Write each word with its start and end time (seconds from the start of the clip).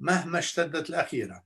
مهما 0.00 0.38
اشتدت 0.38 0.90
الأخيرة. 0.90 1.44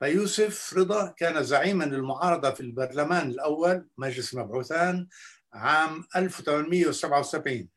فيوسف 0.00 0.74
رضا 0.76 1.14
كان 1.16 1.42
زعيما 1.42 1.84
للمعارضة 1.84 2.50
في 2.50 2.60
البرلمان 2.60 3.30
الأول 3.30 3.88
مجلس 3.98 4.34
المبعوثان 4.34 5.08
عام 5.52 6.04
1877 6.16 7.68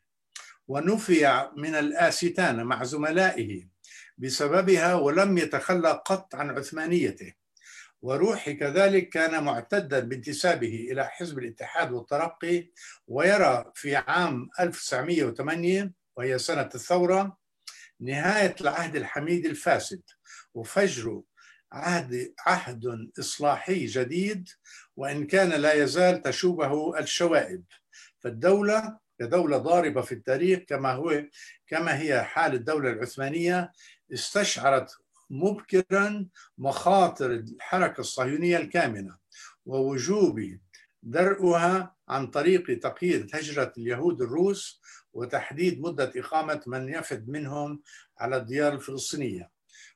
ونفي 0.68 1.50
من 1.58 1.76
الآستانة 1.76 2.64
مع 2.64 2.84
زملائه 2.84 3.68
بسببها 4.18 4.96
ولم 4.96 5.38
يتخلى 5.38 6.02
قط 6.06 6.36
عن 6.36 6.50
عثمانيته. 6.58 7.34
وروحي 8.02 8.54
كذلك 8.54 9.10
كان 9.10 9.44
معتدا 9.44 10.00
بانتسابه 10.00 10.88
إلى 10.92 11.06
حزب 11.06 11.40
الاتحاد 11.40 11.92
والترقي 11.92 12.70
ويرى 13.08 13.72
في 13.76 13.96
عام 13.96 14.50
1908 14.60 15.94
وهي 16.16 16.38
سنة 16.40 16.70
الثورة 16.76 17.38
نهاية 18.04 18.56
العهد 18.62 18.96
الحميد 18.96 19.46
الفاسد 19.46 20.02
وفجر 20.54 21.22
عهد 21.72 22.34
عهد 22.40 23.12
إصلاحي 23.20 23.86
جديد 23.86 24.50
وإن 24.96 25.28
كان 25.28 25.50
لا 25.50 25.74
يزال 25.74 26.22
تشوبه 26.22 27.00
الشوائب. 27.00 27.64
فالدولة 28.20 28.98
كدولة 29.20 29.58
ضاربة 29.58 30.02
في 30.02 30.12
التاريخ 30.12 30.60
كما 30.60 30.92
هو 30.92 31.24
كما 31.68 32.00
هي 32.00 32.24
حال 32.24 32.54
الدولة 32.54 32.90
العثمانية 32.90 33.72
استشعرت 34.14 34.92
مبكرا 35.30 36.28
مخاطر 36.58 37.32
الحركة 37.32 38.02
الصهيونية 38.02 38.58
الكامنة 38.58 39.18
ووجوب 39.66 40.58
درءها 41.04 41.96
عن 42.10 42.28
طريق 42.28 42.80
تقييد 42.80 43.36
هجرة 43.36 43.74
اليهود 43.78 44.22
الروس 44.22 44.82
وتحديد 45.14 45.82
مدة 45.82 46.12
إقامة 46.16 46.62
من 46.68 46.90
يفد 46.90 47.30
منهم 47.30 47.82
على 48.18 48.38
الديار 48.38 48.74
الفلسطينية 48.74 49.52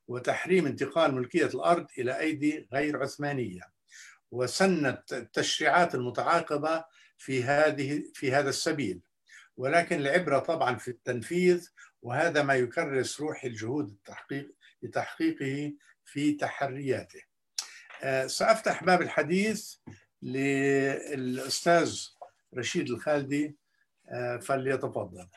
وتحريم 0.08 0.66
انتقال 0.66 1.16
ملكية 1.16 1.46
الأرض 1.46 1.88
إلى 1.98 2.20
أيدي 2.20 2.68
غير 2.74 3.04
عثمانية 3.04 3.62
وسنت 4.32 5.14
التشريعات 5.14 5.96
المتعاقبة 5.96 6.86
في 7.18 7.44
هذه 7.44 8.04
في 8.14 8.32
هذا 8.32 8.50
السبيل. 8.50 9.02
ولكن 9.58 10.00
العبرة 10.00 10.40
طبعا 10.40 10.76
في 10.76 10.88
التنفيذ 10.88 11.70
وهذا 12.02 12.44
ما 12.44 12.56
يكرس 12.56 13.22
روح 13.22 13.44
الجهود 13.44 13.90
التحقيق 13.90 14.56
لتحقيقه 14.82 15.74
في 16.06 16.34
تحرياته. 16.34 17.22
آه، 18.04 18.28
سأفتح 18.28 18.84
باب 18.84 19.02
الحديث 19.02 19.76
للأستاذ 20.22 22.00
رشيد 22.58 22.90
الخالدي 22.90 23.56
فليتفضل. 24.42 25.28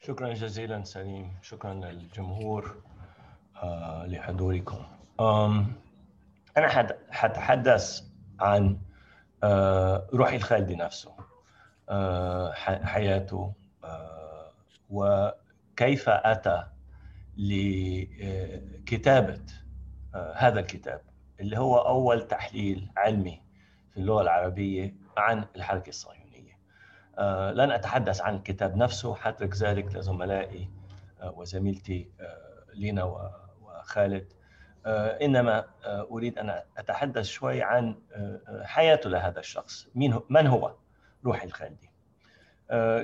شكرا 0.00 0.34
جزيلا 0.34 0.84
سليم. 0.84 1.36
شكرا 1.42 1.74
للجمهور 1.74 2.82
آه، 3.62 4.06
لحضوركم. 4.06 4.86
أنا 6.56 6.68
حتحدث 7.10 8.02
عن 8.40 8.78
روحي 10.14 10.36
الخالدي 10.36 10.74
نفسه 10.76 11.16
حياته 12.84 13.52
وكيف 14.90 16.08
أتى 16.08 16.66
لكتابة 18.26 19.44
هذا 20.34 20.60
الكتاب 20.60 21.00
اللي 21.40 21.58
هو 21.58 21.76
أول 21.78 22.28
تحليل 22.28 22.90
علمي 22.96 23.42
في 23.90 23.96
اللغة 24.00 24.22
العربية. 24.22 25.05
عن 25.18 25.44
الحركة 25.56 25.88
الصهيونية. 25.88 26.58
لن 27.52 27.70
أتحدث 27.70 28.20
عن 28.20 28.34
الكتاب 28.34 28.76
نفسه 28.76 29.14
حترك 29.14 29.56
ذلك 29.56 29.96
لزملائي 29.96 30.70
وزميلتي 31.22 32.10
لينا 32.74 33.30
وخالد. 33.62 34.32
إنما 34.86 35.64
أريد 35.86 36.38
أن 36.38 36.62
أتحدث 36.78 37.24
شوي 37.24 37.62
عن 37.62 37.98
حياته 38.62 39.10
لهذا 39.10 39.40
الشخص. 39.40 39.88
من 40.30 40.46
هو؟ 40.46 40.74
روحي 41.24 41.46
الخالدي. 41.46 41.90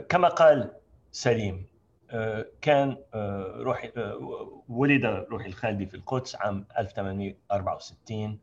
كما 0.08 0.28
قال 0.28 0.72
سليم 1.12 1.66
كان 2.60 2.96
روحي 3.56 3.92
ولد 4.68 5.04
روحي 5.04 5.48
الخالدي 5.48 5.86
في 5.86 5.94
القدس 5.94 6.36
عام 6.36 6.66
1864 6.78 8.38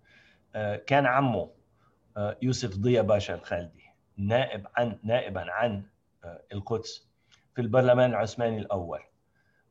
كان 0.87 1.05
عمه 1.05 1.49
يوسف 2.41 2.77
ضيا 2.77 3.01
باشا 3.01 3.35
الخالدي 3.35 3.89
نائب 4.17 4.67
عن 4.75 4.99
نائبا 5.03 5.51
عن 5.51 5.83
القدس 6.53 7.07
في 7.55 7.61
البرلمان 7.61 8.09
العثماني 8.09 8.57
الأول 8.57 8.99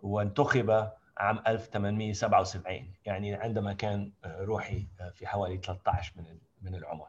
وانتخب 0.00 0.90
عام 1.16 1.42
1877 1.46 2.92
يعني 3.04 3.34
عندما 3.34 3.72
كان 3.72 4.12
روحي 4.24 4.86
في 5.14 5.26
حوالي 5.26 5.56
13 5.56 6.12
من 6.16 6.38
من 6.62 6.74
العمر. 6.74 7.08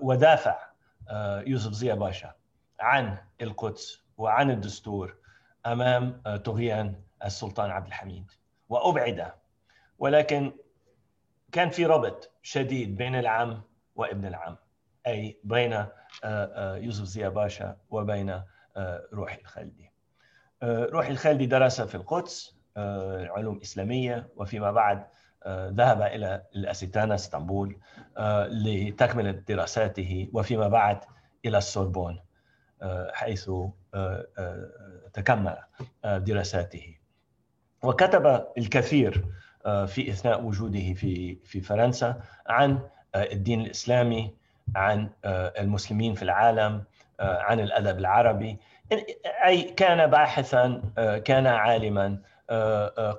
ودافع 0.00 0.58
يوسف 1.46 1.72
زيا 1.72 1.94
باشا 1.94 2.34
عن 2.80 3.18
القدس 3.42 4.02
وعن 4.16 4.50
الدستور 4.50 5.16
أمام 5.66 6.22
طغيان 6.44 6.94
السلطان 7.24 7.70
عبد 7.70 7.86
الحميد 7.86 8.30
وأبعد. 8.68 9.32
ولكن 9.98 10.52
كان 11.52 11.70
في 11.70 11.86
ربط 11.86 12.30
شديد 12.42 12.96
بين 12.96 13.14
العم 13.14 13.62
وابن 13.98 14.26
العم 14.26 14.56
أي 15.06 15.40
بين 15.44 15.84
يوسف 16.84 17.04
زيا 17.04 17.28
باشا 17.28 17.76
وبين 17.90 18.42
روحي 19.12 19.40
الخالدي. 19.40 19.92
روحي 20.62 21.10
الخالدي 21.10 21.46
درس 21.46 21.80
في 21.80 21.94
القدس 21.94 22.56
علوم 23.36 23.60
إسلامية 23.62 24.28
وفيما 24.36 24.70
بعد 24.70 25.06
ذهب 25.48 26.02
إلى 26.02 26.42
الأستانة 26.56 27.14
إسطنبول 27.14 27.78
لتكمله 28.48 29.30
دراساته 29.30 30.30
وفيما 30.32 30.68
بعد 30.68 31.00
إلى 31.44 31.58
السوربون 31.58 32.20
حيث 33.12 33.50
تكمل 35.12 35.56
دراساته. 36.04 36.96
وكتب 37.82 38.46
الكثير 38.58 39.26
في 39.64 40.10
إثناء 40.10 40.42
وجوده 40.44 40.94
في 40.94 41.36
في 41.44 41.60
فرنسا 41.60 42.22
عن 42.46 42.80
الدين 43.16 43.60
الإسلامي 43.60 44.34
عن 44.76 45.10
المسلمين 45.24 46.14
في 46.14 46.22
العالم 46.22 46.84
عن 47.20 47.60
الأدب 47.60 47.98
العربي. 47.98 48.58
أي 49.44 49.62
كان 49.62 50.10
باحثا 50.10 50.82
كان 51.24 51.46
عالما 51.46 52.18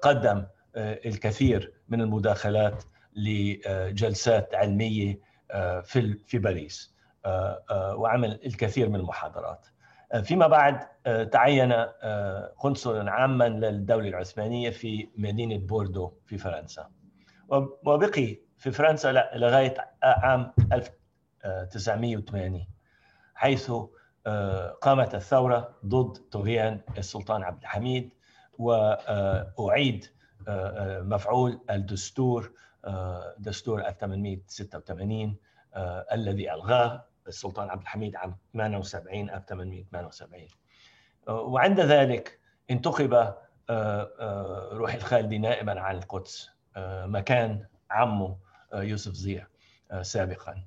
قدم 0.01 0.45
الكثير 0.77 1.73
من 1.89 2.01
المداخلات 2.01 2.83
لجلسات 3.15 4.55
علمية 4.55 5.19
في 5.83 6.17
في 6.27 6.37
باريس 6.37 6.95
وعمل 7.71 8.39
الكثير 8.45 8.89
من 8.89 8.95
المحاضرات. 8.95 9.65
فيما 10.23 10.47
بعد 10.47 10.79
تعين 11.29 11.73
قنصلا 12.57 13.11
عاما 13.11 13.49
للدولة 13.49 14.09
العثمانية 14.09 14.69
في 14.69 15.09
مدينة 15.17 15.57
بوردو 15.57 16.13
في 16.25 16.37
فرنسا. 16.37 16.89
وبقي 17.85 18.37
في 18.59 18.71
فرنسا 18.71 19.11
لغاية 19.35 19.73
عام 20.03 20.53
1980 20.73 22.67
حيث 23.35 23.71
قامت 24.81 25.15
الثورة 25.15 25.75
ضد 25.85 26.17
طغيان 26.31 26.81
السلطان 26.97 27.43
عبد 27.43 27.61
الحميد 27.61 28.13
وأعيد 28.57 30.05
مفعول 31.01 31.59
الدستور 31.69 32.51
دستور 33.37 33.87
1886 33.87 35.35
الذي 36.11 36.53
ألغاه 36.53 37.05
السلطان 37.27 37.69
عبد 37.69 37.81
الحميد 37.81 38.15
عام 38.15 38.35
78 38.53 39.29
1878 39.29 40.47
وعند 41.27 41.79
ذلك 41.79 42.39
انتخب 42.69 43.13
روحي 44.71 44.97
الخالدي 44.97 45.37
نائبا 45.37 45.79
عن 45.79 45.95
القدس 45.95 46.49
مكان 47.05 47.65
عمه 47.91 48.37
يوسف 48.73 49.13
زيع 49.13 49.47
سابقا 50.01 50.63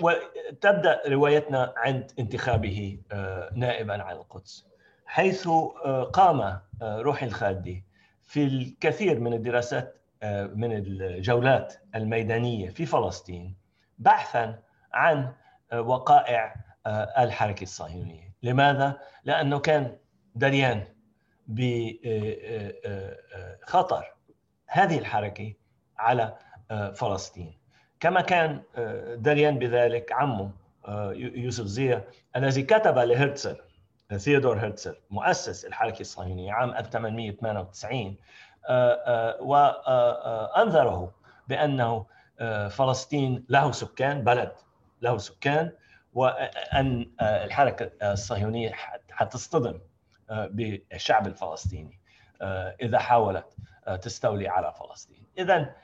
وتبدأ 0.00 1.02
روايتنا 1.08 1.74
عند 1.76 2.12
انتخابه 2.18 2.98
نائبا 3.54 4.02
عن 4.02 4.16
القدس 4.16 4.66
حيث 5.06 5.48
قام 6.12 6.60
روحي 6.82 7.26
الخالدي 7.26 7.84
في 8.22 8.44
الكثير 8.44 9.20
من 9.20 9.32
الدراسات 9.32 10.00
من 10.54 10.72
الجولات 10.72 11.74
الميدانية 11.94 12.70
في 12.70 12.86
فلسطين 12.86 13.56
بحثا 13.98 14.58
عن 14.92 15.32
وقائع 15.72 16.54
الحركة 17.18 17.62
الصهيونية، 17.62 18.34
لماذا؟ 18.42 19.00
لأنه 19.24 19.58
كان 19.58 19.96
دريان 20.34 20.84
بخطر 23.66 24.14
هذه 24.66 24.98
الحركة 24.98 25.54
على 25.98 26.36
فلسطين. 26.94 27.58
كما 28.00 28.20
كان 28.20 28.62
دريان 29.16 29.58
بذلك 29.58 30.12
عمه 30.12 30.50
يوسف 31.14 31.64
زيا 31.64 32.04
الذي 32.36 32.62
كتب 32.62 32.98
لهرتزل 32.98 33.56
ثيودور 34.16 34.58
هرتزل 34.58 34.96
مؤسس 35.10 35.64
الحركة 35.64 36.00
الصهيونية 36.00 36.52
عام 36.52 36.70
1898 36.70 38.16
وأنذره 39.40 41.14
بأنه 41.48 42.06
فلسطين 42.68 43.44
له 43.48 43.72
سكان 43.72 44.24
بلد 44.24 44.52
له 45.02 45.18
سكان 45.18 45.72
وأن 46.14 47.10
الحركة 47.20 47.90
الصهيونية 48.12 48.72
حتصطدم 49.10 49.80
بالشعب 50.30 51.26
الفلسطيني 51.26 52.00
إذا 52.82 52.98
حاولت 52.98 53.46
تستولي 54.02 54.48
على 54.48 54.74
فلسطين. 54.80 55.26
إذا 55.38 55.74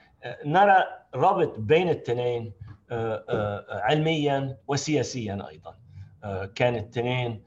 نرى 0.44 0.84
رابط 1.14 1.58
بين 1.58 1.88
الاثنين 1.88 2.52
علميا 3.70 4.58
وسياسيا 4.68 5.48
أيضا 5.48 5.74
كان 6.54 6.74
الاثنين 6.74 7.44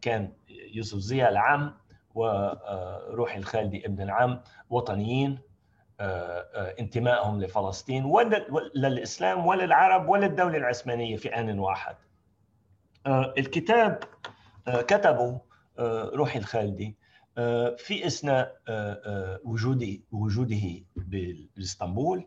كان 0.00 0.32
يوسف 0.48 0.98
زيا 0.98 1.28
العم 1.28 1.74
وروحي 2.14 3.38
الخالدي 3.38 3.86
ابن 3.86 4.02
العم 4.02 4.40
وطنيين 4.70 5.38
انتمائهم 6.80 7.40
لفلسطين 7.42 8.04
ولا 8.04 8.46
للإسلام 8.74 9.46
ولا 9.46 9.64
العرب 9.64 10.08
ولا 10.08 10.26
الدولة 10.26 10.58
العثمانية 10.58 11.16
في 11.16 11.28
آن 11.28 11.58
واحد. 11.58 11.96
الكتاب 13.38 13.98
كتبه 14.68 15.40
روحي 16.14 16.38
الخالدي 16.38 16.96
في 17.76 18.06
أثناء 18.06 18.56
وجوده 19.44 19.98
وجوده 20.12 20.84
باسطنبول 21.56 22.26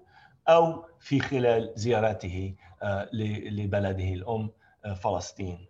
أو 0.49 0.85
في 0.99 1.19
خلال 1.19 1.73
زيارته 1.75 2.55
لبلده 3.51 4.13
الأم 4.13 4.51
فلسطين 4.95 5.65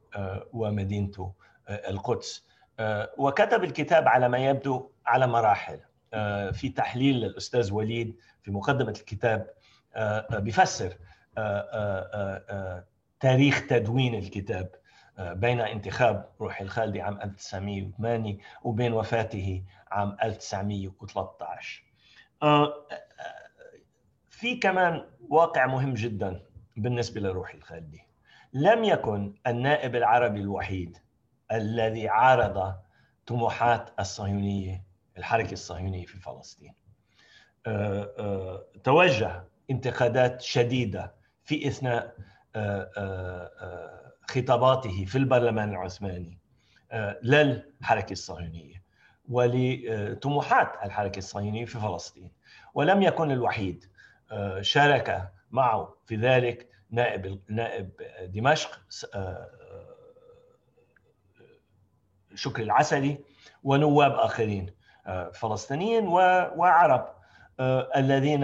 ومدينته 0.54 1.34
القدس. 1.70 2.46
وكتب 3.18 3.64
الكتاب 3.64 4.08
على 4.08 4.30
ما 4.30 4.38
يبدو 4.38 4.90
على 5.06 5.28
مراحل. 5.28 5.80
في 6.54 6.70
تحليل 6.76 7.16
للأستاذ 7.16 7.74
وليد 7.74 8.16
في 8.42 8.52
مقدمة 8.52 8.92
الكتاب 9.00 9.48
بيفسر 10.32 10.98
تاريخ 13.20 13.68
تدوين 13.68 14.16
الكتاب. 14.16 14.76
بين 15.20 15.62
انتخاب 15.62 16.30
روح 16.42 16.62
الخالدي 16.62 17.02
عام 17.02 17.22
1908 17.22 18.38
وبين 18.64 18.94
وفاته 18.94 19.64
عام 19.92 20.18
1913 20.24 21.84
في 24.30 24.56
كمان 24.56 25.06
واقع 25.30 25.66
مهم 25.66 25.94
جدا 25.94 26.42
بالنسبة 26.78 27.22
لروح 27.22 27.54
الخالدي 27.54 28.04
لم 28.54 28.84
يكن 28.84 29.34
النائب 29.48 29.96
العربي 29.96 30.40
الوحيد 30.40 30.98
الذي 31.52 32.10
عارض 32.10 32.76
طموحات 33.28 33.90
الصهيونية 34.00 34.84
الحركة 35.18 35.54
الصهيونية 35.54 36.06
في 36.06 36.18
فلسطين. 36.18 36.74
توجه 38.84 39.44
انتقادات 39.72 40.42
شديدة 40.42 41.14
في 41.44 41.68
إثناء 41.68 42.16
خطاباته 44.30 45.06
في 45.06 45.18
البرلمان 45.18 45.70
العثماني 45.70 46.38
للحركة 47.24 48.12
الصهيونية 48.12 48.84
ولطموحات 49.30 50.72
الحركة 50.86 51.18
الصهيونية 51.18 51.66
في 51.66 51.80
فلسطين. 51.80 52.32
ولم 52.74 53.02
يكن 53.02 53.32
الوحيد 53.32 53.86
شارك 54.62 55.32
معه 55.52 55.96
في 56.06 56.16
ذلك 56.16 56.70
نائب 56.92 57.42
نائب 57.50 57.90
دمشق 58.24 58.80
شكري 62.36 62.64
العسلي 62.64 63.18
ونواب 63.64 64.12
آخرين 64.12 64.74
فلسطينيين 65.34 66.08
وعرب 66.08 67.14
الذين 67.96 68.44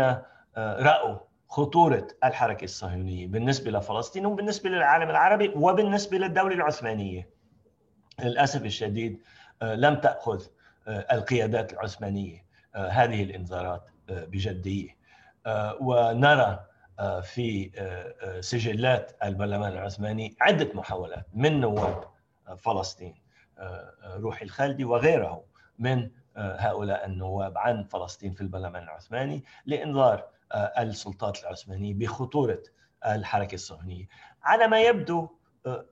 رأوا 0.57 1.17
خطورة 1.55 2.07
الحركة 2.23 2.63
الصهيونية 2.63 3.27
بالنسبة 3.27 3.71
لفلسطين 3.71 4.25
وبالنسبة 4.25 4.69
للعالم 4.69 5.09
العربي 5.09 5.51
وبالنسبة 5.55 6.17
للدولة 6.17 6.55
العثمانية. 6.55 7.29
للأسف 8.23 8.65
الشديد 8.65 9.21
لم 9.61 9.95
تأخذ 9.95 10.45
القيادات 10.87 11.73
العثمانية 11.73 12.45
هذه 12.75 13.23
الإنذارات 13.23 13.89
بجديه 14.07 14.97
ونرى 15.79 16.65
في 17.23 17.71
سجلات 18.39 19.11
البرلمان 19.23 19.73
العثماني 19.73 20.35
عدة 20.41 20.69
محاولات 20.73 21.25
من 21.33 21.59
نواب 21.61 22.03
فلسطين 22.57 23.15
روحي 24.05 24.45
الخالدي 24.45 24.83
وغيره 24.83 25.43
من 25.79 26.09
هؤلاء 26.37 27.05
النواب 27.05 27.57
عن 27.57 27.83
فلسطين 27.83 28.33
في 28.33 28.41
البرلمان 28.41 28.83
العثماني 28.83 29.43
لإنذار 29.65 30.34
السلطات 30.53 31.43
العثمانية 31.43 31.93
بخطورة 31.93 32.63
الحركة 33.05 33.55
الصهيونية. 33.55 34.07
على 34.43 34.67
ما 34.67 34.81
يبدو 34.81 35.29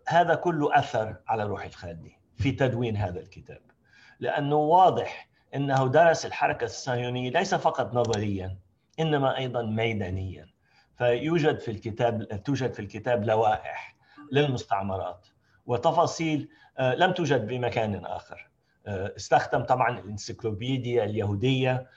هذا 0.07 0.35
كله 0.35 0.79
أثر 0.79 1.15
على 1.27 1.43
روحي 1.43 1.67
الخالدي 1.67 2.19
في 2.37 2.51
تدوين 2.51 2.97
هذا 2.97 3.19
الكتاب. 3.19 3.61
لأنه 4.19 4.55
واضح 4.55 5.29
إنه 5.55 5.87
درس 5.87 6.25
الحركة 6.25 6.65
الصهيونية 6.65 7.29
ليس 7.29 7.55
فقط 7.55 7.93
نظريا 7.93 8.57
إنما 8.99 9.37
أيضا 9.37 9.61
ميدانيا. 9.61 10.49
فيوجد 10.97 11.59
في 11.59 11.71
الكتاب 11.71 12.43
توجد 12.43 12.73
في 12.73 12.79
الكتاب 12.79 13.23
لوائح 13.23 13.95
للمستعمرات 14.31 15.27
وتفاصيل 15.65 16.49
لم 16.79 17.11
توجد 17.11 17.47
بمكان 17.47 18.05
آخر. 18.05 18.49
استخدم 18.87 19.63
طبعا 19.63 19.99
الانسيكلوبيديا 19.99 21.03
اليهودية 21.03 21.87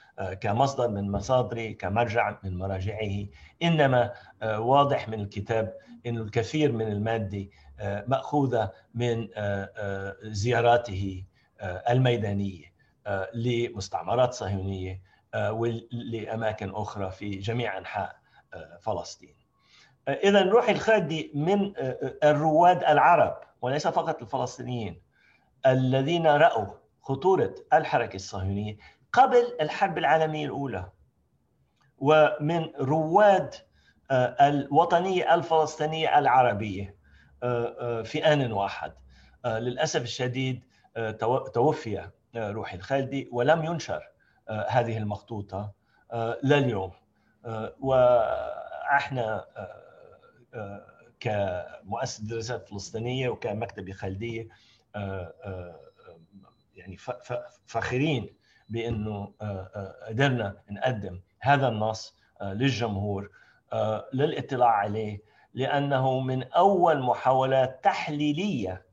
كمصدر 0.41 0.87
من 0.87 1.11
مصادره 1.11 1.71
كمرجع 1.71 2.37
من 2.43 2.57
مراجعه 2.57 3.25
إنما 3.63 4.13
واضح 4.43 5.09
من 5.09 5.19
الكتاب 5.21 5.77
إنه 6.05 6.21
الكثير 6.21 6.71
من 6.71 6.87
المادة 6.87 7.47
مأخوذة 8.07 8.71
من 8.93 9.27
زياراته 10.23 11.23
الميدانية 11.89 12.73
لمستعمرات 13.33 14.33
صهيونية 14.33 15.01
ولاماكن 15.35 16.69
أخرى 16.75 17.11
في 17.11 17.29
جميع 17.29 17.77
أنحاء 17.77 18.15
فلسطين. 18.81 19.35
اذا 20.07 20.41
روحي 20.41 20.71
الخالدي 20.71 21.31
من 21.35 21.73
الرواد 22.23 22.83
العرب 22.83 23.37
وليس 23.61 23.87
فقط 23.87 24.21
الفلسطينيين 24.21 25.01
الذين 25.65 26.27
رأوا 26.27 26.65
خطورة 27.01 27.55
الحركة 27.73 28.15
الصهيونية 28.15 28.77
قبل 29.13 29.57
الحرب 29.61 29.97
العالمية 29.97 30.45
الأولى. 30.45 30.89
ومن 31.97 32.69
رواد 32.79 33.55
الوطنية 34.41 35.35
الفلسطينية 35.35 36.19
العربية 36.19 36.95
في 38.03 38.21
آن 38.25 38.51
واحد. 38.51 38.93
للأسف 39.45 40.01
الشديد 40.01 40.63
توفي 41.53 42.09
روحي 42.35 42.77
الخالدي 42.77 43.29
ولم 43.31 43.63
ينشر 43.63 44.09
هذه 44.67 44.97
المخطوطة 44.97 45.71
لليوم. 46.43 46.91
وإحنا 47.79 49.45
كمؤسسة 51.19 52.27
دراسات 52.27 52.69
فلسطينية 52.69 53.29
وكمكتبة 53.29 53.91
خالدية 53.91 54.47
يعني 56.75 56.97
فاخرين 57.65 58.35
بأنه 58.69 59.33
قدرنا 60.07 60.57
نقدم 60.71 61.21
هذا 61.39 61.67
النص 61.67 62.15
للجمهور 62.41 63.31
للاطلاع 64.13 64.69
عليه 64.69 65.21
لأنه 65.53 66.19
من 66.19 66.43
أول 66.43 67.01
محاولات 67.01 67.83
تحليلية 67.83 68.85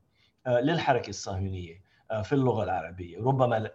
للحركة 0.46 1.08
الصهيونية 1.10 1.84
في 2.22 2.32
اللغة 2.32 2.64
العربية 2.64 3.18
ربما 3.18 3.70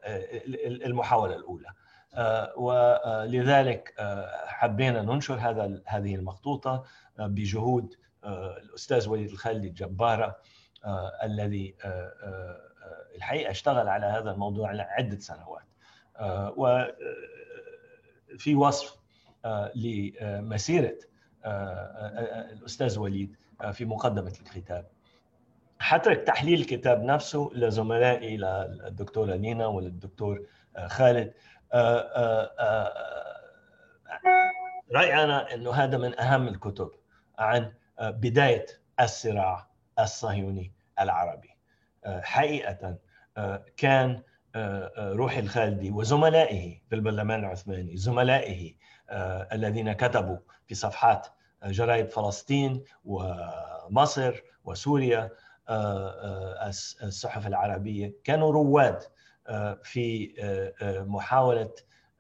المحاولة 0.85 1.35
الأولى. 1.35 1.69
ولذلك 2.57 3.93
حبينا 4.45 5.01
ننشر 5.01 5.35
هذا 5.35 5.81
هذه 5.85 6.15
المخطوطة 6.15 6.83
بجهود 7.19 7.95
الأستاذ 8.63 9.09
وليد 9.09 9.29
الخالدي 9.29 9.67
الجباره 9.67 10.37
الذي 11.23 11.75
الحقيقة 13.15 13.51
اشتغل 13.51 13.87
على 13.87 14.05
هذا 14.05 14.31
الموضوع 14.31 14.69
عده 14.69 15.19
سنوات. 15.19 15.65
وفي 16.57 18.55
وصف 18.55 18.99
لمسيرة 19.75 20.97
الأستاذ 21.45 22.99
وليد 22.99 23.35
في 23.71 23.85
مقدمة 23.85 24.33
الكتاب. 24.41 24.87
حترك 25.79 26.27
تحليل 26.27 26.59
الكتاب 26.59 27.03
نفسه 27.03 27.49
لزملائي 27.53 28.37
للدكتورة 28.37 29.35
لينا 29.35 29.65
وللدكتور 29.67 30.45
خالد. 30.85 31.33
رأيي 34.91 35.23
أنا 35.23 35.53
إنه 35.53 35.71
هذا 35.71 35.97
من 35.97 36.19
أهم 36.19 36.47
الكتب 36.47 36.91
عن 37.39 37.73
بداية 37.99 38.65
الصراع 38.99 39.68
الصهيوني 39.99 40.71
العربي. 40.99 41.49
حقيقة 42.05 42.97
كان 43.77 44.21
روحي 44.97 45.39
الخالدي 45.39 45.91
وزملائه 45.91 46.81
في 46.89 46.95
البرلمان 46.95 47.39
العثماني 47.39 47.97
زملائه 47.97 48.73
الذين 49.53 49.93
كتبوا 49.93 50.37
في 50.67 50.75
صفحات 50.75 51.27
جرائد 51.63 52.09
فلسطين 52.09 52.83
ومصر 53.05 54.41
وسوريا 54.63 55.29
الصحف 57.03 57.47
العربية 57.47 58.13
كانوا 58.23 58.51
رواد 58.51 59.03
في 59.83 60.33
محاولة 61.07 61.71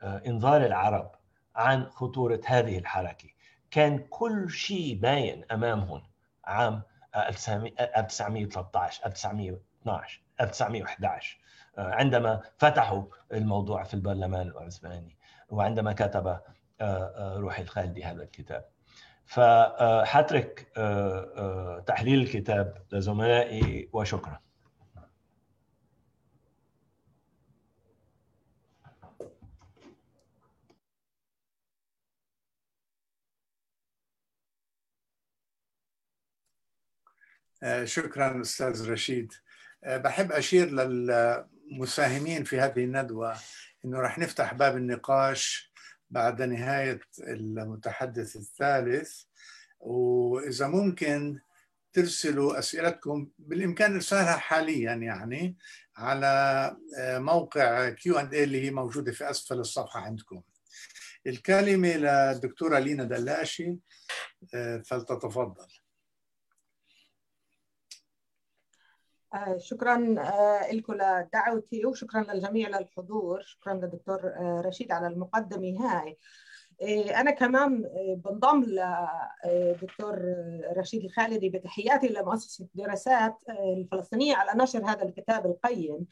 إنذار 0.03 0.65
العرب 0.65 1.11
عن 1.55 1.85
خطورة 1.89 2.41
هذه 2.45 2.77
الحركة. 2.77 3.29
كان 3.71 3.97
كل 3.97 4.49
شيء 4.49 4.95
باين 4.95 5.45
أمامهم 5.51 6.01
عام 6.45 6.81
1913 7.15 9.05
1912 9.05 10.21
1911 10.41 11.39
عندما 11.77 12.41
فتحوا 12.57 13.03
الموضوع 13.33 13.83
في 13.83 13.93
البرلمان 13.93 14.47
العثماني 14.47 15.17
وعندما 15.49 15.93
كتب 15.93 16.39
روحي 17.21 17.61
الخالدي 17.61 18.03
هذا 18.03 18.23
الكتاب. 18.23 18.65
فحترك 19.25 20.67
تحليل 21.87 22.21
الكتاب 22.21 22.77
لزملائي 22.91 23.89
وشكرا. 23.93 24.39
شكرا 37.83 38.41
أستاذ 38.41 38.89
رشيد 38.89 39.33
بحب 39.85 40.31
أشير 40.31 40.69
للمساهمين 40.71 42.43
في 42.43 42.59
هذه 42.59 42.83
الندوة 42.83 43.35
إنه 43.85 43.99
راح 43.99 44.19
نفتح 44.19 44.53
باب 44.53 44.77
النقاش 44.77 45.71
بعد 46.09 46.41
نهاية 46.41 46.99
المتحدث 47.19 48.35
الثالث 48.35 49.23
وإذا 49.79 50.67
ممكن 50.67 51.39
ترسلوا 51.93 52.59
أسئلتكم 52.59 53.29
بالإمكان 53.39 53.95
ارسالها 53.95 54.37
حاليا 54.37 54.93
يعني 54.93 55.57
على 55.97 56.75
موقع 56.99 57.89
Q 57.89 58.19
and 58.19 58.33
A 58.33 58.43
اللي 58.43 58.65
هي 58.65 58.71
موجودة 58.71 59.11
في 59.11 59.29
أسفل 59.29 59.59
الصفحة 59.59 59.99
عندكم. 59.99 60.41
الكلمة 61.27 61.97
للدكتوره 61.97 62.79
لينا 62.79 63.03
دلاشي 63.03 63.75
فلتتفضل. 64.85 65.67
شكرا 69.57 70.15
لكم 70.71 70.93
لدعوتي 70.93 71.85
وشكرا 71.85 72.21
للجميع 72.33 72.69
للحضور. 72.79 73.41
شكرا 73.41 73.73
للدكتور 73.73 74.33
رشيد 74.65 74.91
على 74.91 75.07
المقدمة 75.07 75.79
هاي. 75.79 76.17
أنا 77.15 77.31
كمان 77.31 77.83
بنضم 78.25 78.63
لدكتور 78.63 80.19
رشيد 80.77 81.03
الخالدي 81.03 81.49
بتحياتي 81.49 82.07
لمؤسسة 82.07 82.65
الدراسات 82.65 83.37
الفلسطينية 83.49 84.35
على 84.35 84.63
نشر 84.63 84.85
هذا 84.85 85.03
الكتاب 85.03 85.45
القيم 85.45 86.05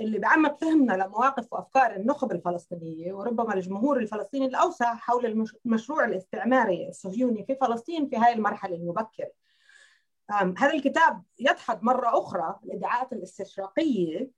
اللي 0.00 0.18
بعمق 0.18 0.60
فهمنا 0.60 0.92
لمواقف 0.92 1.52
وأفكار 1.52 1.96
النخب 1.96 2.32
الفلسطينية 2.32 3.12
وربما 3.12 3.54
الجمهور 3.54 3.98
الفلسطيني 3.98 4.46
الأوسع 4.46 4.94
حول 4.94 5.50
المشروع 5.66 6.04
الاستعماري 6.04 6.88
الصهيوني 6.88 7.44
في 7.44 7.56
فلسطين 7.60 8.08
في 8.08 8.16
هذه 8.16 8.32
المرحلة 8.32 8.76
المبكرة. 8.76 9.30
هذا 10.30 10.72
الكتاب 10.72 11.22
يدحض 11.38 11.82
مرة 11.82 12.18
أخرى 12.18 12.58
الادعاءات 12.64 13.12
الاستشراقية 13.12 14.30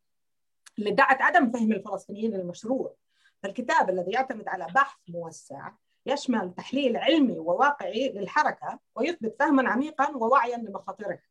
اللي 0.78 0.90
ادعت 0.90 1.22
عدم 1.22 1.50
فهم 1.50 1.72
الفلسطينيين 1.72 2.30
للمشروع 2.30 2.94
فالكتاب 3.42 3.90
الذي 3.90 4.10
يعتمد 4.10 4.48
على 4.48 4.66
بحث 4.74 4.98
موسع 5.08 5.70
يشمل 6.06 6.54
تحليل 6.54 6.96
علمي 6.96 7.38
وواقعي 7.38 8.08
للحركة 8.08 8.78
ويثبت 8.94 9.36
فهما 9.38 9.70
عميقا 9.70 10.16
ووعيا 10.16 10.56
لمخاطرها 10.56 11.22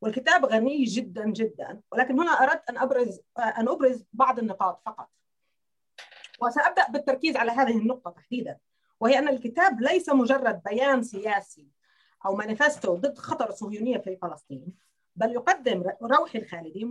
والكتاب 0.00 0.44
غني 0.44 0.84
جدا 0.84 1.26
جدا 1.26 1.80
ولكن 1.92 2.20
هنا 2.20 2.30
أردت 2.30 2.70
أن 2.70 2.78
أبرز 2.78 3.20
أن 3.38 3.68
أبرز 3.68 4.04
بعض 4.12 4.38
النقاط 4.38 4.82
فقط. 4.86 5.08
وسأبدأ 6.42 6.88
بالتركيز 6.88 7.36
على 7.36 7.52
هذه 7.52 7.78
النقطة 7.78 8.10
تحديدا 8.10 8.58
وهي 9.00 9.18
أن 9.18 9.28
الكتاب 9.28 9.80
ليس 9.80 10.08
مجرد 10.08 10.62
بيان 10.62 11.02
سياسي 11.02 11.75
أو 12.26 12.36
مانيفستو 12.36 12.94
ضد 12.94 13.18
خطر 13.18 13.48
الصهيونية 13.48 13.98
في 13.98 14.16
فلسطين 14.16 14.74
بل 15.16 15.32
يقدم 15.32 15.84
روحي 16.02 16.38
الخالدي 16.38 16.90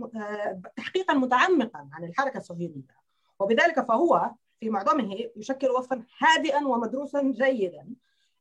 تحقيقا 0.76 1.14
متعمقا 1.14 1.88
عن 1.92 2.04
الحركة 2.04 2.38
الصهيونية. 2.38 2.96
وبذلك 3.38 3.80
فهو 3.80 4.30
في 4.60 4.70
معظمه 4.70 5.28
يشكل 5.36 5.68
وصفا 5.68 6.02
هادئا 6.18 6.66
ومدروسا 6.66 7.22
جيدا. 7.22 7.88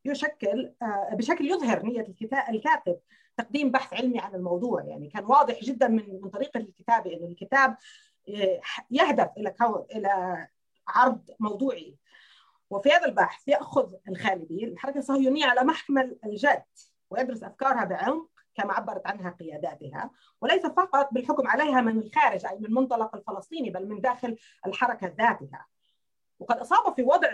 يشكل 0.05 0.71
بشكل 1.11 1.45
يظهر 1.45 1.85
نية 1.85 2.07
الكاتب 2.49 2.99
تقديم 3.37 3.71
بحث 3.71 3.93
علمي 3.93 4.19
عن 4.19 4.35
الموضوع. 4.35 4.83
يعني 4.83 5.09
كان 5.09 5.25
واضح 5.25 5.59
جدا 5.63 5.87
من 5.87 6.21
من 6.21 6.29
طريقة 6.29 6.57
الكتابة 6.57 7.13
أن 7.13 7.23
الكتاب 7.23 7.77
يهدف 8.91 9.29
إلى 9.37 9.55
إلى 9.91 10.47
عرض 10.87 11.31
موضوعي. 11.39 11.95
وفي 12.69 12.89
هذا 12.89 13.05
البحث 13.05 13.48
يأخذ 13.48 13.93
الخالدي 14.10 14.65
الحركة 14.65 14.98
الصهيونية 14.98 15.45
على 15.45 15.63
محمل 15.63 16.17
الجد 16.25 16.63
ويدرس 17.10 17.43
أفكارها 17.43 17.86
بعمق 17.86 18.29
كما 18.55 18.74
عبرت 18.74 19.07
عنها 19.07 19.29
قياداتها 19.29 20.12
وليس 20.41 20.65
فقط 20.65 21.10
بالحكم 21.12 21.48
عليها 21.48 21.81
من 21.81 22.00
الخارج 22.00 22.45
أي 22.45 22.60
من 22.60 22.74
منطلق 22.74 23.15
الفلسطيني 23.15 23.69
بل 23.69 23.88
من 23.88 24.01
داخل 24.01 24.38
الحركة 24.65 25.07
ذاتها. 25.07 25.65
وقد 26.39 26.57
أصاب 26.57 26.95
في 26.95 27.03
وضع 27.03 27.29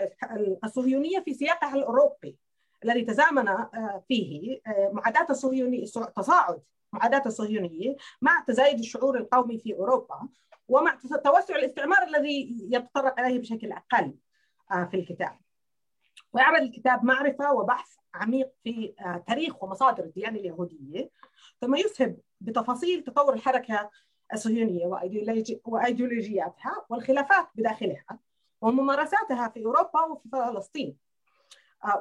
الصهيونية 0.64 1.20
في 1.20 1.34
سياقها 1.34 1.76
الأوروبي 1.76 2.38
الذي 2.84 3.02
تزامن 3.02 3.68
فيه 4.08 4.62
معاداة 4.92 5.28
الصهيونيه 5.30 5.86
تصاعد 6.16 6.62
معاداة 6.94 7.24
الصهيونية 7.26 7.96
مع 8.22 8.44
تزايد 8.48 8.80
الشعور 8.80 9.18
القومي 9.18 9.58
في 9.58 9.74
أوروبا 9.74 10.30
ومع 10.68 11.00
توسع 11.24 11.56
الاستعمار 11.56 12.04
الذي 12.04 12.68
يتطرق 12.72 13.20
اليه 13.20 13.40
بشكل 13.40 13.72
أقل. 13.72 14.14
في 14.72 14.94
الكتاب. 14.94 15.40
ويعمل 16.34 16.62
الكتاب 16.62 17.04
معرفة 17.04 17.54
وبحث 17.54 17.96
عميق 18.14 18.52
في 18.64 18.94
تاريخ 19.28 19.64
ومصادر 19.64 20.04
الديانة 20.04 20.40
اليهودية. 20.40 21.10
ثم 21.62 21.76
يسهب 21.76 22.18
بتفاصيل 22.42 23.04
تطور 23.04 23.34
الحركة 23.34 23.90
الصهيونية 24.34 24.86
وأيديولوجياتها 25.66 26.86
والخلافات 26.90 27.48
بداخلها 27.56 28.20
وممارساتها 28.62 29.48
في 29.48 29.66
أوروبا 29.66 30.02
وفي 30.02 30.30
فلسطين. 30.30 30.98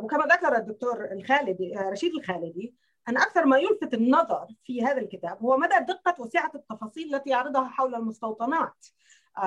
وكما 0.00 0.25
ذكر 0.25 0.57
الدكتور 0.57 1.12
الخالدي 1.12 1.75
رشيد 1.77 2.15
الخالدي 2.15 2.75
أن 3.09 3.17
أكثر 3.17 3.45
ما 3.45 3.59
يلفت 3.59 3.95
النظر 3.95 4.47
في 4.65 4.83
هذا 4.83 5.00
الكتاب 5.00 5.43
هو 5.43 5.57
مدى 5.57 5.75
دقة 5.89 6.23
وسعة 6.23 6.50
التفاصيل 6.55 7.15
التي 7.15 7.31
يعرضها 7.31 7.69
حول 7.69 7.95
المستوطنات. 7.95 8.87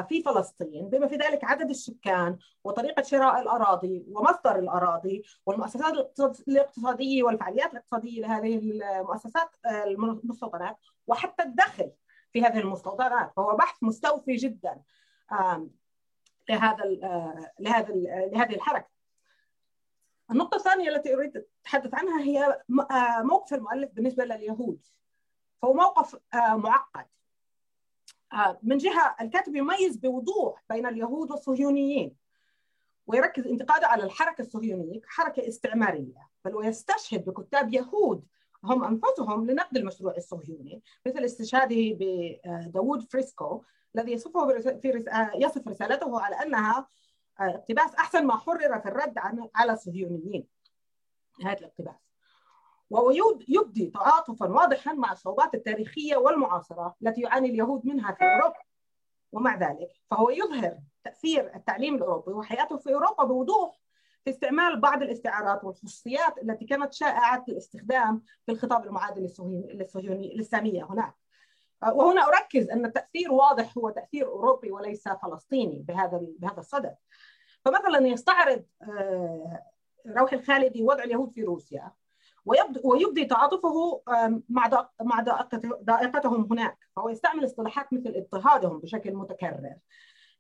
في 0.08 0.24
فلسطين 0.24 0.90
بما 0.90 1.08
في 1.08 1.16
ذلك 1.16 1.44
عدد 1.44 1.70
السكان 1.70 2.38
وطريقة 2.64 3.04
شراء 3.04 3.42
الأراضي 3.42 4.06
ومصدر 4.08 4.60
الأراضي 4.60 5.24
والمؤسسات 5.46 6.20
الاقتصادية 6.48 7.24
والفعاليات 7.24 7.72
الاقتصادية 7.72 8.22
لهذه 8.22 8.58
المؤسسات 8.58 9.50
المستوطنات 9.66 10.78
وحتى 11.08 11.44
الدخل 11.44 11.92
في 12.34 12.44
هذه 12.44 12.60
المستوطنات 12.60 13.34
فهو 13.36 13.56
بحث 13.56 13.84
مستوفي 13.84 14.36
جدا 14.36 14.82
لهذا 16.50 16.84
لهذا 17.60 17.94
لهذه 18.34 18.56
الحركة. 18.56 18.94
النقطة 20.32 20.56
الثانية 20.56 20.90
التي 20.90 21.16
أريد 21.16 21.46
أتحدث 21.62 21.94
عنها 21.94 22.22
هي 22.22 22.62
موقف 23.24 23.54
المؤلف 23.54 23.92
بالنسبة 23.92 24.26
لليهود. 24.26 24.86
فهو 25.62 25.74
موقف 25.74 26.16
معقد. 26.36 27.06
من 28.64 28.78
جهة 28.78 29.16
الكاتب 29.22 29.56
يميز 29.56 29.98
بوضوح 29.98 30.64
بين 30.70 30.86
اليهود 30.86 31.32
والصهيونيين 31.32 32.16
ويركز 33.08 33.48
انتقاده 33.48 33.88
على 33.88 34.04
الحركة 34.04 34.42
الصهيونية 34.42 35.02
كحركة 35.02 35.48
استعمارية 35.48 36.30
بل 36.46 36.56
ويستشهد 36.56 37.26
بكتاب 37.26 37.74
يهود 37.74 38.26
هم 38.64 38.84
أنفسهم 38.84 39.50
لنقد 39.50 39.78
المشروع 39.78 40.14
الصهيوني 40.18 40.82
مثل 41.06 41.20
استشهاده 41.20 41.76
بداوود 42.00 43.02
فريسكو 43.02 43.64
الذي 43.96 44.12
يصفه 44.12 44.48
في 44.80 45.06
يصف 45.36 45.68
رسالته 45.68 46.22
على 46.22 46.36
أنها 46.36 46.88
اقتباس 47.40 47.96
أحسن 47.96 48.26
ما 48.28 48.38
حرر 48.38 48.80
في 48.80 48.88
الرد 48.88 49.14
على 49.56 49.74
الصهيونيين. 49.74 50.48
نهاية 51.40 51.58
الاقتباس. 51.58 52.13
وهو 52.94 53.12
يبدي 53.48 53.88
تعاطفا 53.88 54.48
واضحا 54.48 54.94
مع 54.94 55.12
الصعوبات 55.12 55.56
التاريخية 55.56 56.16
والمعاصرة 56.18 56.96
التي 57.02 57.22
يعاني 57.22 57.50
اليهود 57.50 57.86
منها 57.86 58.12
في 58.12 58.24
أوروبا. 58.24 58.60
ومع 59.32 59.58
ذلك 59.58 59.90
فهو 60.12 60.30
يظهر 60.30 60.78
تأثير 61.04 61.56
التعليم 61.56 61.96
الأوروبي 61.96 62.32
وحياته 62.32 62.78
في 62.78 62.94
أوروبا 62.94 63.24
بوضوح 63.24 63.80
في 64.24 64.30
استعمال 64.30 64.80
بعض 64.80 65.02
الاستعارات 65.02 65.64
والخصوصيات 65.64 66.38
التي 66.44 66.66
كانت 66.66 66.94
شائعة 66.94 67.46
الاستخدام 67.50 68.24
في 68.46 68.52
الخطاب 68.52 68.86
المعادل 68.86 69.22
للصهيوني 69.74 70.36
للسامية 70.36 70.84
هناك. 70.84 71.14
وهنا 71.94 72.28
أركز 72.28 72.70
أن 72.70 72.86
التأثير 72.86 73.32
واضح 73.32 73.78
هو 73.78 73.90
تأثير 73.90 74.28
أوروبي 74.28 74.72
وليس 74.72 75.08
فلسطيني 75.08 75.86
بهذا 75.88 76.20
بهذا 76.40 76.60
الصدد. 76.60 76.96
فمثلا 77.66 78.08
يستعرض 78.08 78.66
روح 80.08 80.34
الخالدي 80.34 80.84
وضع 80.84 81.04
اليهود 81.04 81.32
في 81.32 81.44
روسيا. 81.44 81.92
ويبدي 82.84 83.26
تعاطفه 83.26 84.02
مع 84.50 84.88
مع 85.02 85.26
ضائقتهم 85.84 86.48
هناك. 86.52 86.78
فهو 86.96 87.10
يستعمل 87.10 87.46
اصطلاحات 87.46 87.94
مثل 87.94 88.14
اضطهادهم 88.16 88.80
بشكل 88.80 89.14
متكرر 89.14 89.76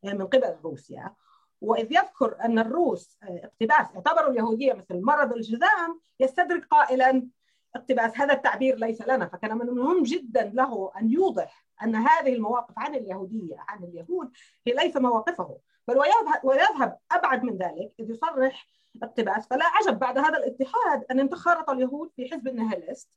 من 0.04 0.26
قبل 0.28 0.56
روسيا. 0.64 1.16
وإذ 1.62 1.92
يذكر 1.92 2.36
أن 2.46 2.60
الروس 2.60 3.20
اقتباس 3.24 3.96
اعتبروا 3.96 4.30
اليهودية 4.32 4.74
مثل 4.74 5.02
مرض 5.02 5.34
الجذام 5.34 6.02
يستدرك 6.20 6.66
قائلا 6.66 7.28
اقتباس 7.76 8.18
هذا 8.18 8.34
التعبير 8.34 8.76
ليس 8.76 9.02
لنا. 9.02 9.28
فكان 9.28 9.58
من 9.58 9.70
المهم 9.70 10.04
جدا 10.04 10.52
له 10.54 10.92
أن 10.98 11.12
يوضح 11.12 11.62
أن 11.84 11.96
هذه 11.96 12.34
المواقف 12.34 12.74
عن 12.77 12.96
اليهودية 12.96 13.56
عن 13.60 13.84
اليهود 13.84 14.32
هي 14.68 14.74
ليس 14.74 14.98
مواقفه. 14.98 15.60
بل 15.88 15.98
ويذهب 16.44 16.98
أبعد 17.12 17.44
من 17.44 17.58
ذلك 17.58 17.94
إذ 18.00 18.10
يصرح 18.10 18.68
اقتباس. 19.03 19.48
فلا 19.48 19.65
عجب 19.65 20.00
بعد 20.00 20.18
هذا 20.18 20.38
الاتحاد 20.38 21.06
أن 21.12 21.20
انخرط 21.20 21.70
اليهود 21.70 22.12
في 22.15 22.30
حزب 22.32 22.48
النهاليست 22.48 23.10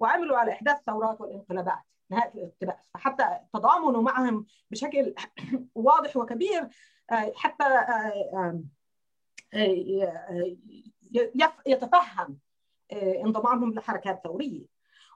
وعملوا 0.00 0.36
على 0.36 0.52
إحداث 0.52 0.78
الثورات 0.78 1.20
والانقلابات 1.20 1.82
نهاية 2.10 2.32
الاقتباس. 2.34 2.90
فحتى 2.94 3.38
تضامنوا 3.52 4.02
معهم 4.02 4.46
بشكل 4.70 5.14
واضح 5.74 6.16
وكبير 6.16 6.68
حتى 7.34 7.64
يتفهم 11.66 12.38
انضمامهم 12.92 13.72
للحركات 13.72 14.16
الثوريه 14.16 14.73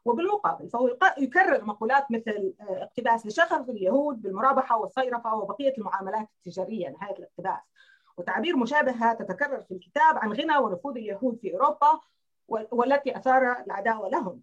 وبالمقابل 0.09 0.69
فهو 0.69 0.97
يكرر 1.19 1.65
مقولات 1.65 2.11
مثل 2.11 2.55
اقتباس 2.61 3.27
لشغف 3.27 3.71
اليهود 3.71 4.23
بالمرابحة 4.23 4.79
والصيرفة 4.79 5.35
وبقية 5.35 5.75
المعاملات 5.79 6.29
التجارية 6.39 6.89
نهايه 6.89 7.17
الاقتباس. 7.19 7.61
وتعابير 8.17 8.57
مشابهه 8.57 9.15
تتكرر 9.15 9.61
في 9.61 9.75
الكتاب 9.75 10.19
عن 10.19 10.33
غنى 10.33 10.57
ونفوذ 10.57 10.97
اليهود 10.97 11.39
في 11.39 11.55
أوروبا 11.55 12.01
والتي 12.49 13.17
أثار 13.17 13.53
العداوة 13.67 14.09
لهم. 14.09 14.43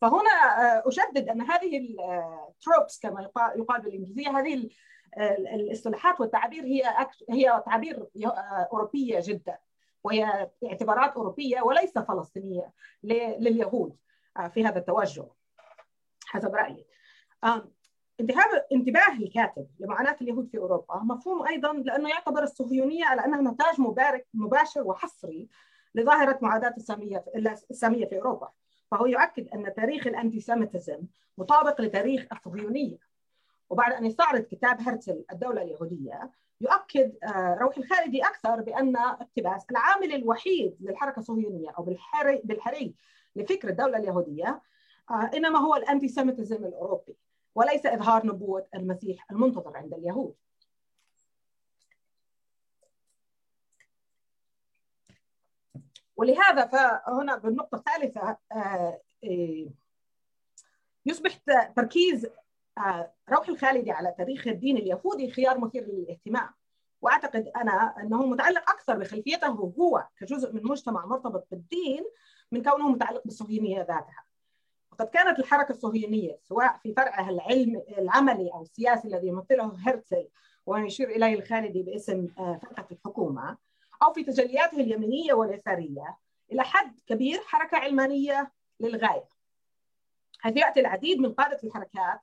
فهنا 0.00 0.30
أشدد 0.88 1.28
أن 1.28 1.42
هذه 1.42 1.96
التروبس 2.48 3.00
كما 3.00 3.30
يقال 3.56 3.80
بالإنجليزية 3.80 4.38
هذه 4.38 4.68
الاصطلاحات 5.54 6.20
والتعابير 6.20 6.64
هي 6.64 6.82
هي 7.30 7.62
تعابير 7.66 8.06
أوروبية 8.72 9.20
جدا. 9.22 9.58
وهي 10.04 10.50
اعتبارات 10.64 11.12
أوروبية 11.12 11.62
وليس 11.62 11.98
فلسطينية 11.98 12.72
لليهود 13.02 13.96
في 14.50 14.66
هذا 14.66 14.78
التوجه 14.78 15.26
حسب 16.26 16.54
رأيي. 16.54 16.86
انتباه 18.20 18.66
انتباه 18.72 19.12
الكاتب 19.12 19.66
لمعاناة 19.80 20.16
اليهود 20.22 20.48
في 20.48 20.58
أوروبا 20.58 20.96
مفهوم 21.02 21.46
أيضا 21.46 21.72
لأنه 21.72 22.08
يعتبر 22.08 22.42
الصهيونية 22.42 23.04
على 23.04 23.24
أنها 23.24 23.52
نتاج 23.52 23.80
مبارك 23.80 24.26
مباشر 24.34 24.82
وحصري 24.82 25.48
لظاهرة 25.94 26.38
معاداة 26.42 26.74
السامية 26.76 27.24
السامية 27.70 28.06
في 28.06 28.16
أوروبا 28.16 28.48
فهو 28.90 29.06
يؤكد 29.06 29.48
أن 29.48 29.74
تاريخ 29.74 30.06
الانتيسيميتزم 30.06 31.02
مطابق 31.38 31.80
لتاريخ 31.80 32.26
الصهيونية 32.32 32.98
وبعد 33.70 33.92
أن 33.92 34.06
يستعرض 34.06 34.40
كتاب 34.40 34.80
هرتزل 34.80 35.24
الدولة 35.32 35.62
اليهودية 35.62 36.30
يؤكد 36.64 37.12
روح 37.60 37.76
الخالدي 37.76 38.22
أكثر 38.22 38.60
بأن 38.60 38.96
اقتباس 38.96 39.66
العامل 39.70 40.14
الوحيد 40.14 40.76
للحركة 40.80 41.18
الصهيونية 41.18 41.70
أو 41.70 41.82
بالحري 41.82 42.40
بالحري 42.44 42.94
لفكر 43.36 43.68
الدولة 43.68 43.98
اليهودية 43.98 44.62
إنما 45.34 45.58
هو 45.58 45.74
الانتيسيميتزم 45.74 46.64
الأوروبي 46.64 47.16
وليس 47.54 47.86
إظهار 47.86 48.26
نبوة 48.26 48.66
المسيح 48.74 49.26
المنتظر 49.30 49.76
عند 49.76 49.94
اليهود. 49.94 50.34
ولهذا 56.16 56.66
فهنا 56.66 57.36
بالنقطة 57.36 57.76
الثالثة 57.76 58.38
يصبح 61.06 61.36
تركيز 61.76 62.26
روح 63.30 63.48
الخالدي 63.48 63.90
على 63.90 64.14
تاريخ 64.18 64.46
الدين 64.46 64.76
اليهودي 64.76 65.30
خيار 65.30 65.58
مثير 65.58 65.84
للاهتمام 65.84 66.50
وأعتقد 67.02 67.48
أنا 67.56 67.94
أنه 68.00 68.26
متعلق 68.26 68.70
أكثر 68.70 68.98
بخلفيته 68.98 69.46
هو 69.48 70.06
كجزء 70.16 70.52
من 70.52 70.62
مجتمع 70.64 71.06
مرتبط 71.06 71.48
بالدين 71.50 72.04
من 72.52 72.62
كونه 72.62 72.88
متعلق 72.88 73.22
بالصهيونية 73.24 73.78
ذاتها. 73.78 74.24
وقد 74.92 75.06
كانت 75.06 75.38
الحركة 75.38 75.72
الصهيونية 75.72 76.38
سواء 76.42 76.78
في 76.82 76.94
فرعها 76.94 77.30
العلم 77.30 77.82
العملي 77.98 78.50
أو 78.52 78.62
السياسي 78.62 79.08
الذي 79.08 79.26
يمثله 79.26 79.76
هرتزل 79.86 80.28
ويشير 80.66 81.10
إليه 81.10 81.34
الخالدي 81.34 81.82
باسم 81.82 82.26
فرقة 82.36 82.86
الحكومة 82.92 83.56
أو 84.02 84.12
في 84.12 84.24
تجلياته 84.24 84.80
اليمينية 84.80 85.34
واليسارية 85.34 86.18
إلى 86.52 86.62
حد 86.62 87.00
كبير 87.06 87.40
حركة 87.40 87.76
علمانية 87.76 88.52
للغاية 88.80 89.28
حيث 90.38 90.56
يأتي 90.56 90.80
العديد 90.80 91.18
من 91.18 91.32
قادة 91.32 91.58
الحركات 91.64 92.20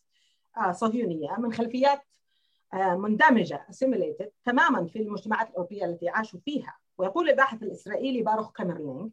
صهيونية 0.72 1.36
من 1.40 1.54
خلفيات 1.54 2.02
مندمجة 2.74 3.66
assimilated 3.72 4.28
تماما 4.46 4.88
في 4.88 5.00
المجتمعات 5.00 5.50
الأوروبية 5.50 5.86
التي 5.86 6.10
عاشوا 6.10 6.40
فيها. 6.40 6.78
ويقول 6.98 7.30
الباحث 7.30 7.64
الإسرائيلي 7.64 8.22
باروخ 8.22 8.52
كامرلينغ 8.52 9.08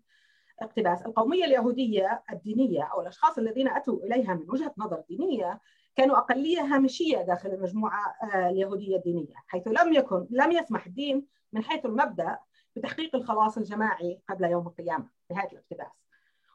اقتباس 0.61 1.03
القومية 1.07 1.45
اليهودية 1.45 2.23
الدينية 2.33 2.83
أو 2.83 3.01
الأشخاص 3.01 3.39
الذين 3.39 3.69
أتوا 3.69 3.99
إليها 4.05 4.35
من 4.35 4.51
وجهة 4.51 4.75
نظر 4.79 5.03
دينية 5.09 5.61
كانوا 5.97 6.19
أقلية 6.19 6.61
هامشية 6.61 7.19
داخل 7.19 7.49
المجموعة 7.49 8.15
اليهودية 8.35 8.97
الدينية 8.97 9.35
حيث 9.47 9.69
لم 9.69 9.93
يكن 9.93 10.27
لم 10.31 10.53
يسمح 10.53 10.87
الدين 10.87 11.27
من 11.53 11.63
حيث 11.65 11.87
المبدأ 11.87 12.39
بتحقيق 12.77 13.17
الخلاص 13.17 13.59
الجماعي 13.59 14.21
قبل 14.29 14.45
يوم 14.45 14.67
القيامة. 14.67 15.09
نهاية 15.31 15.49
الاقتباس. 15.53 16.08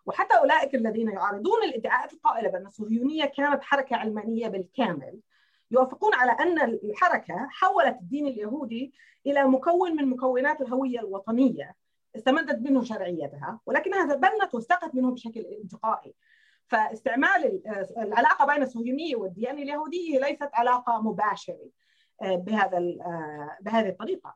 وحتى 0.05 0.37
أولئك 0.37 0.75
الذين 0.75 1.09
يعارضون 1.09 1.63
الادعاءات 1.63 2.13
القائلة 2.13 2.49
بأن 2.49 2.65
الصهيونية 2.65 3.25
كانت 3.25 3.63
حركة 3.63 3.95
علمانية 3.95 4.47
بالكامل 4.47 5.19
يوافقون 5.71 6.13
على 6.13 6.31
أن 6.31 6.61
الحركة 6.61 7.47
حولت 7.49 7.97
الدين 8.01 8.27
اليهودي 8.27 8.93
إلى 9.25 9.43
مكون 9.43 9.95
من 9.95 10.09
مكونات 10.09 10.61
الهوية 10.61 10.99
الوطنية 10.99 11.75
استمدت 12.15 12.61
منه 12.61 12.83
شرعيتها 12.83 13.59
ولكنها 13.65 14.13
تبنت 14.15 14.55
واستقت 14.55 14.95
منه 14.95 15.11
بشكل 15.11 15.39
انتقائي. 15.39 16.15
فاستعمال 16.67 17.61
العلاقة 17.97 18.45
بين 18.53 18.63
الصهيونية 18.63 19.15
والديانة 19.15 19.61
اليهودية 19.61 20.19
ليست 20.19 20.49
علاقة 20.53 21.01
مباشرة 21.01 21.69
بهذا 22.21 22.79
بهذه 23.61 23.89
الطريقة. 23.89 24.35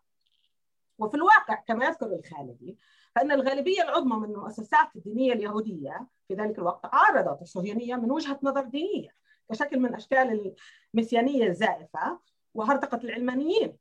وفي 0.99 1.15
الواقع 1.15 1.56
كما 1.67 1.86
يذكر 1.86 2.06
الخالدي 2.06 2.77
فإن 3.17 3.32
الغالبية 3.32 3.82
العظمى 3.82 4.15
من 4.15 4.32
المؤسسات 4.34 4.95
الدينية 4.95 5.34
اليهودية 5.34 6.08
في 6.27 6.34
ذلك 6.34 6.58
الوقت 6.60 6.86
عارضت 6.86 7.41
الصهيونية 7.41 7.95
من 7.95 8.12
وجهة 8.12 8.39
نظر 8.43 8.63
دينية 8.63 9.10
كشكل 9.49 9.80
من 9.80 9.95
أشكال 9.95 10.56
المسيانية 10.93 11.47
الزائفة 11.47 12.19
وهرطقة 12.53 12.99
العلمانيين. 13.03 13.77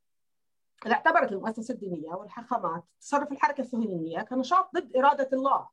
اعتبرت 0.87 1.33
المؤسسة 1.33 1.75
الدينية 1.75 2.11
والحاخامات 2.11 2.85
تصرف 3.01 3.33
الحركة 3.33 3.61
الصهيونية 3.61 4.21
كنشاط 4.21 4.71
ضد 4.75 4.97
إرادة 4.97 5.29
الله. 5.33 5.69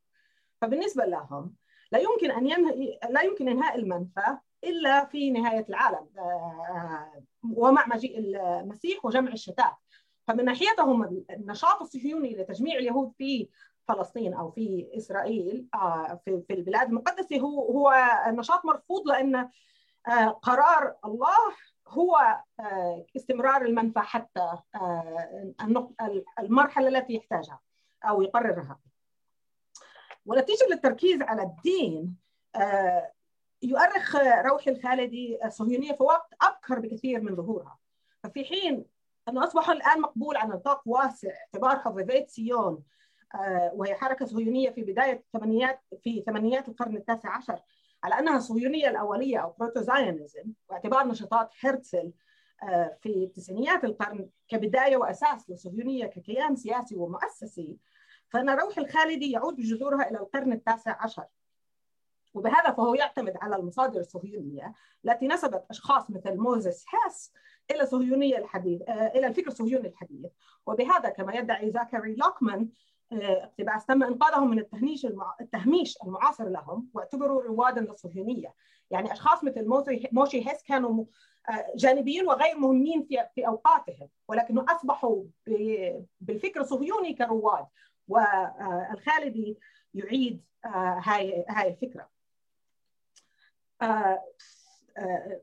فبالنسبة 0.62 1.06
لهم 1.06 1.54
لا 1.92 2.00
يمكن 2.00 2.32
أن 2.32 2.48
ينهي 2.48 3.00
لا 3.10 3.22
يمكن 3.22 3.50
إنهاء 3.50 3.76
المنفى 3.76 4.38
إلا 4.64 5.06
في 5.06 5.32
نهاية 5.32 5.66
العالم. 5.70 6.08
ومع 7.56 7.88
مجيء 7.88 8.20
المسيح 8.20 9.06
وجمع 9.06 9.32
الشتات. 9.32 9.74
فمن 10.28 10.46
ناحيتهم 10.46 11.26
النشاط 11.30 11.82
الصهيوني 11.82 12.36
لتجميع 12.36 12.78
اليهود 12.78 13.14
في 13.18 13.50
فلسطين 13.88 14.34
أو 14.34 14.52
في 14.52 14.90
إسرائيل 14.98 15.68
في 16.26 16.42
في 16.48 16.54
البلاد 16.54 16.88
المقدسة 16.88 17.40
هو 17.40 17.62
هو 17.72 17.94
نشاط 18.28 18.66
مرفوض 18.66 19.08
لأن 19.08 19.50
قرار 20.42 20.96
الله 21.06 21.38
هو 21.88 22.40
استمرار 23.16 23.62
المنفى 23.66 24.00
حتى 24.00 24.58
المرحلة 26.40 26.88
التي 26.88 27.14
يحتاجها 27.14 27.60
أو 28.04 28.22
يقررها. 28.22 28.80
ونتيجة 30.26 30.66
للتركيز 30.72 31.22
على 31.22 31.42
الدين 31.42 32.16
يؤرخ 33.62 34.16
روحي 34.46 34.72
الخالدي 34.72 35.46
الصهيونية 35.46 35.94
في 35.94 36.04
وقت 36.04 36.34
أبكر 36.42 36.80
بكثير 36.80 37.22
من 37.22 37.36
ظهورها. 37.36 37.78
ففي 38.24 38.46
حين 38.46 38.86
أنه 39.30 39.44
اصبح 39.44 39.70
الآن 39.70 40.02
مقبول 40.02 40.38
على 40.38 40.54
نطاق 40.54 40.82
واسع 40.86 41.30
اعتبار 41.30 41.80
حفظة 41.80 42.26
سيون. 42.26 42.84
وهي 43.74 43.96
حركة 43.96 44.26
صهيونية 44.26 44.70
في 44.70 44.82
بداية 44.82 45.14
الثمانينات 45.14 45.80
في 46.02 46.22
ثمانينات 46.22 46.70
القرن 46.70 46.96
التاسع 46.96 47.38
عشر. 47.38 47.60
على 48.04 48.20
أنها 48.20 48.38
الصهيونيه 48.38 48.90
الأولية 48.90 49.38
أو 49.38 49.56
proto-Zionism 49.60 50.54
واعتبار 50.70 51.08
نشاطات 51.08 51.50
هرتزل 51.60 52.12
في 53.02 53.32
تسعينيات 53.36 53.84
القرن 53.84 54.30
كبداية 54.48 54.98
وأساس 54.98 55.50
للصهيونيه 55.50 56.06
ككيان 56.06 56.56
سياسي 56.56 56.96
ومؤسسي. 56.96 57.78
فإن 58.30 58.50
روح 58.50 58.78
الخالدي 58.78 59.32
يعود 59.32 59.56
بجذورها 59.56 60.10
إلى 60.10 60.18
القرن 60.18 60.54
التاسع 60.54 61.04
عشر. 61.04 61.26
وبهذا 62.34 62.72
فهو 62.72 62.96
يعتمد 62.96 63.38
على 63.42 63.56
المصادر 63.56 64.00
الصهيونية 64.00 64.74
التي 65.06 65.28
نسبت 65.28 65.66
أشخاص 65.70 66.12
مثل 66.12 66.36
موزيس 66.38 66.86
هاس 66.94 67.34
إلى 67.72 67.82
الصهيونية 67.82 68.38
الحديث 68.38 68.82
إلى 68.90 69.28
الفكر 69.28 69.48
الصهيوني 69.48 69.88
الحديث 69.88 70.32
وبهذا 70.66 71.10
كما 71.10 71.34
يدعي 71.34 71.72
زاكري 71.72 72.16
لوكمان 72.16 72.70
اقتباس 73.12 73.86
تم 73.86 74.04
إنقاذهم 74.04 74.50
من 74.50 74.60
التهميش 74.60 75.06
المع... 75.06 75.36
التهميش 75.42 75.98
المعاصر 76.04 76.50
لهم 76.50 76.90
واعتبروا 76.94 77.44
روادا 77.44 77.82
للصهيونية، 77.82 78.54
يعني 78.92 79.14
أشخاص 79.14 79.44
مثل 79.44 79.68
موشي 80.12 80.50
هيس 80.50 80.64
كانوا 80.64 81.06
جانبيين 81.76 82.28
وغير 82.28 82.58
مهمين 82.58 83.04
في 83.04 83.18
في 83.36 83.48
أوقاتهم 83.48 84.10
ولكنه 84.28 84.66
أصبحوا 84.70 85.24
بالفكر 86.22 86.62
الصهيوني 86.62 87.14
كرواد 87.14 87.66
والخالدي 88.08 89.58
يعيد 89.94 90.42
هاي 90.66 91.46
هاي 91.50 91.68
الفكرة. 91.70 92.10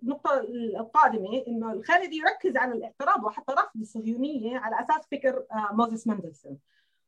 النقطة 0.02 0.40
القادمة 0.80 1.44
إنه 1.48 1.72
الخالدي 1.72 2.16
يركز 2.16 2.56
على 2.56 2.72
الاعتراض 2.72 3.24
وحتى 3.24 3.52
رفض 3.52 3.80
الصهيونية 3.80 4.58
على 4.58 4.76
أساس 4.80 5.06
فكر 5.10 5.44
موزيس 5.72 6.06
مندلسون. 6.06 6.58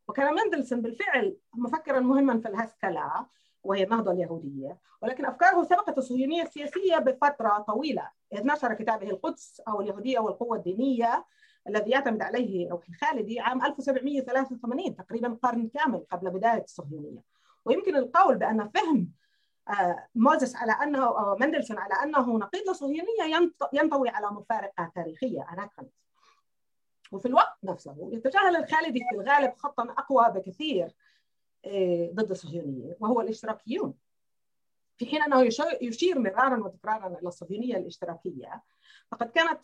وكان 0.09 0.35
مندلسون 0.35 0.81
بالفعل 0.81 1.37
مفكرا 1.55 2.01
مهما 2.01 2.41
في 2.41 2.49
الهسكلة 2.49 3.27
وهي 3.65 3.85
النهضة 3.85 4.13
اليهودية 4.13 4.79
ولكن 5.03 5.27
أفكاره 5.27 5.63
سبقت 5.63 5.99
الصهيونية 5.99 6.43
السياسية 6.43 6.99
بفترة 6.99 7.59
طويلة. 7.59 8.11
إذ 8.33 8.47
نشر 8.47 8.75
كتابه 8.75 9.11
القدس 9.11 9.61
أو 9.69 9.81
اليهودية 9.81 10.19
والقوة 10.19 10.57
الدينية 10.57 11.25
الذي 11.69 11.91
يعتمد 11.91 12.23
عليه 12.23 12.71
روح 12.71 12.89
الخالدي 12.89 13.41
عام 13.41 13.65
1783 13.65 14.97
تقريبا 14.97 15.39
قرن 15.43 15.69
كامل 15.69 16.07
قبل 16.11 16.31
بداية 16.31 16.63
الصهيونية. 16.65 17.25
ويمكن 17.65 17.97
القول 17.97 18.37
بأن 18.37 18.69
فهم 18.69 19.13
موزس 20.15 20.57
على 20.57 20.73
أنه 20.73 21.05
أو 21.05 21.37
مندلسون 21.37 21.79
على 21.79 21.95
أنه 21.95 22.39
نقيض 22.39 22.69
للصهيونيه 22.69 23.51
ينطوي 23.73 24.09
على 24.09 24.27
مفارقة 24.27 24.93
تاريخية 24.95 25.47
اناكرونيزم 25.53 25.97
وفي 27.13 27.27
الوقت 27.27 27.57
نفسه 27.65 28.11
يتجاهل 28.13 28.57
الخالدي 28.57 29.01
في 29.11 29.15
الغالب 29.15 29.53
خطا 29.57 29.83
أقوى 29.83 30.41
بكثير 30.41 30.95
ضد 32.13 32.31
الصهيونية 32.31 32.97
وهو 33.01 33.21
الاشتراكيون. 33.21 33.95
في 34.97 35.07
حين 35.07 35.23
أنه 35.23 35.49
يشير 35.81 36.19
مرارا 36.19 36.65
وتكرارا 36.65 37.07
إلى 37.07 37.29
الصهيونية 37.29 37.77
الاشتراكية 37.77 38.63
فقد 39.11 39.31
كانت 39.31 39.61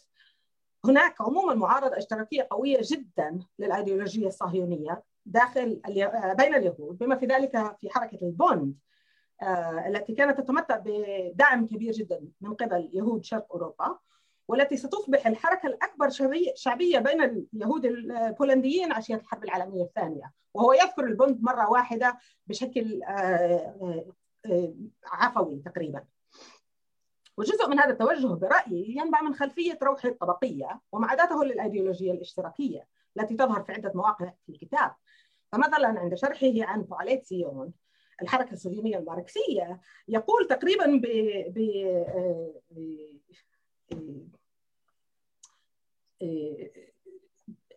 هناك 0.85 1.21
عموما 1.21 1.55
معارضة 1.55 1.99
اشتراكية 1.99 2.47
قوية 2.51 2.79
جدا 2.83 3.39
للأيديولوجية 3.59 4.27
الصهيونية 4.27 5.03
داخل 5.27 5.81
بين 6.39 6.55
اليهود 6.55 6.99
بما 6.99 7.17
في 7.17 7.27
ذلك 7.27 7.77
في 7.81 7.91
حركة 7.91 8.19
البوند. 8.23 8.75
التي 9.87 10.15
كانت 10.15 10.41
تتمتع 10.41 10.83
بدعم 10.85 11.67
كبير 11.67 11.93
جدا 11.93 12.29
من 12.41 12.55
قبل 12.55 12.91
يهود 12.93 13.25
شرق 13.25 13.53
أوروبا 13.53 13.99
والتي 14.49 14.77
ستصبح 14.77 15.27
الحركة 15.27 15.67
الأكبر 15.67 16.09
شعبية 16.55 16.99
بين 16.99 17.47
اليهود 17.55 17.85
البولنديين 17.85 18.93
عشية 18.93 19.15
الحرب 19.15 19.45
العالمية 19.45 19.83
الثانية. 19.83 20.33
وهو 20.55 20.73
يذكر 20.73 21.05
البوند 21.05 21.43
مرة 21.43 21.71
واحدة 21.71 22.19
بشكل 22.47 23.01
عفوي 25.07 25.63
تقريبا. 25.65 26.05
وجزء 27.37 27.69
من 27.69 27.79
هذا 27.81 27.91
التوجه 27.91 28.27
برأيي 28.27 28.97
ينبع 28.97 29.23
من 29.23 29.35
خلفية 29.35 29.79
روحه 29.83 30.09
الطبقية 30.09 30.81
ومعاداته 30.93 31.45
للأيديولوجية 31.45 32.13
الاشتراكية 32.13 32.87
التي 33.17 33.37
تظهر 33.37 33.63
في 33.63 33.73
عدة 33.73 33.93
مواقع 33.95 34.33
في 34.47 34.53
الكتاب. 34.53 34.95
فمثلا 35.53 36.01
عند 36.01 36.15
شرحه 36.15 36.53
عن 36.57 36.85
فعاليه 36.85 37.23
سيون 37.23 37.73
الحركة 38.23 38.53
الصهيونية 38.53 38.99
الماركسية 38.99 39.81
يقول 40.09 40.47
تقريبا 40.47 40.87
ب 40.87 41.07
ب 41.55 41.59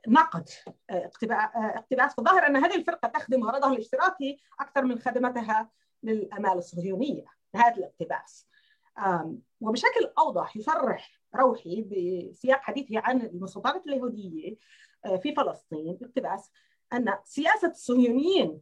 نقد 0.07 0.49
اقتباس. 0.89 2.13
فظاهر 2.17 2.47
أن 2.47 2.55
هذه 2.55 2.75
الفرقة 2.75 3.07
تخدم 3.07 3.43
غرضها 3.43 3.73
الاشتراكي 3.73 4.39
أكثر 4.59 4.83
من 4.83 4.99
خدمتها 4.99 5.69
للأمال 6.03 6.57
الصهيونية 6.57 7.25
نهاية 7.53 7.73
الاقتباس. 7.73 8.47
وبشكل 9.61 10.11
أوضح 10.19 10.57
يصرح 10.57 11.21
روحي 11.35 11.81
بسياق 11.81 12.59
حديثه 12.59 12.99
عن 12.99 13.21
المستوطنات 13.21 13.87
اليهودية 13.87 14.55
في 15.21 15.35
فلسطين 15.35 15.99
اقتباس 16.01 16.51
أن 16.93 17.17
سياسة 17.23 17.67
الصهيونيين 17.67 18.61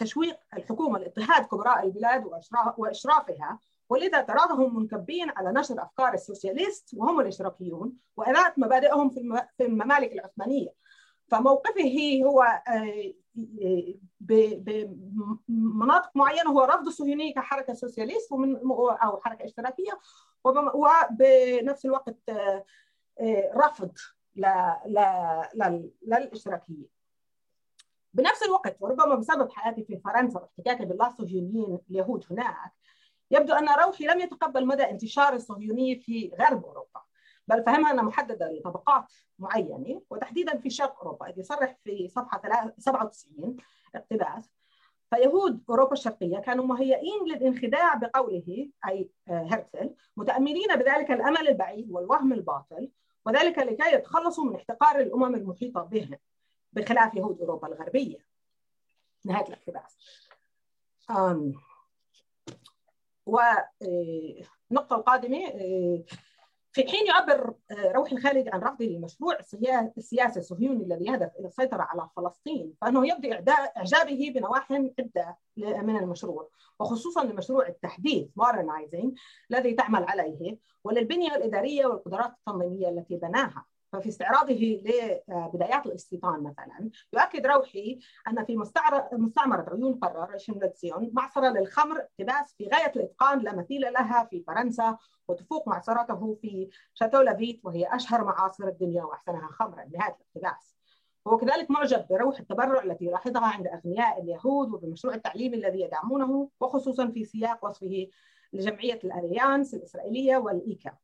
تشويق 0.00 0.38
الحكومة 0.56 0.98
لاضطهاد 0.98 1.46
كبراء 1.46 1.84
البلاد 1.86 2.30
وإشرافها 2.76 3.58
ولذا 3.88 4.20
تراهم 4.20 4.76
منكبين 4.76 5.30
على 5.30 5.52
نشر 5.52 5.82
أفكار 5.82 6.14
السوسياليست 6.14 6.94
وهم 6.94 7.20
الاشتراكيون 7.20 7.92
واذاعه 8.16 8.54
مبادئهم 8.56 9.10
في 9.10 9.44
الممالك 9.60 10.12
العثمانية. 10.12 10.72
فموقفه 11.28 12.20
هو 12.24 12.62
بمناطق 14.20 16.10
معينة 16.14 16.50
هو 16.50 16.60
رفض 16.64 16.86
الصهيونيه 16.86 17.34
كحركة 17.34 17.74
سوسياليست 17.74 18.32
ومن 18.32 18.56
أو 18.80 19.20
حركة 19.20 19.44
إشتراكية 19.44 19.98
وبنفس 20.44 21.84
الوقت 21.84 22.16
رفض 23.56 23.92
للاشتراكيه 26.02 26.99
بنفس 28.14 28.42
الوقت 28.42 28.76
وربما 28.80 29.14
بسبب 29.14 29.52
حياتي 29.52 29.84
في 29.84 30.00
فرنسا 30.04 30.40
واحتكاكي 30.40 30.84
باللاصهيونيين 30.84 31.78
اليهود 31.90 32.24
هناك 32.30 32.72
يبدو 33.30 33.54
أن 33.54 33.68
روحي 33.84 34.04
لم 34.04 34.20
يتقبل 34.20 34.66
مدى 34.66 34.82
انتشار 34.82 35.32
الصهيونية 35.32 35.98
في 35.98 36.32
غرب 36.40 36.64
أوروبا 36.64 37.00
بل 37.48 37.64
فهمها 37.64 37.92
انها 37.92 38.04
محدده 38.04 38.52
لطبقات 38.52 39.04
معينة 39.38 40.02
وتحديدا 40.10 40.58
في 40.58 40.70
شرق 40.70 40.98
أوروبا 40.98 41.28
إذ 41.28 41.38
يصرح 41.38 41.76
في 41.84 42.08
صفحة 42.08 42.42
97 42.78 43.56
اقتباس. 43.94 44.50
فيهود 45.14 45.62
أوروبا 45.70 45.92
الشرقية 45.92 46.38
كانوا 46.38 46.64
مهيئين 46.64 47.24
للانخداع 47.26 47.94
بقوله 47.94 48.70
أي 48.86 49.10
هرتزل 49.28 49.94
متأملين 50.16 50.76
بذلك 50.76 51.10
الأمل 51.10 51.48
البعيد 51.48 51.90
والوهم 51.90 52.32
الباطل 52.32 52.90
وذلك 53.26 53.58
لكي 53.58 53.94
يتخلصوا 53.94 54.44
من 54.44 54.56
احتقار 54.56 55.00
الأمم 55.00 55.34
المحيطة 55.34 55.82
بهم. 55.82 56.18
بخلاف 56.72 57.14
يهود 57.14 57.40
أوروبا 57.40 57.68
الغربية. 57.68 58.18
نهاية 59.24 59.46
الاقتباس. 59.46 59.98
والنقطه 63.26 64.96
القادمة 64.96 65.46
في 66.72 66.88
حين 66.88 67.06
يعبر 67.06 67.54
روحي 67.72 68.16
الخالد 68.16 68.48
عن 68.48 68.60
رفضه 68.60 68.84
للمشروع 68.84 69.38
السياسي 69.96 70.38
الصهيوني 70.40 70.84
الذي 70.84 71.04
يهدف 71.04 71.30
إلى 71.38 71.46
السيطرة 71.46 71.82
على 71.82 72.08
فلسطين 72.16 72.74
فإنه 72.80 73.08
يبدو 73.08 73.32
إعجابه 73.76 74.32
بنواحي 74.34 74.74
عدة 74.74 75.38
من 75.56 75.96
المشروع 75.96 76.50
وخصوصا 76.80 77.24
لمشروع 77.24 77.68
التحديث 77.68 78.28
modernizing 78.40 79.08
الذي 79.50 79.74
تعمل 79.74 80.04
عليه 80.04 80.58
وللبنية 80.84 81.34
الإدارية 81.34 81.86
والقدرات 81.86 82.32
التنظيمية 82.32 82.88
التي 82.88 83.16
بناها. 83.16 83.64
ففي 83.92 84.08
استعراضه 84.08 84.52
لبدايات 84.52 85.86
الاستيطان 85.86 86.42
مثلا 86.42 86.90
يؤكد 87.12 87.46
روحي 87.46 87.98
أن 88.28 88.44
في 88.44 88.56
مستعمرة 89.12 89.70
عيون 89.70 89.94
قرار 89.94 90.38
شنغتسيون 90.38 91.10
معصرة 91.12 91.48
للخمر 91.48 91.98
اقتباس 92.00 92.54
في 92.58 92.68
غاية 92.68 92.92
الإتقان 92.96 93.38
لا 93.38 93.54
مثيل 93.54 93.80
لها 93.80 94.24
في 94.24 94.44
فرنسا 94.46 94.96
وتفوق 95.28 95.68
معصرته 95.68 96.38
في 96.42 96.68
شاتو 96.94 97.20
لافيت 97.20 97.60
وهي 97.64 97.94
أشهر 97.94 98.24
معاصر 98.24 98.68
الدنيا 98.68 99.04
وأحسنها 99.04 99.48
خمرا 99.52 99.84
نهايه 99.84 100.16
الاقتباس. 100.36 100.76
هو 101.26 101.36
كذلك 101.36 101.70
معجب 101.70 102.06
بروح 102.10 102.38
التبرع 102.38 102.82
التي 102.82 103.04
يلاحظها 103.04 103.46
عند 103.46 103.66
أغنياء 103.66 104.22
اليهود 104.22 104.72
وبمشروع 104.74 105.14
التعليم 105.14 105.54
الذي 105.54 105.80
يدعمونه 105.80 106.48
وخصوصا 106.60 107.10
في 107.10 107.24
سياق 107.24 107.64
وصفه 107.64 108.06
لجمعية 108.52 109.00
الأليانس 109.04 109.74
الإسرائيلية 109.74 110.36
والإيكا. 110.36 110.96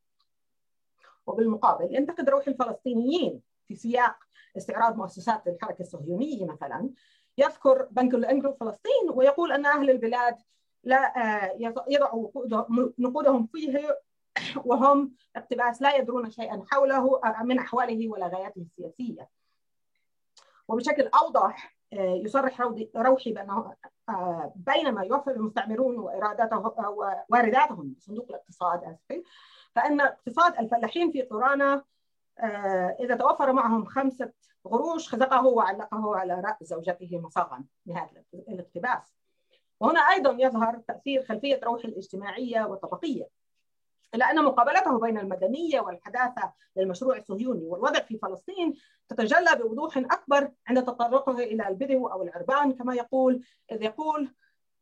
وبالمقابل 1.26 1.94
ينتقد 1.94 2.30
روح 2.30 2.48
الفلسطينيين 2.48 3.40
في 3.66 3.74
سياق 3.74 4.16
استعراض 4.56 4.96
مؤسسات 4.96 5.46
الحركة 5.46 5.82
الصهيونيه 5.82 6.44
مثلا 6.44 6.90
يذكر 7.38 7.88
بنك 7.90 8.14
الأنجلو 8.14 8.52
فلسطين 8.52 9.10
ويقول 9.10 9.52
أن 9.52 9.66
أهل 9.66 9.90
البلاد 9.90 10.36
لا 10.84 11.12
يضعوا 11.88 12.30
نقودهم 12.98 13.46
فيه 13.46 13.98
وهم 14.64 15.14
اقتباس 15.36 15.82
لا 15.82 15.96
يدرون 15.96 16.30
شيئا 16.30 16.64
حوله 16.70 17.20
من 17.42 17.58
أحواله 17.58 18.08
ولا 18.08 18.26
غاياته 18.26 18.60
السياسية. 18.60 19.28
وبشكل 20.68 21.06
أوضح 21.06 21.76
يصرح 21.92 22.60
روحي 22.96 23.32
بأنه 23.32 23.74
بينما 24.56 25.04
يوفر 25.04 25.30
المستعمرون 25.30 25.98
وارادته 25.98 26.74
وارداتهم 27.28 27.94
صندوق 27.98 28.26
الاقتصاد 28.28 28.84
اسفي 28.84 29.22
فإن 29.76 30.00
اقتصاد 30.00 30.58
الفلاحين 30.58 31.12
في 31.12 31.22
قرانا 31.22 31.84
إذا 33.00 33.16
توفر 33.16 33.52
معهم 33.52 33.84
خمسة 33.84 34.32
قروش 34.64 35.08
خزقه 35.08 35.46
وعلقه 35.46 36.16
على 36.16 36.40
رأس 36.40 36.64
زوجته 36.64 37.18
مصاغا 37.18 37.64
نهايه 37.86 38.24
الاقتباس. 38.34 39.16
وهنا 39.80 40.00
أيضا 40.00 40.36
يظهر 40.38 40.78
تأثير 40.88 41.24
خلفية 41.24 41.60
روح 41.64 41.84
الاجتماعية 41.84 42.64
والطبقية 42.64 43.28
إلى 44.14 44.24
أن 44.24 44.44
مقابلته 44.44 45.00
بين 45.00 45.18
المدنية 45.18 45.80
والحداثة 45.80 46.52
للمشروع 46.76 47.16
الصهيوني 47.16 47.66
والوضع 47.66 48.00
في 48.00 48.18
فلسطين 48.18 48.74
تتجلى 49.08 49.56
بوضوح 49.56 49.96
أكبر 49.96 50.50
عند 50.66 50.82
تطرقه 50.82 51.38
إلى 51.38 51.68
البدو 51.68 52.06
أو 52.06 52.22
العربان 52.22 52.72
كما 52.72 52.94
يقول 52.94 53.44
إذ 53.72 53.82
يقول 53.82 54.34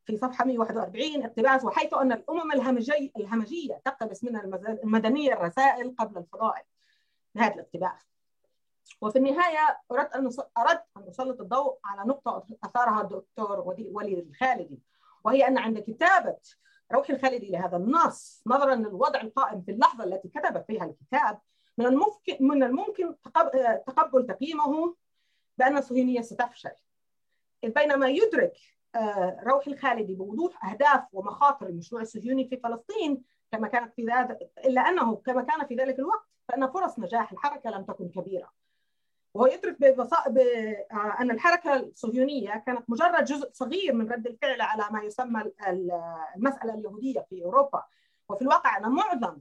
في 0.05 0.17
صفحة 0.17 0.45
141 0.45 1.25
اقتباس 1.25 1.65
وحيث 1.65 1.95
أن 1.95 2.13
الأمم 2.13 2.53
الهمجي 2.53 3.13
الهمجية 3.17 3.81
تقتبس 3.85 4.25
من 4.25 4.37
المدنية 4.67 5.33
الرسائل 5.33 5.95
قبل 5.99 6.19
الفضائل 6.19 6.63
نهاية 7.35 7.55
الاقتباس. 7.55 8.15
وفي 9.01 9.19
النهاية 9.19 9.81
أردت 9.93 10.15
أن 10.15 10.31
أردت 10.59 10.85
أن 10.97 11.09
أسلط 11.09 11.41
الضوء 11.41 11.79
على 11.85 12.09
نقطة 12.09 12.47
أثارها 12.65 13.01
الدكتور 13.01 13.61
ولي 13.77 14.21
الخالدي 14.21 14.83
وهي 15.25 15.49
أن 15.49 15.59
عند 15.59 15.79
كتابة 15.79 16.37
روح 16.93 17.11
الخالدي 17.11 17.51
لهذا 17.51 17.77
النص 17.77 18.43
نظرا 18.47 18.75
للوضع 18.75 19.21
القائم 19.21 19.63
في 19.63 19.71
اللحظة 19.71 20.05
التي 20.05 20.29
كتب 20.29 20.65
فيها 20.67 20.85
الكتاب 20.85 21.39
من 21.79 21.87
الممكن 21.87 22.37
من 22.41 22.63
الممكن 22.63 23.15
تقبل 23.87 24.27
تقييمه 24.27 24.97
بأن 25.59 25.77
الصهيونية 25.77 26.21
ستفشل. 26.21 26.71
بينما 27.63 28.09
يدرك 28.09 28.57
روح 29.47 29.67
الخالدي 29.67 30.15
بوضوح 30.15 30.71
أهداف 30.71 31.03
ومخاطر 31.13 31.67
المشروع 31.67 32.03
الصهيوني 32.03 32.49
في 32.49 32.57
فلسطين 32.57 33.23
كما 33.53 33.69
كانت 33.69 33.95
في 33.95 34.07
ذلك 34.07 34.51
إلا 34.65 34.81
أنه 34.81 35.17
كما 35.17 35.43
كان 35.43 35.67
في 35.67 35.75
ذلك 35.75 35.99
الوقت 35.99 36.29
فإن 36.49 36.71
فرص 36.71 36.99
نجاح 36.99 37.33
الحركة 37.33 37.71
لم 37.71 37.85
تكن 37.85 38.09
كبيرة. 38.09 38.53
وهو 39.35 39.47
يدرك 39.47 39.77
ببصا... 39.81 40.29
ب... 40.29 40.39
أن 41.21 41.31
الحركة 41.31 41.77
الصهيونية 41.77 42.63
كانت 42.67 42.91
مجرد 42.91 43.25
جزء 43.25 43.51
صغير 43.53 43.95
من 43.95 44.13
رد 44.13 44.27
الفعل 44.27 44.61
على 44.61 44.85
ما 44.91 45.03
يسمى 45.03 45.53
المسألة 46.37 46.75
اليهودية 46.75 47.27
في 47.31 47.45
أوروبا. 47.45 47.85
وفي 48.29 48.43
الواقع 48.43 48.77
أن 48.77 48.91
معظم 48.91 49.39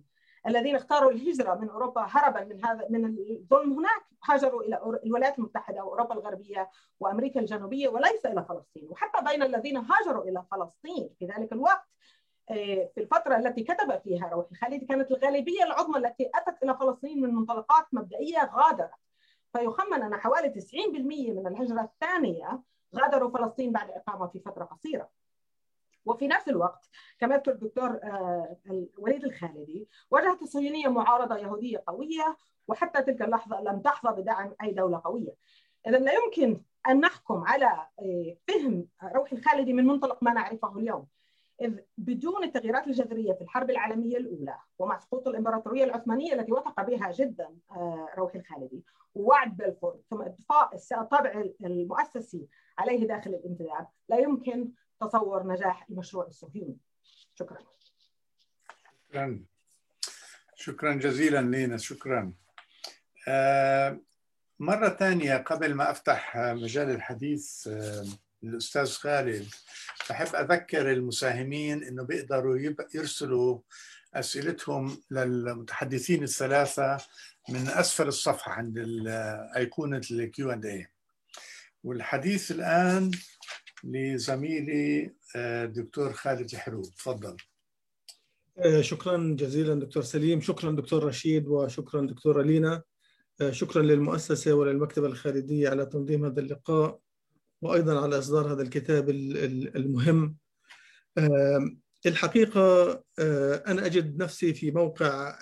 الذين 0.47 0.75
اختاروا 0.75 1.11
الهجرة 1.11 1.55
من 1.55 1.69
أوروبا 1.69 2.01
هربا 2.01 2.43
من 2.43 2.65
هذا 2.65 2.87
من 2.89 3.05
الظلم 3.05 3.73
هناك 3.73 4.03
هاجروا 4.23 4.63
إلى 4.63 4.99
الولايات 5.05 5.39
المتحدة 5.39 5.83
وأوروبا 5.83 6.13
الغربية 6.13 6.69
وأمريكا 6.99 7.39
الجنوبية 7.39 7.87
وليس 7.89 8.25
إلى 8.25 8.45
فلسطين. 8.49 8.87
وحتى 8.89 9.25
بين 9.25 9.43
الذين 9.43 9.77
هاجروا 9.77 10.23
إلى 10.23 10.43
فلسطين 10.51 11.09
في 11.19 11.25
ذلك 11.25 11.53
الوقت 11.53 11.85
في 12.93 12.93
الفترة 12.97 13.35
التي 13.37 13.63
كتب 13.63 14.01
فيها 14.03 14.29
روح 14.29 14.45
الخالدي 14.51 14.85
كانت 14.85 15.11
الغالبية 15.11 15.63
العظمى 15.63 15.97
التي 15.97 16.29
أتت 16.35 16.63
إلى 16.63 16.77
فلسطين 16.77 17.21
من 17.21 17.35
منطلقات 17.35 17.85
مبدئية 17.91 18.51
غادرت. 18.55 18.91
فيخمن 19.53 20.01
أن 20.01 20.15
حوالي 20.15 20.49
90% 20.49 21.31
من 21.31 21.47
الهجرة 21.47 21.81
الثانية 21.81 22.61
غادروا 22.95 23.29
فلسطين 23.29 23.71
بعد 23.71 23.89
إقامة 23.91 24.27
في 24.27 24.39
فترة 24.39 24.63
قصيرة. 24.63 25.09
وفي 26.05 26.27
نفس 26.27 26.49
الوقت 26.49 26.89
كما 27.19 27.35
يذكر 27.35 27.51
الدكتور 27.51 27.99
وليد 28.97 29.23
الخالدي 29.23 29.87
واجهت 30.11 30.41
الصهيونية 30.41 30.87
معارضة 30.87 31.37
يهودية 31.37 31.83
قوية 31.87 32.37
وحتى 32.67 33.03
تلك 33.03 33.21
اللحظة 33.21 33.61
لم 33.61 33.79
تحظى 33.79 34.21
بدعم 34.21 34.55
أي 34.63 34.71
دولة 34.71 35.01
قوية. 35.05 35.35
إذا 35.87 35.97
لا 35.97 36.11
يمكن 36.13 36.61
أن 36.87 36.99
نحكم 36.99 37.43
على 37.47 37.87
فهم 38.47 38.87
روح 39.03 39.33
الخالدي 39.33 39.73
من 39.73 39.85
منطلق 39.85 40.23
ما 40.23 40.33
نعرفه 40.33 40.77
اليوم. 40.77 41.07
إذ 41.61 41.79
بدون 41.97 42.43
التغييرات 42.43 42.87
الجذرية 42.87 43.33
في 43.33 43.41
الحرب 43.41 43.69
العالمية 43.69 44.17
الأولى 44.17 44.57
ومع 44.79 44.99
سقوط 44.99 45.27
الإمبراطورية 45.27 45.83
العثمانية 45.83 46.33
التي 46.33 46.51
وثق 46.51 46.81
بها 46.81 47.11
جدا 47.11 47.55
روح 48.17 48.35
الخالدي 48.35 48.83
ووعد 49.15 49.57
بلفور 49.57 49.99
ثم 50.09 50.21
الطابع 50.97 51.43
المؤسسي 51.61 52.47
عليه 52.77 53.07
داخل 53.07 53.29
الانتداب 53.29 53.87
لا 54.09 54.17
يمكن 54.17 54.71
تصور 55.01 55.47
نجاح 55.47 55.85
المشروع 55.89 56.27
الصهيوني. 56.27 56.77
شكرا. 57.35 57.57
شكرا. 59.09 59.43
شكرا 60.55 60.93
جزيلا 60.93 61.41
لينا 61.41 61.77
شكرا. 61.77 62.33
آه 63.27 63.99
مرة 64.59 64.89
ثانية 64.89 65.37
قبل 65.37 65.73
ما 65.73 65.91
أفتح 65.91 66.37
مجال 66.37 66.89
الحديث 66.89 67.67
آه 67.67 68.05
للأستاذ 68.43 68.91
خالد 68.91 69.47
بحب 70.09 70.35
أذكر 70.35 70.91
المساهمين 70.91 71.83
أنه 71.83 72.03
بيقدروا 72.03 72.57
يرسلوا 72.95 73.59
أسئلتهم 74.13 75.01
للمتحدثين 75.11 76.23
الثلاثة 76.23 76.97
من 77.49 77.67
أسفل 77.67 78.07
الصفحة 78.07 78.51
عند 78.51 78.77
أيقونة 79.55 80.01
ال 80.11 80.31
Q 80.31 80.51
and 80.51 80.65
A 80.65 80.87
والحديث 81.83 82.51
الآن 82.51 83.11
لزميلي 83.83 85.13
دكتور 85.65 86.13
خالد 86.13 86.55
حروب 86.55 86.83
تفضل. 86.83 87.37
شكرا 88.79 89.35
جزيلا 89.39 89.79
دكتور 89.79 90.03
سليم. 90.03 90.41
شكرا 90.41 90.71
دكتور 90.71 91.03
رشيد 91.03 91.47
وشكرا 91.47 92.07
دكتورة 92.07 92.41
لينا 92.41 92.81
شكرا 93.49 93.81
للمؤسسة 93.81 94.53
وللمكتبة 94.53 95.07
الخالدية 95.07 95.69
على 95.69 95.85
تنظيم 95.85 96.25
هذا 96.25 96.39
اللقاء 96.39 96.99
وأيضا 97.61 98.01
على 98.03 98.17
إصدار 98.17 98.53
هذا 98.53 98.61
الكتاب 98.61 99.09
المهم. 99.09 100.37
الحقيقة 102.05 102.91
أنا 103.67 103.85
أجد 103.85 104.23
نفسي 104.23 104.53
في 104.53 104.71
موقع 104.71 105.39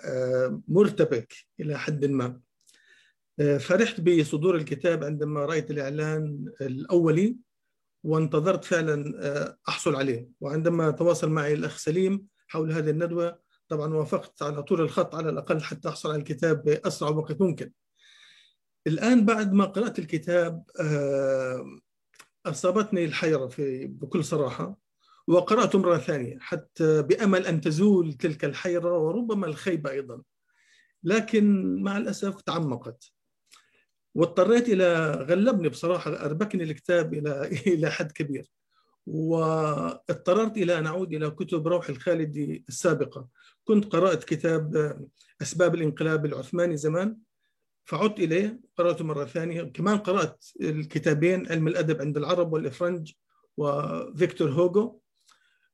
مرتبك 0.68 1.34
إلى 1.60 1.78
حد 1.78 2.04
ما. 2.04 2.40
فرحت 3.58 4.00
بصدور 4.00 4.56
الكتاب 4.56 5.04
عندما 5.04 5.44
رأيت 5.44 5.70
الإعلان 5.70 6.52
الأولي. 6.60 7.36
وانتظرت 8.04 8.64
فعلا 8.64 9.56
أحصل 9.68 9.96
عليه 9.96 10.28
وعندما 10.40 10.90
تواصل 10.90 11.30
معي 11.30 11.52
الأخ 11.54 11.78
سليم 11.78 12.26
حول 12.48 12.72
هذه 12.72 12.90
الندوة 12.90 13.38
طبعا 13.68 13.94
وافقت 13.94 14.42
على 14.42 14.62
طول 14.62 14.80
الخط 14.80 15.14
على 15.14 15.28
الأقل 15.28 15.62
حتى 15.62 15.88
أحصل 15.88 16.10
على 16.10 16.18
الكتاب 16.18 16.64
بأسرع 16.64 17.08
وقت 17.10 17.40
ممكن. 17.40 17.72
الآن 18.86 19.24
بعد 19.24 19.52
ما 19.52 19.64
قرأت 19.64 19.98
الكتاب 19.98 20.64
أصابتني 22.46 23.04
الحيرة 23.04 23.46
في 23.46 23.86
بكل 23.86 24.24
صراحة 24.24 24.78
وقرأته 25.28 25.78
مرة 25.78 25.98
ثانية 25.98 26.38
حتى 26.40 27.02
بأمل 27.02 27.46
أن 27.46 27.60
تزول 27.60 28.12
تلك 28.12 28.44
الحيرة 28.44 28.98
وربما 28.98 29.46
الخيبة 29.46 29.90
أيضا. 29.90 30.22
لكن 31.04 31.76
مع 31.82 31.98
الأسف 31.98 32.40
تعمقت. 32.40 33.12
واضطريت 34.14 34.68
إلى 34.68 35.10
غلبني 35.10 35.68
بصراحة 35.68 36.24
أربكني 36.24 36.62
الكتاب 36.62 37.14
إلى 37.14 37.50
إلى 37.74 37.90
حد 37.90 38.12
كبير. 38.12 38.50
واضطررت 39.06 40.56
إلى 40.56 40.78
أن 40.78 40.86
أعود 40.86 41.14
إلى 41.14 41.30
كتب 41.30 41.68
روح 41.68 41.88
الخالدي 41.88 42.64
السابقة. 42.68 43.28
كنت 43.64 43.92
قرأت 43.92 44.24
كتاب 44.24 44.96
أسباب 45.42 45.74
الانقلاب 45.74 46.26
العثماني 46.26 46.76
زمان 46.76 47.16
فعدت 47.84 48.18
إليه 48.18 48.60
قرأته 48.76 49.04
مرة 49.04 49.24
ثانية. 49.24 49.62
كمان 49.62 49.98
قرأت 49.98 50.44
الكتابين 50.60 51.48
علم 51.52 51.68
الأدب 51.68 52.00
عند 52.00 52.16
العرب 52.16 52.52
والإفرنج 52.52 53.12
وفيكتور 53.56 54.50
هوغو. 54.50 55.00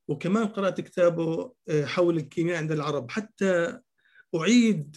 وكمان 0.09 0.46
قرأت 0.46 0.81
كتابه 0.81 1.53
حول 1.70 2.16
الكيمياء 2.16 2.59
عند 2.59 2.72
العرب. 2.72 3.11
حتى 3.11 3.79
أعيد 4.35 4.96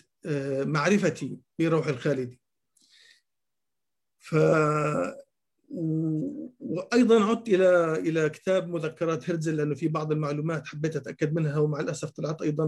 معرفتي 0.66 1.38
بروح 1.60 1.88
الخالدي 1.88 2.41
ف 4.22 4.36
وأيضا 6.60 7.24
عدت 7.24 7.48
إلى 7.48 7.94
إلى 7.94 8.30
كتاب 8.30 8.70
مذكرات 8.70 9.30
هرتزل 9.30 9.58
لأنه 9.58 9.76
في 9.76 9.88
بعض 9.88 10.12
المعلومات 10.12 10.68
حبيت 10.68 10.96
أتأكد 10.96 11.34
منها 11.34 11.60
ومع 11.60 11.80
الأسف 11.80 12.10
طلعت 12.10 12.42
أيضا 12.42 12.66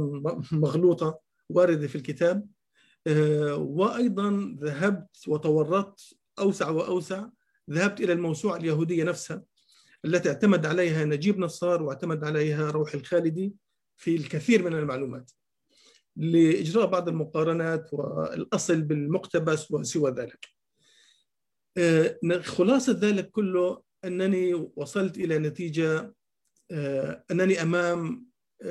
مغلوطة 0.51 1.19
واردة 1.49 1.87
في 1.87 1.95
الكتاب 1.95 2.47
وأيضا 3.57 4.57
ذهبت 4.61 5.27
وتورطت 5.27 5.99
أوسع 6.39 6.69
وأوسع 6.69 7.27
ذهبت 7.71 8.01
إلى 8.01 8.13
الموسوعة 8.13 8.57
اليهودية 8.57 9.03
نفسها 9.03 9.43
التي 10.05 10.29
اعتمد 10.29 10.65
عليها 10.65 11.05
نجيب 11.05 11.39
نصار 11.39 11.83
واعتمد 11.83 12.23
عليها 12.23 12.71
روح 12.71 12.93
الخالدي 12.93 13.53
في 13.97 14.15
الكثير 14.15 14.63
من 14.63 14.73
المعلومات 14.73 15.31
لإجراء 16.15 16.85
بعض 16.85 17.09
المقارنات 17.09 17.89
والأصل 17.93 18.81
بالمقتبس 18.81 19.71
وسوى 19.71 20.11
ذلك. 20.11 20.52
خلاصة 22.41 22.93
ذلك 23.01 23.29
كله 23.29 23.81
أنني 24.05 24.71
وصلت 24.75 25.17
إلى 25.17 25.39
نتيجة 25.39 26.13
أنني 27.31 27.61
أمام 27.61 28.25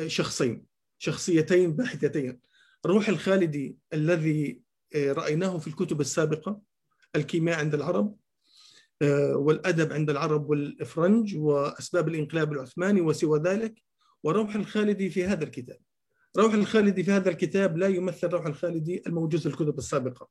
شخصين 0.07 0.65
شخصيتين 0.99 1.73
باحثتين 1.73 2.41
روح 2.87 3.09
الخالدي 3.09 3.77
الذي 3.93 4.61
رأيناه 4.97 5.59
في 5.59 5.67
الكتب 5.67 6.01
السابقة 6.01 6.61
الكيمياء 7.17 7.59
عند 7.59 7.75
العرب 7.75 8.17
والأدب 9.33 9.93
عند 9.93 10.11
العرب 10.11 10.51
والإفرنج 10.51 11.37
وأسباب 11.37 12.09
الإنقلاب 12.09 12.53
العثماني 12.53 13.01
وسوى 13.01 13.41
ذلك 13.41 13.83
وروح 14.23 14.55
الخالدي 14.55 15.11
في 15.11 15.25
هذا 15.25 15.45
الكتاب. 15.45 15.79
روح 16.39 16.55
الخالدي 16.55 17.05
في 17.05 17.11
هذا 17.11 17.31
الكتاب 17.31 17.79
لا 17.79 17.87
يمثل 17.87 18.29
روح 18.29 18.47
الخالدي 18.47 19.03
الموجود 19.07 19.41
في 19.41 19.47
الكتب 19.47 19.79
السابقة. 19.79 20.29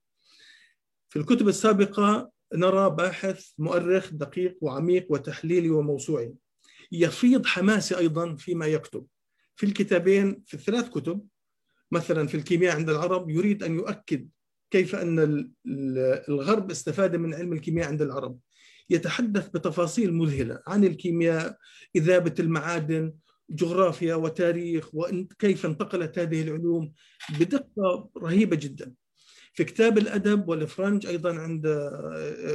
في 1.10 1.20
الكتب 1.20 1.48
السابقة 1.48 2.32
نرى 2.54 2.90
باحث 2.90 3.46
مؤرخ 3.58 4.10
دقيق 4.14 4.58
وعميق 4.62 5.06
وتحليلي 5.10 5.70
وموسوعي. 5.70 6.34
يفيض 6.92 7.46
حماسي 7.46 7.98
أيضا 7.98 8.36
فيما 8.36 8.66
يكتب. 8.66 9.06
في 9.56 9.66
الكتابين 9.66 10.44
في 10.48 10.54
الثلاث 10.54 10.90
كتب 10.90 11.28
مثلا 11.92 12.28
في 12.28 12.38
الكيمياء 12.38 12.76
عند 12.76 12.90
العرب 12.90 13.30
يريد 13.30 13.64
أن 13.64 13.76
يؤكد 13.76 14.30
كيف 14.72 14.96
أن 14.96 15.52
الغرب 16.30 16.72
استفاد 16.72 17.16
من 17.16 17.34
علم 17.34 17.54
الكيمياء 17.54 17.88
عند 17.88 18.02
العرب. 18.02 18.40
يتحدث 18.90 19.48
بتفاصيل 19.48 20.14
مذهلة 20.14 20.62
عن 20.68 20.84
الكيمياء 20.84 21.58
إذابة 21.96 22.36
المعادن 22.40 23.14
جغرافيا 23.50 24.16
وتاريخ 24.16 24.90
وكيف 24.96 25.66
انتقلت 25.66 26.20
هذه 26.20 26.42
العلوم 26.42 26.94
بدقة 27.40 28.10
رهيبة 28.18 28.56
جدا. 28.56 28.94
في 29.54 29.64
كتاب 29.64 29.98
الأدب 29.98 30.50
والفرنج 30.50 31.06
أيضا 31.08 31.36
عند 31.40 31.92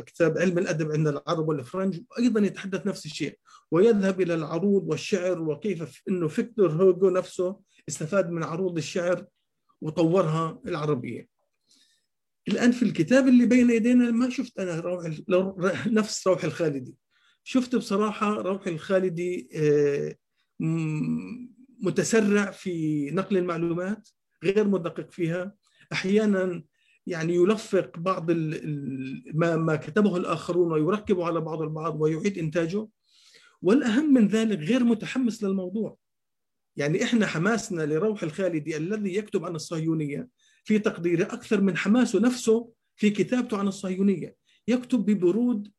كتاب 0.06 0.38
علم 0.38 0.59
الأدب 0.59 0.92
عند 0.92 1.09
العرب 1.09 1.48
والفرنج 1.48 2.00
أيضا 2.18 2.40
يتحدث 2.40 2.87
نفس 2.87 3.06
الشيء 3.06 3.38
ويذهب 3.70 4.20
إلى 4.20 4.35
العروض 4.35 4.88
والشعر 4.88 5.42
وكيف 5.42 6.02
إنه 6.09 6.28
فيكتور 6.28 6.72
هوجو 6.72 7.11
نفسه 7.11 7.61
استفاد 7.88 8.30
من 8.30 8.42
عروض 8.42 8.76
الشعر 8.76 9.26
وطورها 9.80 10.61
العربية. 10.66 11.28
الآن 12.48 12.72
في 12.72 12.82
الكتاب 12.82 13.28
اللي 13.28 13.46
بين 13.46 13.70
يدينا 13.70 14.11
ما 14.11 14.30
شفت 14.30 14.59
أنا 14.59 14.80
روح 14.80 15.87
نفس 15.87 16.26
روح 16.26 16.44
الخالدي. 16.44 16.94
شفت 17.44 17.76
بصراحة 17.76 18.35
روح 18.35 18.66
الخالدي 18.66 19.48
متسرع 21.80 22.50
في 22.50 23.06
نقل 23.11 23.37
المعلومات 23.37 24.09
غير 24.44 24.68
مدقق 24.68 25.11
فيها 25.11 25.54
أحيانا 25.92 26.62
يعني 27.07 27.35
يلفق 27.35 27.99
بعض 27.99 28.31
ما 29.35 29.57
ما 29.57 29.77
كتبه 29.77 30.16
الآخرون 30.16 30.73
ويركبه 30.73 31.27
على 31.27 31.40
بعض 31.40 31.62
البعض 31.62 32.01
ويعيد 32.01 32.38
إنتاجه. 32.38 32.88
والأهم 33.62 34.14
من 34.14 34.29
ذلك 34.29 34.59
غير 34.59 34.85
متحمس 34.85 35.45
للموضوع. 35.45 35.97
يعني 36.77 37.05
إحنا 37.05 37.27
حماسنا 37.27 37.83
لروح 37.83 38.23
الخالدي 38.23 38.77
الذي 38.77 39.14
يكتب 39.14 39.45
عن 39.45 39.55
الصهيونية 39.55 40.29
في 40.64 40.79
تقديري 40.79 41.23
أكثر 41.23 41.61
من 41.61 41.77
حماسه 41.77 42.21
نفسه 42.21 42.73
في 42.97 43.11
كتابته 43.11 43.59
عن 43.59 43.69
الصهيونية. 43.69 44.37
يكتب 44.69 44.99
ببرود 44.99 45.73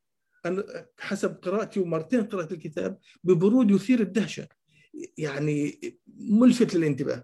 حسب 0.99 1.35
قراءتي 1.41 1.79
ومرتين 1.79 2.23
قرات 2.23 2.51
الكتاب 2.51 2.97
ببرود 3.23 3.71
يثير 3.71 3.99
الدهشة. 3.99 4.47
يعني 5.17 5.79
ملفت 6.17 6.75
للانتباه. 6.75 7.23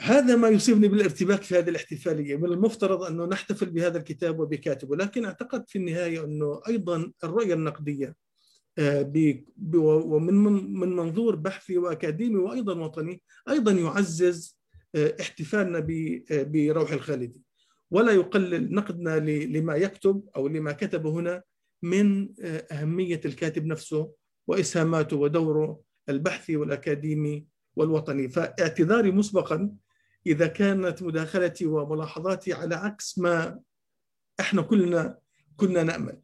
هذا 0.00 0.36
ما 0.36 0.48
يصيبني 0.48 0.88
بالارتباك 0.88 1.42
في 1.42 1.58
هذه 1.58 1.68
الاحتفالية، 1.68 2.36
من 2.36 2.44
المفترض 2.44 3.02
أنه 3.02 3.26
نحتفل 3.26 3.70
بهذا 3.70 3.98
الكتاب 3.98 4.40
وبكاتبه، 4.40 4.96
لكن 4.96 5.24
أعتقد 5.24 5.68
في 5.68 5.78
النهاية 5.78 6.24
أنه 6.24 6.60
أيضا 6.68 7.12
الرؤية 7.24 7.54
النقدية 7.54 8.16
ومن 9.74 10.34
من 10.74 10.96
منظور 10.96 11.36
بحثي 11.36 11.78
وأكاديمي 11.78 12.36
وأيضا 12.36 12.80
وطني 12.80 13.22
أيضا 13.48 13.72
يعزز 13.72 14.58
احتفالنا 14.96 15.86
بروح 16.30 16.92
الخالدي 16.92 17.40
ولا 17.90 18.12
يقلل 18.12 18.74
نقدنا 18.74 19.18
لما 19.44 19.76
يكتب 19.76 20.22
أو 20.36 20.48
لما 20.48 20.72
كتب 20.72 21.06
هنا 21.06 21.42
من 21.82 22.28
أهمية 22.72 23.20
الكاتب 23.24 23.66
نفسه 23.66 24.12
وإسهاماته 24.46 25.16
ودوره 25.16 25.80
البحثي 26.08 26.56
والأكاديمي 26.56 27.46
والوطني. 27.76 28.28
فاعتذاري 28.28 29.10
مسبقا 29.10 29.72
إذا 30.26 30.46
كانت 30.46 31.02
مداخلتي 31.02 31.66
وملاحظاتي 31.66 32.52
على 32.52 32.74
عكس 32.74 33.18
ما 33.18 33.60
إحنا 34.40 34.62
كلنا 34.62 35.18
كنا 35.56 35.82
نأمل. 35.82 36.18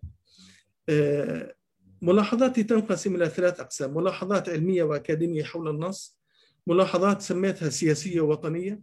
ملاحظاتي 2.02 2.62
تنقسم 2.62 3.16
إلى 3.16 3.28
ثلاث 3.28 3.60
أقسام، 3.60 3.96
ملاحظات 3.96 4.48
علمية 4.48 4.82
وأكاديمية 4.82 5.44
حول 5.44 5.68
النص، 5.68 6.18
ملاحظات 6.66 7.22
سميتها 7.22 7.68
سياسية 7.68 8.20
وطنيه، 8.20 8.80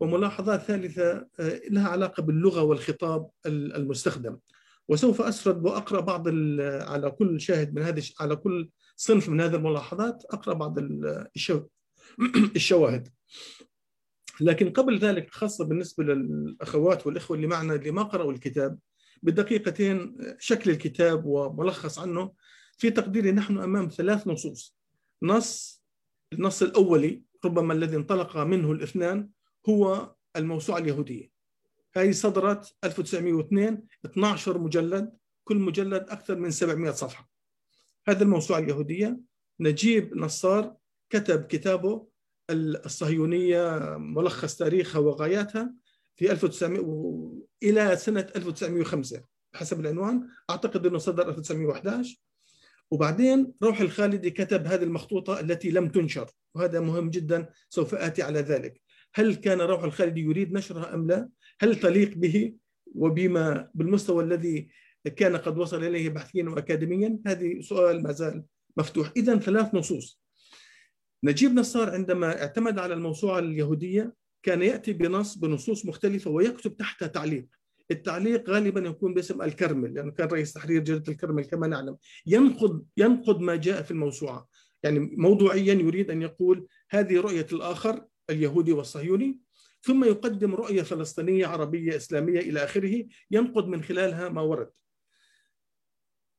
وملاحظات 0.00 0.62
ثالثة 0.62 1.26
لها 1.70 1.88
علاقة 1.88 2.22
باللغة 2.22 2.62
والخطاب 2.62 3.30
المستخدم. 3.46 4.38
وسوف 4.88 5.20
أسرد 5.22 5.64
وأقرأ 5.64 6.00
بعض 6.00 6.28
على 6.88 7.10
كل 7.10 7.40
شاهد 7.40 7.74
من 7.74 7.82
هذه 7.82 8.02
على 8.20 8.36
كل 8.36 8.70
صنف 8.96 9.28
من 9.28 9.40
هذه 9.40 9.54
الملاحظات 9.54 10.24
أقرأ 10.30 10.54
بعض 10.54 10.78
الشواهد. 12.56 13.08
لكن 14.40 14.70
قبل 14.70 14.98
ذلك 14.98 15.30
خاصة 15.30 15.64
بالنسبة 15.64 16.04
للأخوات 16.04 17.06
والإخوة 17.06 17.36
اللي 17.36 17.46
معنا 17.46 17.74
اللي 17.74 17.90
ما 17.90 18.02
قرأوا 18.02 18.32
الكتاب 18.32 18.78
بدقيقتين 19.22 20.16
شكل 20.38 20.70
الكتاب 20.70 21.26
وملخص 21.26 21.98
عنه 21.98 22.32
في 22.78 22.90
تقديري 22.90 23.32
نحن 23.32 23.58
أمام 23.58 23.88
ثلاث 23.88 24.26
نصوص. 24.26 24.76
نص 25.22 25.82
النص 26.32 26.62
الأولي 26.62 27.22
ربما 27.44 27.74
الذي 27.74 27.96
انطلق 27.96 28.36
منه 28.36 28.72
الاثنان 28.72 29.28
هو 29.68 30.14
الموسوعة 30.36 30.78
اليهودية. 30.78 31.30
هذه 31.96 32.10
صدرت 32.10 32.74
1902 32.84 33.82
12 34.04 34.58
مجلد 34.58 35.12
كل 35.44 35.56
مجلد 35.56 36.02
أكثر 36.08 36.36
من 36.36 36.50
700 36.50 36.90
صفحة. 36.90 37.30
هذه 38.08 38.22
الموسوعة 38.22 38.58
اليهودية. 38.58 39.20
نجيب 39.60 40.16
نصار 40.16 40.76
كتب 41.10 41.46
كتابه 41.46 42.09
الصهيونية 42.52 43.78
ملخص 43.98 44.56
تاريخها 44.56 44.98
وغاياتها 44.98 45.74
في 46.16 46.32
1900 46.32 47.42
إلى 47.62 47.96
سنة 47.96 48.26
1905 48.36 49.22
حسب 49.54 49.80
العنوان. 49.80 50.28
أعتقد 50.50 50.86
أنه 50.86 50.98
صدر 50.98 51.28
1911 51.28 52.16
وبعدين 52.90 53.52
روح 53.62 53.80
الخالدي 53.80 54.30
كتب 54.30 54.66
هذه 54.66 54.82
المخطوطة 54.82 55.40
التي 55.40 55.70
لم 55.70 55.88
تنشر 55.88 56.30
وهذا 56.54 56.80
مهم 56.80 57.10
جدا 57.10 57.48
سوف 57.68 57.94
آتي 57.94 58.22
على 58.22 58.40
ذلك. 58.40 58.80
هل 59.14 59.34
كان 59.34 59.60
روح 59.60 59.82
الخالدي 59.82 60.20
يريد 60.20 60.52
نشرها 60.52 60.94
أم 60.94 61.06
لا؟ 61.06 61.28
هل 61.60 61.80
تليق 61.80 62.14
به؟ 62.14 62.54
وبما 62.94 63.70
بالمستوى 63.74 64.24
الذي 64.24 64.68
كان 65.16 65.36
قد 65.36 65.58
وصل 65.58 65.84
إليه 65.84 66.08
بحثيا 66.08 66.44
وأكاديميا 66.44 67.18
هذه 67.26 67.60
سؤال 67.60 68.02
ما 68.02 68.12
زال 68.12 68.44
مفتوح. 68.76 69.12
إذا 69.16 69.36
ثلاث 69.36 69.74
نصوص. 69.74 70.19
نجيب 71.24 71.54
نصار 71.54 71.90
عندما 71.90 72.42
اعتمد 72.42 72.78
على 72.78 72.94
الموسوعة 72.94 73.38
اليهودية 73.38 74.14
كان 74.42 74.62
يأتي 74.62 74.92
بنص 74.92 75.34
بنصوص 75.34 75.86
مختلفة 75.86 76.30
ويكتب 76.30 76.76
تحتها 76.76 77.08
تعليق. 77.08 77.46
التعليق 77.90 78.50
غالبا 78.50 78.80
يكون 78.80 79.14
باسم 79.14 79.42
الكرمل 79.42 79.84
لأنه 79.84 79.98
يعني 79.98 80.10
كان 80.10 80.28
رئيس 80.28 80.52
تحرير 80.52 80.82
جريدة 80.82 81.12
الكرمل 81.12 81.44
كما 81.44 81.66
نعلم. 81.66 81.96
ينقد 82.26 82.84
ينقد 82.96 83.40
ما 83.40 83.56
جاء 83.56 83.82
في 83.82 83.90
الموسوعة. 83.90 84.48
يعني 84.82 84.98
موضوعيا 84.98 85.74
يريد 85.74 86.10
أن 86.10 86.22
يقول 86.22 86.66
هذه 86.90 87.20
رؤية 87.20 87.46
الآخر 87.52 88.04
اليهودي 88.30 88.72
والصهيوني 88.72 89.38
ثم 89.82 90.04
يقدم 90.04 90.54
رؤية 90.54 90.82
فلسطينية 90.82 91.46
عربية 91.46 91.96
إسلامية 91.96 92.40
إلى 92.40 92.64
آخره 92.64 93.04
ينقد 93.30 93.66
من 93.66 93.82
خلالها 93.82 94.28
ما 94.28 94.40
ورد. 94.40 94.70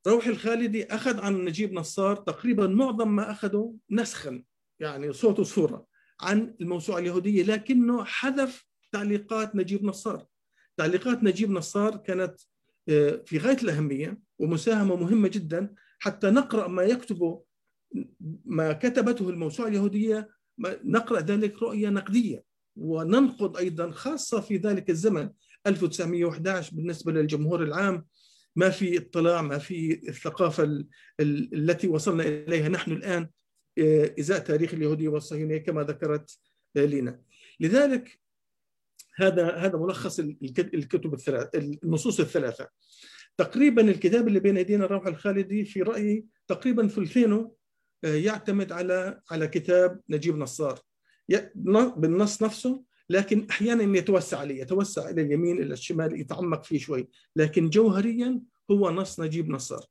روح 0.06 0.26
الخالدي 0.26 0.84
أخذ 0.84 1.20
عن 1.20 1.44
نجيب 1.44 1.72
نصار 1.72 2.16
تقريبا 2.16 2.66
معظم 2.66 3.16
ما 3.16 3.30
أخذه 3.30 3.74
نسخا. 3.90 4.42
يعني 4.82 5.12
صوت 5.12 5.38
وصورة 5.38 5.86
عن 6.20 6.54
الموسوعة 6.60 6.98
اليهودية 6.98 7.42
لكنه 7.42 8.04
حذف 8.04 8.66
تعليقات 8.92 9.56
نجيب 9.56 9.84
نصار. 9.84 10.26
تعليقات 10.76 11.24
نجيب 11.24 11.50
نصار 11.50 11.96
كانت 11.96 12.40
في 13.26 13.38
غاية 13.38 13.56
الأهمية 13.62 14.18
ومساهمة 14.38 14.96
مهمة 14.96 15.28
جدا 15.28 15.74
حتى 15.98 16.30
نقرأ 16.30 16.68
ما 16.68 16.82
يكتبه 16.82 17.42
ما 18.44 18.72
كتبته 18.72 19.28
الموسوعة 19.28 19.68
اليهودية 19.68 20.28
نقرأ 20.84 21.20
ذلك 21.20 21.62
رؤية 21.62 21.88
نقدية. 21.88 22.44
وننقد 22.76 23.56
أيضا 23.56 23.90
خاصة 23.90 24.40
في 24.40 24.56
ذلك 24.56 24.90
الزمن 24.90 25.30
1911 25.66 26.74
بالنسبة 26.74 27.12
للجمهور 27.12 27.62
العام. 27.62 28.06
ما 28.56 28.70
في 28.70 28.98
اطلاع 28.98 29.42
ما 29.42 29.58
في 29.58 30.08
الثقافة 30.08 30.84
التي 31.20 31.88
وصلنا 31.88 32.24
إليها 32.24 32.68
نحن 32.68 32.92
الآن. 32.92 33.28
إزاء 34.18 34.38
تاريخ 34.38 34.74
اليهودية 34.74 35.08
والصهيونية 35.08 35.58
كما 35.58 35.82
ذكرت 35.82 36.38
لينا. 36.76 37.20
لذلك 37.60 38.20
هذا 39.16 39.50
هذا 39.50 39.78
ملخص 39.78 40.18
الكتب 40.18 41.14
الثلاث 41.14 41.48
النصوص 41.54 42.20
الثلاثة. 42.20 42.68
تقريبا 43.36 43.82
الكتاب 43.82 44.28
اللي 44.28 44.40
بين 44.40 44.56
أيدينا 44.56 44.84
الروح 44.84 45.06
الخالدي 45.06 45.64
في 45.64 45.82
رأيي 45.82 46.26
تقريبا 46.48 46.88
ثلثينه 46.88 47.52
يعتمد 48.02 48.72
على 48.72 49.20
على 49.30 49.48
كتاب 49.48 50.00
نجيب 50.08 50.36
نصار. 50.38 50.80
بالنص 51.96 52.42
نفسه 52.42 52.84
لكن 53.10 53.46
أحيانا 53.50 53.98
يتوسع 53.98 54.38
عليه 54.38 54.62
يتوسع 54.62 55.10
إلى 55.10 55.22
اليمين 55.22 55.62
إلى 55.62 55.72
الشمال 55.72 56.20
يتعمق 56.20 56.64
فيه 56.64 56.78
شوي. 56.78 57.08
لكن 57.36 57.70
جوهريا 57.70 58.40
هو 58.70 58.90
نص 58.90 59.20
نجيب 59.20 59.50
نصار. 59.50 59.84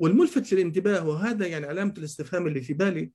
والملفت 0.00 0.52
للانتباه 0.52 1.08
وهذا 1.08 1.46
يعني 1.46 1.66
علامة 1.66 1.94
الاستفهام 1.98 2.46
اللي 2.46 2.60
في 2.60 2.74
بالي 2.74 3.10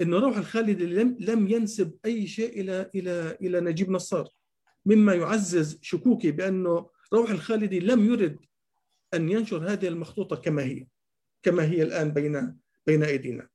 إنه 0.00 0.18
روح 0.18 0.36
الخالدي 0.36 0.86
لم 0.86 1.16
لم 1.20 1.48
ينسب 1.48 1.94
أي 2.04 2.26
شيء 2.26 2.60
إلى 2.60 2.90
إلى 2.94 3.38
إلى 3.42 3.60
نجيب 3.60 3.90
نصار 3.90 4.28
مما 4.86 5.14
يعزز 5.14 5.78
شكوكي 5.82 6.30
بأنه 6.30 6.90
روح 7.12 7.30
الخالدي 7.30 7.80
لم 7.80 8.12
يرد 8.12 8.38
أن 9.14 9.28
ينشر 9.28 9.72
هذه 9.72 9.88
المخطوطة 9.88 10.36
كما 10.36 10.62
هي 10.62 10.86
كما 11.42 11.64
هي 11.64 11.82
الآن 11.82 12.12
بين 12.12 12.58
بين 12.86 13.02
أيدينا. 13.02 13.48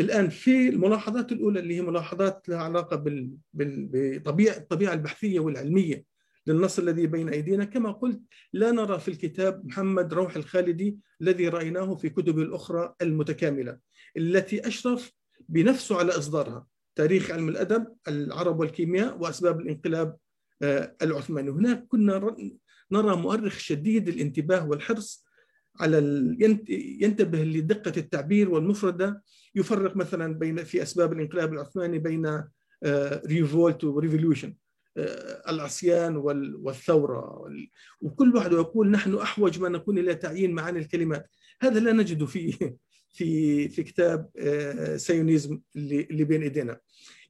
الآن 0.00 0.28
في 0.28 0.68
الملاحظات 0.68 1.32
الأولى 1.32 1.60
اللي 1.60 1.76
هي 1.76 1.82
ملاحظات 1.82 2.48
لها 2.48 2.58
علاقة 2.58 3.04
بطبيعه 3.54 4.56
الطبيعة 4.56 4.92
البحثية 4.94 5.40
والعلمية 5.40 6.04
للنص 6.46 6.78
الذي 6.78 7.06
بين 7.06 7.28
أيدينا. 7.28 7.64
كما 7.64 7.92
قلت 7.92 8.20
لا 8.52 8.70
نرى 8.70 8.98
في 8.98 9.08
الكتاب 9.08 9.66
محمد 9.66 10.14
روح 10.14 10.36
الخالدي 10.36 10.98
الذي 11.20 11.48
رأيناه 11.48 11.94
في 11.94 12.08
كتبه 12.08 12.42
الأخرى 12.42 12.94
المتكاملة 13.02 13.78
التي 14.16 14.68
أشرف 14.68 15.12
بنفسه 15.48 15.98
على 15.98 16.12
إصدارها. 16.12 16.66
تاريخ 16.96 17.30
علم 17.30 17.48
الأدب 17.48 17.86
العرب 18.08 18.60
والكيمياء 18.60 19.18
وأسباب 19.18 19.60
الانقلاب 19.60 20.16
العثماني. 21.02 21.50
هناك 21.50 21.86
كنا 21.88 22.36
نرى 22.92 23.16
مؤرخ 23.16 23.58
شديد 23.58 24.08
الانتباه 24.08 24.68
والحرص 24.68 25.24
على 25.80 25.98
ينتبه 27.00 27.44
لدقة 27.44 27.92
التعبير 27.96 28.50
والمفردة. 28.50 29.22
يفرق 29.54 29.96
مثلا 29.96 30.34
بين 30.34 30.64
في 30.64 30.82
أسباب 30.82 31.12
الانقلاب 31.12 31.52
العثماني 31.52 31.98
بين 31.98 32.44
revolt 33.26 33.84
و 33.84 33.90
revolution 33.90 34.54
العصيان 35.48 36.16
والثورة. 36.56 37.48
وكل 38.00 38.34
واحد 38.34 38.52
يقول 38.52 38.90
نحن 38.90 39.14
أحوج 39.14 39.60
ما 39.60 39.68
نكون 39.68 39.98
إلى 39.98 40.14
تعيين 40.14 40.52
معاني 40.54 40.78
الكلمات. 40.78 41.30
هذا 41.60 41.80
لا 41.80 41.92
نجده 41.92 42.26
في 42.26 42.74
في 43.12 43.68
في 43.68 43.82
كتاب 43.82 44.30
سيونيزم 44.96 45.60
اللي, 45.76 46.00
اللي 46.00 46.24
بين 46.24 46.42
إيدينا. 46.42 46.80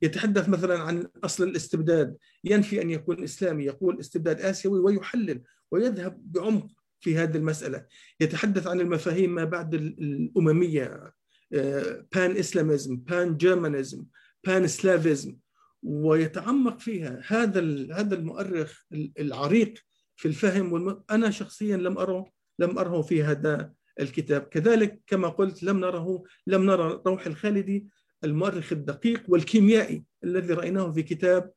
يتحدث 0.03 0.49
مثلا 0.49 0.79
عن 0.79 1.07
أصل 1.25 1.45
الاستبداد. 1.45 2.17
ينفي 2.45 2.83
أن 2.83 2.91
يكون 2.91 3.23
إسلامي. 3.23 3.65
يقول 3.65 4.01
استبداد 4.01 4.41
آسيوي 4.41 4.81
ويحلل 4.81 5.43
ويذهب 5.71 6.33
بعمق 6.33 6.67
في 7.01 7.17
هذه 7.17 7.37
المسألة. 7.37 7.87
يتحدث 8.21 8.67
عن 8.67 8.81
المفاهيم 8.81 9.35
ما 9.35 9.45
بعد 9.45 9.75
الأممية. 9.75 11.15
Pan-Islamism 12.13 12.97
Pan-Germanism 12.97 14.05
Pan-Slavism 14.45 15.37
ويتعمق 15.85 16.81
فيها. 16.81 17.21
هذا 17.27 17.61
هذا 17.95 18.15
المؤرخ 18.15 18.83
العريق 19.19 19.75
في 20.17 20.29
الفهم 20.29 20.73
والم... 20.73 21.03
أنا 21.11 21.31
شخصيا 21.31 21.77
لم 21.77 21.99
اره 21.99 22.31
لم 22.59 22.79
أره 22.79 23.03
في 23.03 23.23
هذا 23.23 23.73
الكتاب. 24.01 24.43
كذلك 24.43 25.01
كما 25.07 25.29
قلت 25.29 25.63
لم 25.63 25.81
نره 25.81 26.25
لم 26.47 26.65
نرى 26.65 27.03
روح 27.07 27.27
الخالدي 27.27 27.87
المؤرخ 28.25 28.73
الدقيق 28.73 29.23
والكيميائي 29.29 30.05
الذي 30.25 30.55
رأيناه 30.55 30.93
في 30.93 31.03
كتاب 31.03 31.53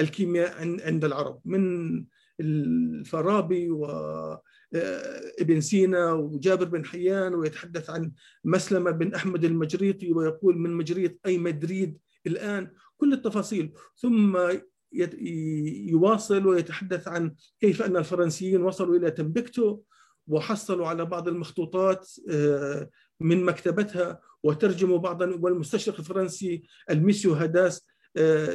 الكيمياء 0.00 0.80
عند 0.86 1.04
العرب 1.04 1.40
من 1.44 2.04
الفارابي 2.40 3.70
وابن 3.70 5.60
سينا 5.60 6.12
وجابر 6.12 6.64
بن 6.64 6.84
حيان 6.84 7.34
ويتحدث 7.34 7.90
عن 7.90 8.12
مسلمة 8.44 8.90
بن 8.90 9.14
أحمد 9.14 9.44
المجريطي 9.44 10.12
ويقول 10.12 10.58
من 10.58 10.70
مجريط 10.70 11.18
أي 11.26 11.38
مدريد 11.38 11.98
الآن 12.26 12.70
كل 12.98 13.12
التفاصيل 13.12 13.72
ثم 13.96 14.38
يواصل 15.92 16.46
ويتحدث 16.46 17.08
عن 17.08 17.34
كيف 17.60 17.82
أن 17.82 17.96
الفرنسيين 17.96 18.62
وصلوا 18.62 18.96
إلى 18.96 19.10
تمبكتو 19.10 19.80
وحصلوا 20.26 20.88
على 20.88 21.04
بعض 21.04 21.28
المخطوطات 21.28 22.10
من 23.20 23.44
مكتبتها 23.44 24.20
وترجموا 24.42 24.98
بعضا 24.98 25.38
والمستشرق 25.40 25.98
الفرنسي 25.98 26.62
الميسيو 26.90 27.32
هاداس 27.32 27.86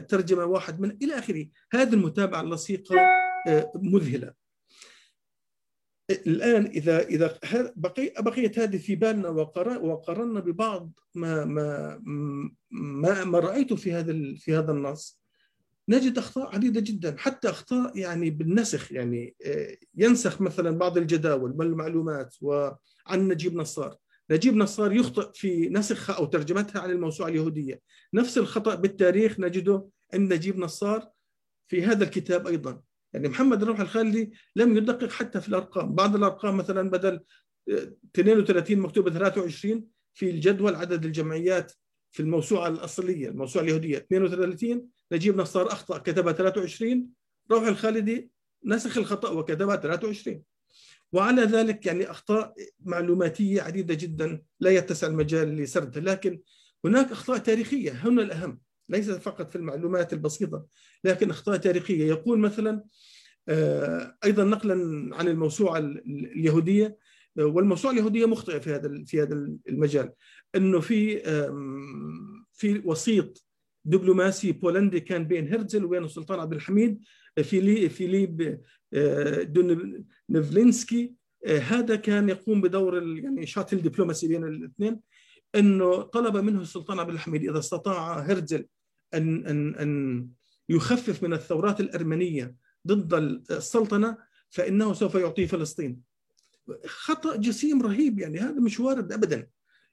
ترجم 0.08 0.38
واحد 0.38 0.80
من 0.80 0.98
إلى 1.02 1.20
آخره. 1.20 1.46
هذه 1.72 1.94
المتابعة 1.94 2.42
اللصيقة 2.42 2.96
مذهلة. 3.76 4.34
الآن 6.10 6.66
إذا 6.66 7.00
إذا 7.08 7.40
بقي 7.76 8.14
بقيت 8.20 8.60
هذه 8.60 8.78
في 8.78 8.96
بالنا 8.96 9.30
وقارنا 9.30 10.40
ببعض 10.40 10.92
ما 11.16 11.46
ما 11.46 12.00
ما, 12.72 13.24
ما 13.24 13.40
رايته 13.40 13.76
في 13.76 13.94
هذا 13.94 14.14
في 14.38 14.56
هذا 14.56 14.72
النص. 14.72 15.24
نجد 15.90 16.18
أخطاء 16.18 16.56
عديدة 16.56 16.82
جدا 16.82 17.16
حتى 17.18 17.50
أخطاء 17.50 17.98
يعني 17.98 18.30
بالنسخ 18.30 18.92
يعني 18.92 19.36
ينسخ 19.96 20.42
مثلا 20.42 20.78
بعض 20.78 20.98
الجداول 20.98 21.52
والمعلومات 21.58 22.36
وعن 22.42 22.78
نجيب 23.28 23.56
نصار. 23.56 23.98
نجيب 24.32 24.56
نصار 24.56 24.94
يخطئ 24.94 25.32
في 25.34 25.70
نسخها 25.70 26.16
أو 26.16 26.26
ترجمتها 26.26 26.82
عن 26.82 26.92
الموسوعة 26.92 27.28
اليهودية. 27.28 27.82
نفس 28.14 28.38
الخطأ 28.38 28.76
بالتاريخ 28.76 29.40
نجده 29.40 29.86
عند 30.14 30.34
نجيب 30.34 30.58
نصار 30.58 31.10
في 31.68 31.84
هذا 31.84 32.04
الكتاب 32.04 32.48
أيضا. 32.48 32.82
يعني 33.14 33.30
محمد 33.30 33.64
روح 33.64 33.80
الخالدي 33.80 34.34
لم 34.56 34.78
يدقق 34.78 35.12
حتى 35.12 35.42
في 35.42 35.48
الأرقام. 35.50 35.96
بعض 35.96 36.16
الأرقام 36.16 36.58
مثلا 36.58 36.90
بدل 36.90 37.20
32 37.70 38.80
مكتوبه 38.80 39.12
23 39.12 39.86
في 40.14 40.30
الجدول 40.30 40.76
عدد 40.76 41.06
الجمعيات 41.06 41.72
في 42.12 42.20
الموسوعة 42.20 42.68
الأصلية 42.68 43.30
الموسوعة 43.30 43.64
اليهودية. 43.64 43.98
32 43.98 44.88
نجيب 45.12 45.38
نصار 45.38 45.68
أخطأ 45.68 45.98
كتبها 45.98 46.34
23 46.34 47.08
روح 47.52 47.68
الخالدي 47.68 48.32
نسخ 48.66 48.98
الخطأ 48.98 49.30
وكتبها 49.30 49.76
23 49.76 50.44
وعلى 51.14 51.42
ذلك 51.42 51.86
يعني 51.86 52.12
أخطاء 52.12 52.54
معلوماتية 52.80 53.62
عديدة 53.62 53.94
جدا 53.94 54.42
لا 54.60 54.72
يتسع 54.72 55.08
المجال 55.08 55.56
لسردها 55.56 56.02
لكن 56.02 56.40
هناك 56.86 57.12
أخطاء 57.12 57.38
تاريخية 57.38 57.92
هنا 57.92 58.22
الأهم. 58.22 58.60
ليس 58.90 59.12
فقط 59.12 59.50
في 59.50 59.56
المعلومات 59.56 60.14
البسيطة 60.14 60.66
لكن 61.04 61.30
أخطاء 61.30 61.58
تاريخية. 61.58 62.06
يقول 62.08 62.40
مثلا 62.40 62.84
أيضا 64.26 64.44
نقلا 64.44 64.76
عن 65.16 65.28
الموسوعة 65.28 65.78
اليهودية. 65.78 66.98
والموسوعة 67.38 67.92
اليهودية 67.92 68.26
مخطئة 68.26 68.60
في 68.60 68.70
هذا 68.70 69.04
في 69.06 69.22
هذا 69.22 69.34
المجال. 69.70 70.12
إنه 70.56 70.80
في 70.80 71.20
في 72.54 72.82
وسيط 72.86 73.46
دبلوماسي 73.86 74.52
بولندي 74.52 75.00
كان 75.00 75.28
بين 75.28 75.54
هرتزل 75.54 75.86
وبين 75.86 76.04
السلطان 76.04 76.40
عبد 76.40 76.54
الحميد 76.54 77.02
فيلي 77.44 77.90
فيليب 77.90 78.62
نفلينسكي. 80.30 81.14
هذا 81.48 81.96
كان 81.96 82.30
يقوم 82.30 82.62
بدور 82.62 83.18
يعني 83.20 83.46
شاتل 83.46 83.82
دبلوماسي 83.82 84.28
بين 84.28 84.44
الاثنين. 84.44 85.00
إنه 85.56 86.02
طلب 86.02 86.38
منه 86.38 86.62
السلطان 86.62 87.00
عبد 87.00 87.10
الحميد 87.10 87.50
إذا 87.50 87.60
استطاع 87.60 88.20
هرتزل 88.20 88.68
ان 89.14 89.48
ان 89.48 89.76
أن 89.76 90.28
يخفف 90.70 91.24
من 91.24 91.34
الثورات 91.34 91.80
الأرمنية 91.80 92.56
ضد 92.88 93.14
السلطنة 93.52 94.18
فإنه 94.50 94.94
سوف 94.94 95.16
يعطيه 95.16 95.48
فلسطين. 95.48 96.02
خطأ 96.86 97.36
جسيم 97.36 97.82
رهيب 97.82 98.20
يعني 98.20 98.40
هذا 98.40 98.60
مش 98.60 98.80
وارد 98.80 99.12
ابدا. 99.12 99.48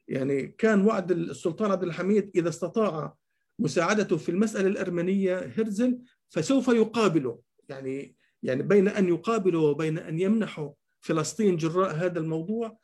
يعني 0.07 0.47
كان 0.47 0.85
وعد 0.85 1.11
السلطان 1.11 1.71
عبد 1.71 1.83
الحميد 1.83 2.31
إذا 2.35 2.49
استطاع 2.49 3.15
مساعدته 3.59 4.17
في 4.17 4.29
المسألة 4.29 4.67
الأرمنية 4.67 5.53
هرزل 5.57 5.99
فسوف 6.29 6.67
يقابله 6.67 7.39
يعني 7.69 8.15
يعني 8.43 8.63
بين 8.63 8.87
أن 8.87 9.07
يقابله 9.07 9.59
وبين 9.59 9.97
أن 9.97 10.19
يمنحه 10.19 10.73
فلسطين 11.01 11.57
جراء 11.57 11.95
هذا 11.95 12.19
الموضوع 12.19 12.77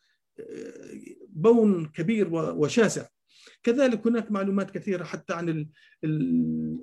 بون 1.29 1.85
كبير 1.85 2.27
وشاسع. 2.31 3.05
كذلك 3.63 4.07
هناك 4.07 4.31
معلومات 4.31 4.71
كثيرة 4.71 5.03
حتى 5.03 5.33
عن 5.33 5.67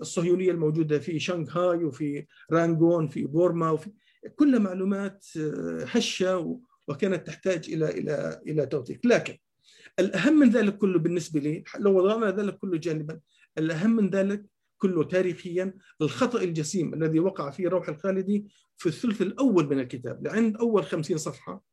الصهيونية 0.01 0.51
الموجودة 0.51 0.99
في 0.99 1.19
شنغهاي 1.19 1.85
وفي 1.85 2.27
رانغون 2.53 3.09
في 3.09 3.25
بورما 3.25 3.71
وفي 3.71 3.91
كلها 4.37 4.59
معلومات 4.59 5.27
هشة 5.87 6.61
وكانت 6.89 7.27
تحتاج 7.27 7.71
إلى 7.71 7.91
إلى 7.91 8.41
إلى 8.47 8.67
توثيق. 8.67 9.01
لكن 9.05 9.37
الأهم 9.99 10.39
من 10.39 10.51
ذلك 10.51 10.79
كله 10.79 10.99
بالنسبة 10.99 11.41
لي 11.41 11.65
لو 11.79 11.99
وضعنا 11.99 12.31
ذلك 12.31 12.59
كله 12.59 12.79
جانبا 12.79 13.21
الأهم 13.59 13.97
من 13.97 14.11
ذلك 14.11 14.45
كله 14.79 15.05
تاريخيا 15.05 15.75
الخطأ 16.03 16.43
الجسيم 16.43 16.95
الذي 16.95 17.21
وقع 17.21 17.51
فيه 17.51 17.69
روح 17.69 17.89
الخالدي 17.89 18.47
في 18.77 18.87
الثلث 18.87 19.23
الأول 19.23 19.67
من 19.67 19.81
الكتاب. 19.81 20.27
لعند 20.27 20.57
أول 20.57 20.85
خمسين 20.85 21.19
صفحة 21.19 21.65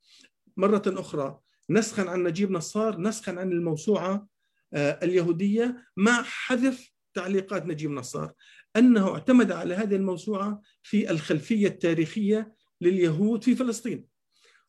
مرة 0.58 0.84
أخرى 0.88 1.40
نسخا 1.72 2.10
عن 2.10 2.24
نجيب 2.24 2.52
نصار 2.52 3.02
نسخا 3.02 3.32
عن 3.32 3.52
الموسوعة 3.52 4.28
اليهودية 4.74 5.78
مع 5.98 6.24
حذف 6.24 6.92
تعليقات 7.14 7.66
نجيب 7.66 7.92
نصار. 7.92 8.34
أنه 8.76 9.14
اعتمد 9.14 9.52
على 9.52 9.74
هذه 9.74 9.96
الموسوعة 9.96 10.62
في 10.84 11.12
الخلفية 11.12 11.68
التاريخية 11.68 12.54
لليهود 12.82 13.44
في 13.44 13.56
فلسطين. 13.56 14.06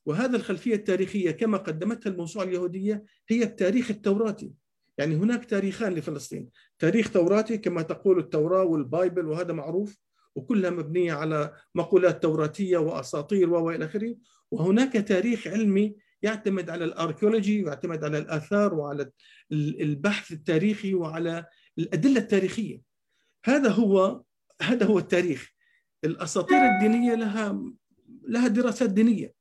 وهذا 0.06 0.36
الخلفية 0.36 0.74
التاريخية 0.74 1.30
كما 1.30 1.58
قدمتها 1.58 2.10
الموسوعة 2.10 2.44
اليهودية 2.44 3.04
هي 3.28 3.42
التاريخ 3.42 3.90
التوراتي. 3.90 4.52
يعني 4.98 5.14
هناك 5.14 5.44
تاريخان 5.44 5.94
لفلسطين. 5.94 6.50
تاريخ 6.78 7.10
توراتي 7.10 7.58
كما 7.58 7.82
تقول 7.82 8.18
التوراة 8.18 8.64
وال 8.64 8.82
Bible 8.82 9.26
وهذا 9.26 9.52
معروف 9.52 9.98
وكلها 10.34 10.70
مبنية 10.70 11.12
على 11.12 11.54
مقولات 11.74 12.22
توراتية 12.22 12.78
وأساطير 12.78 13.50
وإلى 13.50 13.84
آخره. 13.84 14.16
وهناك 14.50 14.92
تاريخ 14.92 15.46
علمي 15.46 15.96
يعتمد 16.22 16.70
على 16.70 16.84
ال 16.84 16.91
archaeology 16.91 17.64
ويعتمد 17.64 18.04
على 18.04 18.18
الآثار 18.18 18.74
وعلى 18.74 19.10
البحث 19.52 20.32
التاريخي 20.32 20.94
وعلى 20.94 21.46
الأدلة 21.78 22.20
التاريخية. 22.20 22.82
هذا 23.44 23.70
هو 23.70 24.22
هذا 24.62 24.86
هو 24.86 24.98
التاريخ. 24.98 25.52
الأساطير 26.04 26.58
الدينية 26.58 27.14
لها 27.14 27.72
لها 28.28 28.48
دراسات 28.48 28.90
دينية. 28.90 29.34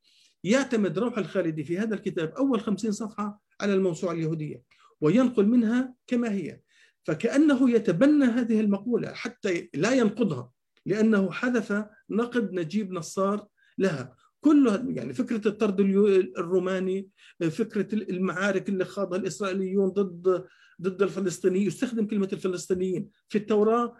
يعتمد 0.44 0.98
روح 0.98 1.18
الخالدي 1.18 1.64
في 1.64 1.78
هذا 1.78 1.94
الكتاب 1.94 2.28
أول 2.28 2.60
خمسين 2.60 2.92
صفحة 2.92 3.42
على 3.60 3.74
الموسوعة 3.74 4.12
اليهودية 4.12 4.62
وينقل 5.00 5.46
منها 5.46 5.94
كما 6.06 6.32
هي. 6.32 6.60
فكأنه 7.04 7.70
يتبنى 7.70 8.24
هذه 8.24 8.60
المقولة 8.60 9.12
حتى 9.12 9.70
لا 9.74 9.92
ينقضها 9.92 10.50
لأنه 10.86 11.30
حذف 11.30 11.84
نقد 12.10 12.52
نجيب 12.52 12.92
نصار 12.92 13.46
لها. 13.78 14.16
كلها 14.42 14.84
يعني 14.88 15.14
فكرة 15.14 15.48
الطرد 15.48 15.80
الروماني 15.80 17.08
فكرة 17.50 17.94
المعارك 17.94 18.68
اللي 18.68 18.84
خاضها 18.84 19.18
الإسرائيليون 19.18 19.88
ضد 19.88 20.44
ضد 20.82 21.02
الفلسطينيين 21.02 21.66
يستخدم 21.66 22.06
كلمة 22.06 22.28
الفلسطينيين. 22.32 23.10
في 23.28 23.38
التوراة 23.38 23.96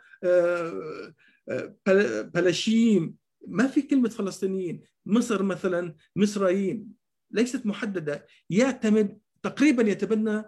بلاشيم 2.35 3.15
ما 3.47 3.67
في 3.67 3.83
كلمة 3.83 4.09
فلسطينيين. 4.09 4.83
مصر 5.07 5.43
مثلا 5.43 5.95
مصريين. 6.17 6.89
ليست 7.31 7.67
محددة. 7.67 8.27
يعتمد 8.51 9.19
تقريبا 9.43 9.83
يتبنى 9.83 10.45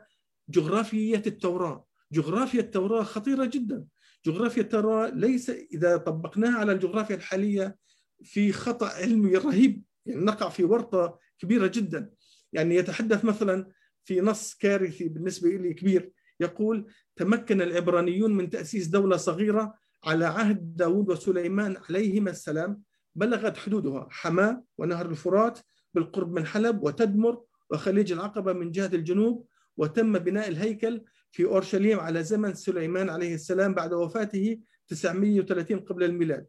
جغرافية 0.51 1.23
التوراة. 1.27 1.87
جغرافيا 2.13 2.61
التوراة 2.61 3.03
خطيرة 3.03 3.45
جدا. 3.45 3.85
جغرافيا 4.27 4.63
التوراة 4.63 5.09
ليس 5.09 5.51
إذا 5.51 5.97
طبقناها 5.97 6.59
على 6.59 6.73
الجغرافيا 6.73 7.17
الحالية 7.17 7.77
في 8.23 8.53
خطأ 8.53 8.87
علمي 8.87 9.37
رهيب. 9.37 9.83
يعني 10.07 10.25
نقع 10.25 10.49
في 10.49 10.65
ورطة 10.65 11.19
كبيرة 11.39 11.67
جدا. 11.67 12.11
يعني 12.53 12.77
يتحدث 12.77 13.25
مثلا 13.25 13.69
في 14.05 14.21
نص 14.21 14.55
كارثي 14.55 15.09
بالنسبة 15.09 15.49
لي 15.49 15.75
كبير. 15.75 16.13
يقول 16.41 16.87
تمكن 17.17 17.63
العبرانيون 17.63 18.35
من 18.35 18.51
تأسيس 18.51 18.87
دولة 18.87 19.17
صغيرة 19.17 19.75
على 20.05 20.25
عهد 20.25 20.77
داود 20.77 21.11
وسليمان 21.11 21.77
عليهما 21.91 22.31
السلام 22.31 22.83
بلغت 23.15 23.57
حدودها 23.57 24.09
حماة 24.11 24.65
ونهر 24.79 25.11
الفرات 25.11 25.59
بالقرب 25.95 26.33
من 26.33 26.47
حلب 26.47 26.83
وتدمر 26.83 27.43
وخليج 27.71 28.13
العقبة 28.13 28.53
من 28.53 28.71
جهة 28.71 28.91
الجنوب 28.95 29.47
وتم 29.77 30.19
بناء 30.19 30.49
الهيكل 30.49 31.05
في 31.31 31.45
أورشليم 31.45 32.01
على 32.01 32.25
زمن 32.25 32.55
سليمان 32.55 33.11
عليه 33.11 33.35
السلام 33.35 33.75
بعد 33.75 33.93
وفاته 33.93 34.61
930 34.89 35.81
قبل 35.81 36.05
الميلاد. 36.05 36.47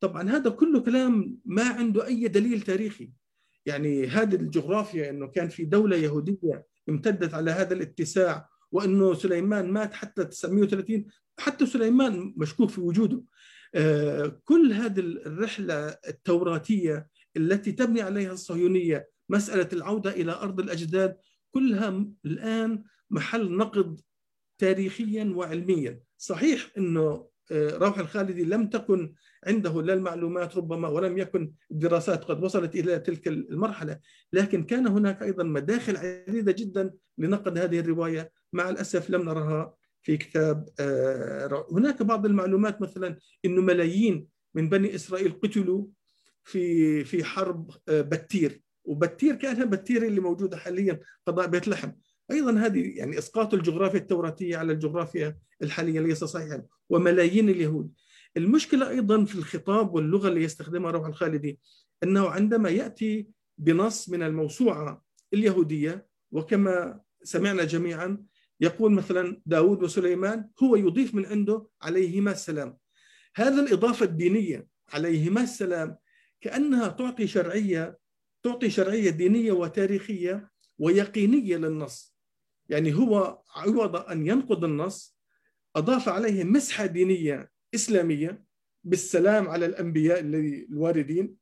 طبعا 0.00 0.30
هذا 0.30 0.50
كله 0.50 0.80
كلام 0.80 1.38
ما 1.44 1.64
عنده 1.64 2.06
أي 2.06 2.28
دليل 2.28 2.60
تاريخي. 2.60 3.10
يعني 3.66 4.06
هذه 4.06 4.34
الجغرافيا 4.34 5.10
أنه 5.10 5.26
كان 5.26 5.48
في 5.48 5.64
دولة 5.64 5.96
يهودية 5.96 6.66
امتدت 6.88 7.34
على 7.34 7.50
هذا 7.50 7.74
الاتساع 7.74 8.48
وأنه 8.72 9.14
سليمان 9.14 9.70
مات 9.70 9.94
حتى 9.94 10.24
930 10.24 11.04
حتى 11.38 11.66
سليمان 11.66 12.34
مشكوك 12.36 12.70
في 12.70 12.80
وجوده. 12.80 13.22
آه، 13.74 14.40
كل 14.44 14.72
هذه 14.72 15.00
الرحلة 15.00 15.88
التوراتية 16.08 17.08
التي 17.36 17.72
تبني 17.72 18.02
عليها 18.02 18.32
الصهيونية 18.32 19.08
مسألة 19.28 19.68
العودة 19.72 20.10
إلى 20.10 20.32
أرض 20.32 20.60
الأجداد 20.60 21.16
كلها 21.50 22.06
الآن 22.24 22.84
محل 23.10 23.56
نقد 23.56 24.00
تاريخيا 24.58 25.32
وعلميا. 25.36 26.00
صحيح 26.18 26.70
آه، 26.78 27.30
روح 27.52 27.98
الخالدي 27.98 28.44
لم 28.44 28.68
تكن 28.68 29.14
عنده 29.46 29.82
لا 29.82 29.94
المعلومات 29.94 30.56
ربما 30.56 30.88
ولم 30.88 31.18
يكن 31.18 31.52
الدراسات 31.70 32.24
قد 32.24 32.44
وصلت 32.44 32.74
إلى 32.74 32.98
تلك 32.98 33.28
المرحلة، 33.28 33.98
لكن 34.32 34.64
كان 34.64 34.86
هناك 34.86 35.22
أيضا 35.22 35.44
مداخل 35.44 35.96
عديدة 35.96 36.52
جدا 36.52 36.90
لنقد 37.18 37.58
هذه 37.58 37.80
الرواية، 37.80 38.32
مع 38.52 38.70
الأسف 38.70 39.10
لم 39.10 39.22
نرها 39.22 39.74
في 40.02 40.16
كتاب 40.16 40.68
آه، 40.80 41.66
هناك 41.72 42.02
بعض 42.02 42.26
المعلومات 42.26 42.82
مثلا 42.82 43.18
انه 43.44 43.62
ملايين 43.62 44.26
من 44.54 44.68
بني 44.68 44.94
إسرائيل 44.94 45.32
قتلوا 45.42 45.86
في 46.44 47.04
في 47.04 47.24
حرب 47.24 47.70
آه، 47.88 48.00
بتير، 48.00 48.62
وبتير 48.84 49.34
كانها 49.34 49.64
بتير 49.64 50.02
اللي 50.02 50.20
موجودة 50.20 50.56
حاليا 50.56 51.00
قضاء 51.26 51.46
بيت 51.46 51.68
لحم، 51.68 51.92
أيضا 52.30 52.58
هذه 52.58 52.98
يعني 52.98 53.18
إسقاط 53.18 53.54
الجغرافيا 53.54 53.98
التوراتية 53.98 54.56
على 54.56 54.72
الجغرافيا 54.72 55.38
الحالية 55.62 56.00
ليس 56.00 56.24
صحيحا 56.24 56.62
وملايين 56.88 57.48
اليهود. 57.48 57.92
المشكلة 58.36 58.90
أيضا 58.90 59.24
في 59.24 59.34
الخطاب 59.34 59.94
واللغة 59.94 60.28
اللي 60.28 60.42
يستخدمها 60.42 60.90
روح 60.90 61.06
الخالدي 61.06 61.58
أنه 62.02 62.28
عندما 62.28 62.70
يأتي 62.70 63.28
بنص 63.58 64.08
من 64.08 64.22
الموسوعة 64.22 65.04
اليهودية 65.34 66.06
وكما 66.32 67.00
سمعنا 67.22 67.64
جميعا 67.64 68.24
يقول 68.60 68.92
مثلا 68.92 69.40
داود 69.46 69.82
وسليمان 69.82 70.48
هو 70.62 70.76
يضيف 70.76 71.14
من 71.14 71.26
عنده 71.26 71.66
عليهما 71.82 72.30
السلام. 72.30 72.76
هذا 73.34 73.60
الإضافة 73.62 74.04
الدينية 74.04 74.66
عليهما 74.92 75.42
السلام 75.42 75.96
كأنها 76.40 76.88
تعطي 76.88 77.26
شرعية 77.26 77.98
تعطي 78.42 78.70
شرعية 78.70 79.10
دينية 79.10 79.52
وتاريخية 79.52 80.50
ويقينية 80.78 81.56
للنص. 81.56 82.07
يعني 82.68 82.94
هو 82.94 83.42
عوض 83.56 83.96
أن 83.96 84.26
ينقض 84.26 84.64
النص 84.64 85.18
أضاف 85.76 86.08
عليه 86.08 86.44
مسحة 86.44 86.86
دينية 86.86 87.50
إسلامية 87.74 88.44
بالسلام 88.84 89.48
على 89.48 89.66
الأنبياء 89.66 90.20
الواردين 90.20 91.36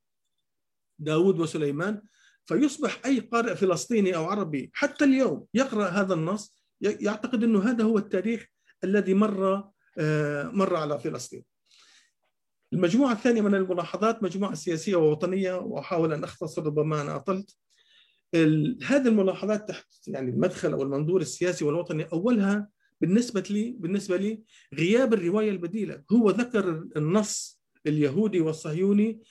داود 0.99 1.41
وسليمان. 1.41 2.03
فيصبح 2.47 3.01
أي 3.07 3.19
قارئ 3.21 3.55
فلسطيني 3.55 4.17
أو 4.17 4.25
عربي 4.25 4.71
حتى 4.75 5.05
اليوم 5.05 5.47
يقرأ 5.55 5.89
هذا 5.89 6.15
النص 6.15 6.57
يعتقد 6.81 7.45
أنه 7.45 7.71
هذا 7.71 7.85
هو 7.85 7.99
التاريخ 7.99 8.47
الذي 8.85 9.15
مر 9.15 9.71
آه، 9.99 10.45
مر 10.45 10.77
على 10.77 10.99
فلسطين. 10.99 11.45
المجموعة 12.73 13.13
الثانية 13.13 13.41
من 13.41 13.55
الملاحظات 13.55 14.23
مجموعة 14.23 14.55
سياسية 14.55 14.97
ووطنية 14.97 15.55
وأحاول 15.55 16.13
أن 16.13 16.25
أختصر 16.25 16.67
ربما 16.67 17.01
أنا 17.01 17.17
أطلت. 17.17 17.57
هذه 18.35 19.09
الملاحظات 19.09 19.69
تحت 19.69 19.87
يعني 20.07 20.31
المدخل 20.31 20.73
أو 20.73 20.83
المنظور 20.83 21.21
السياسي 21.21 21.65
والوطني 21.65 22.05
أولها 22.13 22.69
بالنسبة 23.01 23.45
لي 23.51 23.77
بالنسبة 23.79 24.17
لي 24.17 24.43
غياب 24.75 25.15
الرواية 25.15 25.51
البديلة. 25.51 26.03
هو 26.13 26.31
ذكر 26.31 26.85
النص 26.97 27.63
اليهودي 27.87 28.41
والصهيوني 28.41 29.23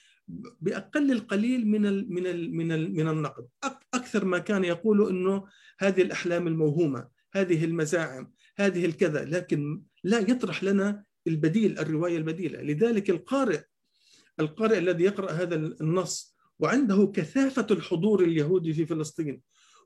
بأقل 0.62 1.12
القليل 1.12 1.68
من 1.68 1.86
ال 1.86 2.14
من 2.14 2.28
ال 2.28 2.56
من 2.56 2.72
ال 2.72 2.96
من 2.96 3.08
النقد. 3.08 3.48
أكثر 3.94 4.26
ما 4.26 4.40
كان 4.40 4.64
يقول 4.64 5.10
إنه 5.10 5.46
هذه 5.80 6.02
الأحلام 6.02 6.48
الموهومة 6.48 7.08
هذه 7.34 7.66
المزاعم 7.66 8.32
هذه 8.58 8.86
الكذا 8.86 9.26
لكن 9.26 9.82
لا 10.04 10.20
يطرح 10.20 10.64
لنا 10.64 11.04
البديل 11.28 11.80
الرواية 11.80 12.18
البديلة. 12.18 12.62
لذلك 12.62 13.10
القارئ 13.10 13.62
القارئ 14.40 14.78
الذي 14.78 15.04
يقرأ 15.04 15.32
هذا 15.32 15.56
النص 15.56 16.35
وعنده 16.60 17.12
كثافة 17.16 17.68
الحضور 17.72 18.24
اليهودي 18.24 18.74
في 18.74 18.86
فلسطين 18.86 19.42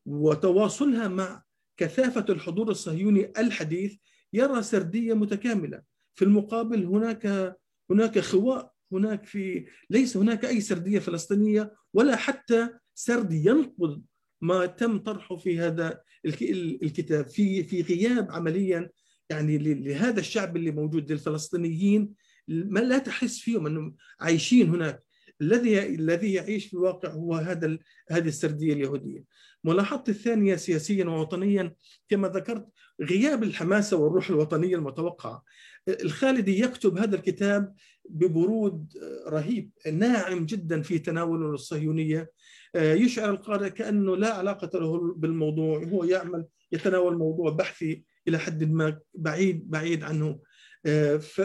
وتواصلها 0.05 1.07
مع 1.07 1.43
كثافة 1.78 2.26
الحضور 2.30 2.72
الصهيوني 2.72 3.32
الحديث 3.38 3.95
يرى 4.34 4.63
سردية 4.63 5.13
متكاملة. 5.13 5.82
في 6.15 6.26
المقابل 6.26 6.86
هناك 6.86 7.55
هناك 7.91 8.20
خواء 8.20 8.72
هناك 8.91 9.26
في 9.26 9.65
ليس 9.89 10.17
هناك 10.17 10.45
أي 10.45 10.61
سردية 10.61 10.99
فلسطينية 10.99 11.74
ولا 11.93 12.15
حتى 12.15 12.70
سرد 12.95 13.34
ينقض 13.34 14.03
ما 14.41 14.65
تم 14.65 14.97
طرحه 14.97 15.38
في 15.38 15.59
هذا 15.59 16.01
الكتاب. 16.26 17.28
في 17.28 17.63
في 17.63 17.82
غياب 17.82 18.32
عمليا 18.32 18.89
يعني 19.30 19.57
لهذا 19.57 20.20
الشعب 20.20 20.57
اللي 20.57 20.72
موجود 20.72 21.11
للفلسطينيين 21.11 22.13
ما 22.47 22.80
لا 22.80 22.97
تحس 22.97 23.39
فيهم 23.39 23.67
أنهم 23.67 23.95
عايشين 24.20 24.70
هناك. 24.70 25.03
الذي 25.42 25.86
الذي 25.86 26.34
يعيش 26.34 26.68
في 26.68 26.74
الواقع 26.74 27.10
هو 27.10 27.34
هذا 27.34 27.78
هذه 28.10 28.28
السردية 28.28 28.74
اليهودية. 28.74 29.24
ملاحظتي 29.64 30.12
الثانية 30.12 30.56
سياسيا 30.56 31.06
ووطنيا 31.06 31.76
كما 32.10 32.28
ذكرت 32.28 32.68
غياب 33.02 33.44
الحماسة 33.44 33.98
والروح 33.98 34.30
الوطنية 34.30 34.76
المتوقعة. 34.76 35.44
الخالدي 35.88 36.60
يكتب 36.60 36.98
هذا 36.98 37.16
الكتاب 37.16 37.76
ببرود 38.10 38.94
رهيب 39.28 39.72
ناعم 39.94 40.46
جدا 40.46 40.82
في 40.82 41.00
تناوله 41.00 41.52
للصهيونية 41.52 42.32
يشعر 42.76 43.30
القارئ 43.30 43.70
كأنه 43.70 44.16
لا 44.16 44.34
علاقة 44.34 44.80
له 44.80 45.14
بالموضوع 45.16 45.84
هو 45.84 46.04
يعمل 46.04 46.46
يتناول 46.72 47.18
موضوع 47.18 47.52
بحثي 47.52 48.04
إلى 48.28 48.38
حد 48.40 48.64
ما 48.64 49.00
بعيد 49.14 49.70
بعيد 49.70 50.04
عنه 50.04 50.40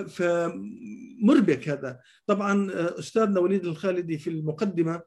فمربك 0.07 1.69
هذا. 1.69 2.01
طبعا 2.27 2.71
أستاذنا 2.99 3.41
وليد 3.41 3.65
الخالدي 3.65 4.19
في 4.19 4.31
المقدمة 4.31 5.03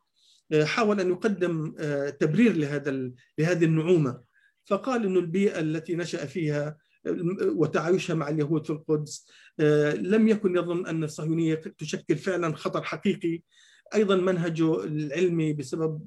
حاول 0.64 1.00
أن 1.00 1.10
يقدم 1.10 1.74
تبرير 2.20 2.58
لهذا 2.58 3.12
لهذه 3.38 3.66
النعومة. 3.66 4.22
فقال 4.66 5.06
إنه 5.06 5.20
البيئة 5.20 5.60
التي 5.60 5.96
نشأ 5.96 6.26
فيها 6.26 6.78
وتعايشها 7.42 8.14
مع 8.14 8.30
اليهود 8.30 8.66
في 8.66 8.70
القدس 8.70 9.28
لم 10.00 10.28
يكن 10.28 10.56
يظن 10.56 10.88
أن 10.88 11.04
الصهيونية 11.04 11.56
تشكل 11.78 12.16
فعلا 12.16 12.56
خطر 12.56 12.84
حقيقي. 12.84 13.42
أيضا 13.96 14.16
منهجه 14.16 14.84
العلمي 14.84 15.54
بسبب 15.54 16.02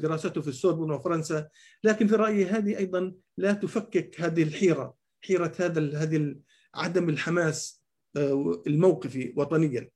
دراسته 0.00 0.40
في 0.40 0.48
السوربون 0.48 0.90
وفرنسا. 0.90 1.48
لكن 1.84 2.06
في 2.06 2.14
رأيي 2.14 2.46
هذه 2.46 2.78
أيضا 2.78 3.12
لا 3.38 3.52
تفكك 3.52 4.20
هذه 4.20 4.42
الحيرة 4.42 4.94
حيرة 5.20 5.52
هذا 5.60 5.98
هذه 5.98 6.34
عدم 6.76 7.08
الحماس 7.08 7.84
آه، 8.16 8.62
الموقفي 8.66 9.32
وطنيا 9.36 9.90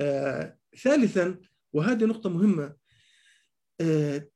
آه، 0.00 0.58
ثالثا 0.82 1.38
وهذه 1.72 2.04
نقطة 2.04 2.30
مهمة 2.30 2.88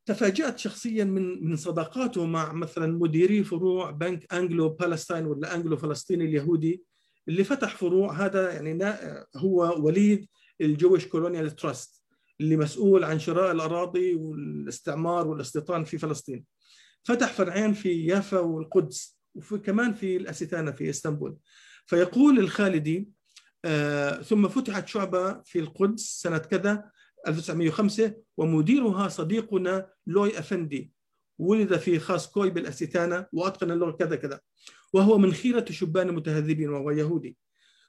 تفاجأت 0.07 0.59
شخصيا 0.59 1.05
من 1.05 1.45
من 1.45 1.57
صداقاته 1.57 2.27
مع 2.27 2.53
مثلا 2.53 2.87
مديري 2.87 3.45
فروع 3.45 3.91
بنك 3.91 4.33
Anglo-Palestine 4.35 5.27
ولا 5.27 5.55
أنجلو 5.55 5.77
فلسطيني 5.77 6.25
اليهودي 6.25 6.83
اللي 7.29 7.45
فتح 7.45 7.77
فروع 7.77 8.13
هذا 8.13 8.53
يعني 8.53 8.85
هو 9.37 9.85
وليد 9.87 10.29
ال 10.61 10.67
Jewish 10.67 11.07
Colonial 11.07 11.57
Trust 11.57 12.03
اللي 12.41 12.57
مسؤول 12.57 13.05
عن 13.05 13.19
شراء 13.19 13.53
الأراضي 13.53 14.15
والاستعمار 14.15 15.29
والاستيطان 15.29 15.85
في 15.85 15.99
فلسطين. 15.99 16.45
فتح 17.05 17.33
فرعين 17.33 17.73
في 17.73 18.07
يافا 18.07 18.39
والقدس 18.39 19.19
وفي 19.35 19.59
كمان 19.59 19.95
في 19.95 20.17
الاستانه 20.17 20.71
في 20.71 20.91
إسطنبول. 20.91 21.37
فيقول 21.87 22.39
الخالدي 22.39 23.09
آه 23.65 24.23
ثم 24.23 24.49
فتحت 24.49 24.89
شعبة 24.89 25.43
في 25.43 25.59
القدس 25.59 26.03
سنة 26.03 26.39
كذا 26.39 26.91
1905 27.29 28.15
ومديرها 28.37 29.09
صديقنا 29.09 29.89
لوي 30.07 30.39
أفندي. 30.39 30.93
ولد 31.39 31.77
في 31.77 31.99
خاسكوي 31.99 32.51
بالأستانة 32.51 33.27
وأتقن 33.33 33.71
اللغة 33.71 33.91
كذا 33.91 34.17
كذا. 34.17 34.41
وهو 34.93 35.19
من 35.19 35.33
خيرة 35.33 35.65
شبان 35.71 36.09
المتهذبين 36.09 36.69
وهو 36.69 36.91
يهودي. 36.91 37.37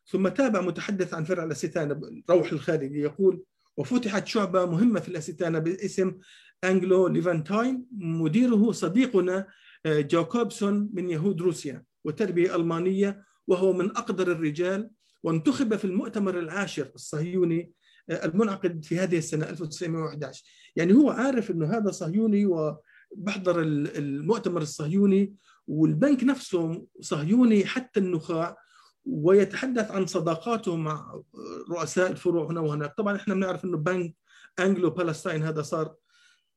ثم 0.07 0.27
تابع 0.27 0.61
متحدث 0.61 1.13
عن 1.13 1.23
فرع 1.23 1.43
الأستانة 1.43 2.01
روح 2.29 2.51
الخالدي 2.51 2.99
يقول 2.99 3.43
وفتحت 3.77 4.27
شعبة 4.27 4.65
مهمة 4.65 4.99
في 4.99 5.09
الأستانة 5.09 5.59
باسم 5.59 6.17
Anglo 6.63 7.07
Levantine. 7.07 7.85
مديره 7.97 8.71
صديقنا 8.71 9.47
جاكوبسون 9.85 10.89
من 10.93 11.09
يهود 11.09 11.41
روسيا 11.41 11.83
وتربية 12.05 12.55
ألمانية 12.55 13.25
وهو 13.47 13.73
من 13.73 13.89
أقدر 13.89 14.31
الرجال 14.31 14.89
وانتخب 15.23 15.75
في 15.75 15.85
المؤتمر 15.85 16.39
العاشر 16.39 16.91
الصهيوني 16.95 17.71
المنعقد 18.09 18.85
في 18.85 18.99
هذه 18.99 19.17
السنة 19.17 19.49
1911 19.49 20.43
يعني 20.75 20.93
هو 20.93 21.09
عارف 21.09 21.51
أنه 21.51 21.77
هذا 21.77 21.91
صهيوني 21.91 22.45
وبحضر 22.45 23.61
المؤتمر 23.61 24.61
الصهيوني 24.61 25.35
والبنك 25.67 26.23
نفسه 26.23 26.85
صهيوني 27.01 27.65
حتى 27.65 27.99
النخاع 27.99 28.57
ويتحدث 29.05 29.91
عن 29.91 30.05
صداقاته 30.05 30.75
مع 30.75 31.21
رؤساء 31.69 32.11
الفروع 32.11 32.51
هنا 32.51 32.59
وهناك. 32.59 32.93
طبعا 32.97 33.15
إحنا 33.15 33.33
بنعرف 33.33 33.65
إنه 33.65 33.77
بنك 33.77 34.15
Anglo-Palestine 34.59 35.43
هذا 35.43 35.61
صار 35.61 35.95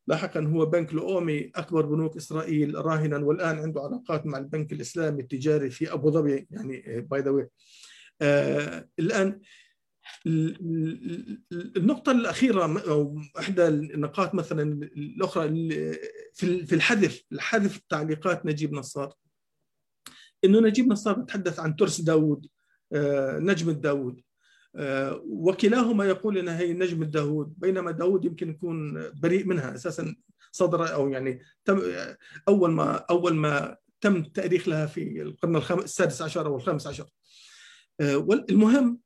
لاحقا 0.06 0.40
هو 0.40 0.66
بنك 0.66 0.94
لؤومي 0.94 1.50
أكبر 1.54 1.86
بنوك 1.86 2.16
إسرائيل 2.16 2.74
راهنا 2.74 3.18
والآن 3.18 3.58
عنده 3.58 3.80
علاقات 3.80 4.26
مع 4.26 4.38
البنك 4.38 4.72
الإسلامي 4.72 5.22
التجاري 5.22 5.70
في 5.70 5.92
أبو 5.92 6.10
ظبي 6.10 6.46
يعني 6.50 7.00
by 7.00 7.20
the 7.20 7.30
way 7.30 7.50
الآن 8.98 9.40
النقطة 11.76 12.12
الأخيرة 12.12 12.80
أو 12.80 13.20
إحدى 13.38 13.68
النقاط 13.68 14.34
مثلا 14.34 14.62
الأخرى 14.96 15.48
في 16.34 16.72
الحذف 16.72 17.22
الحذف 17.32 17.80
تعليقات 17.88 18.46
نجيب 18.46 18.72
نصار. 18.72 19.14
إنه 20.44 20.60
نجيب 20.60 20.88
نصار 20.88 21.18
بتحدث 21.18 21.60
عن 21.60 21.76
ترس 21.76 22.00
داوود 22.00 22.46
نجم 23.38 23.70
داوود 23.70 24.20
وكلاهما 25.26 26.04
يقول 26.04 26.38
إنها 26.38 26.58
هي 26.58 26.72
نجم 26.72 27.04
داوود 27.04 27.54
بينما 27.58 27.90
داوود 27.90 28.24
يمكن 28.24 28.50
يكون 28.50 29.04
بريء 29.20 29.46
منها 29.46 29.74
أساسا 29.74 30.14
صدر 30.52 30.94
أو 30.94 31.08
يعني 31.08 31.40
تم 31.64 31.82
أول 32.48 32.70
ما 32.70 32.96
أول 32.96 33.34
ما 33.34 33.76
تم 34.00 34.16
التأريخ 34.16 34.68
لها 34.68 34.86
في 34.86 35.22
القرن 35.22 35.78
السادس 35.78 36.22
عشر 36.22 36.46
أو 36.46 36.56
الخامس 36.56 36.86
عشر. 36.86 37.06
المهم 38.50 38.98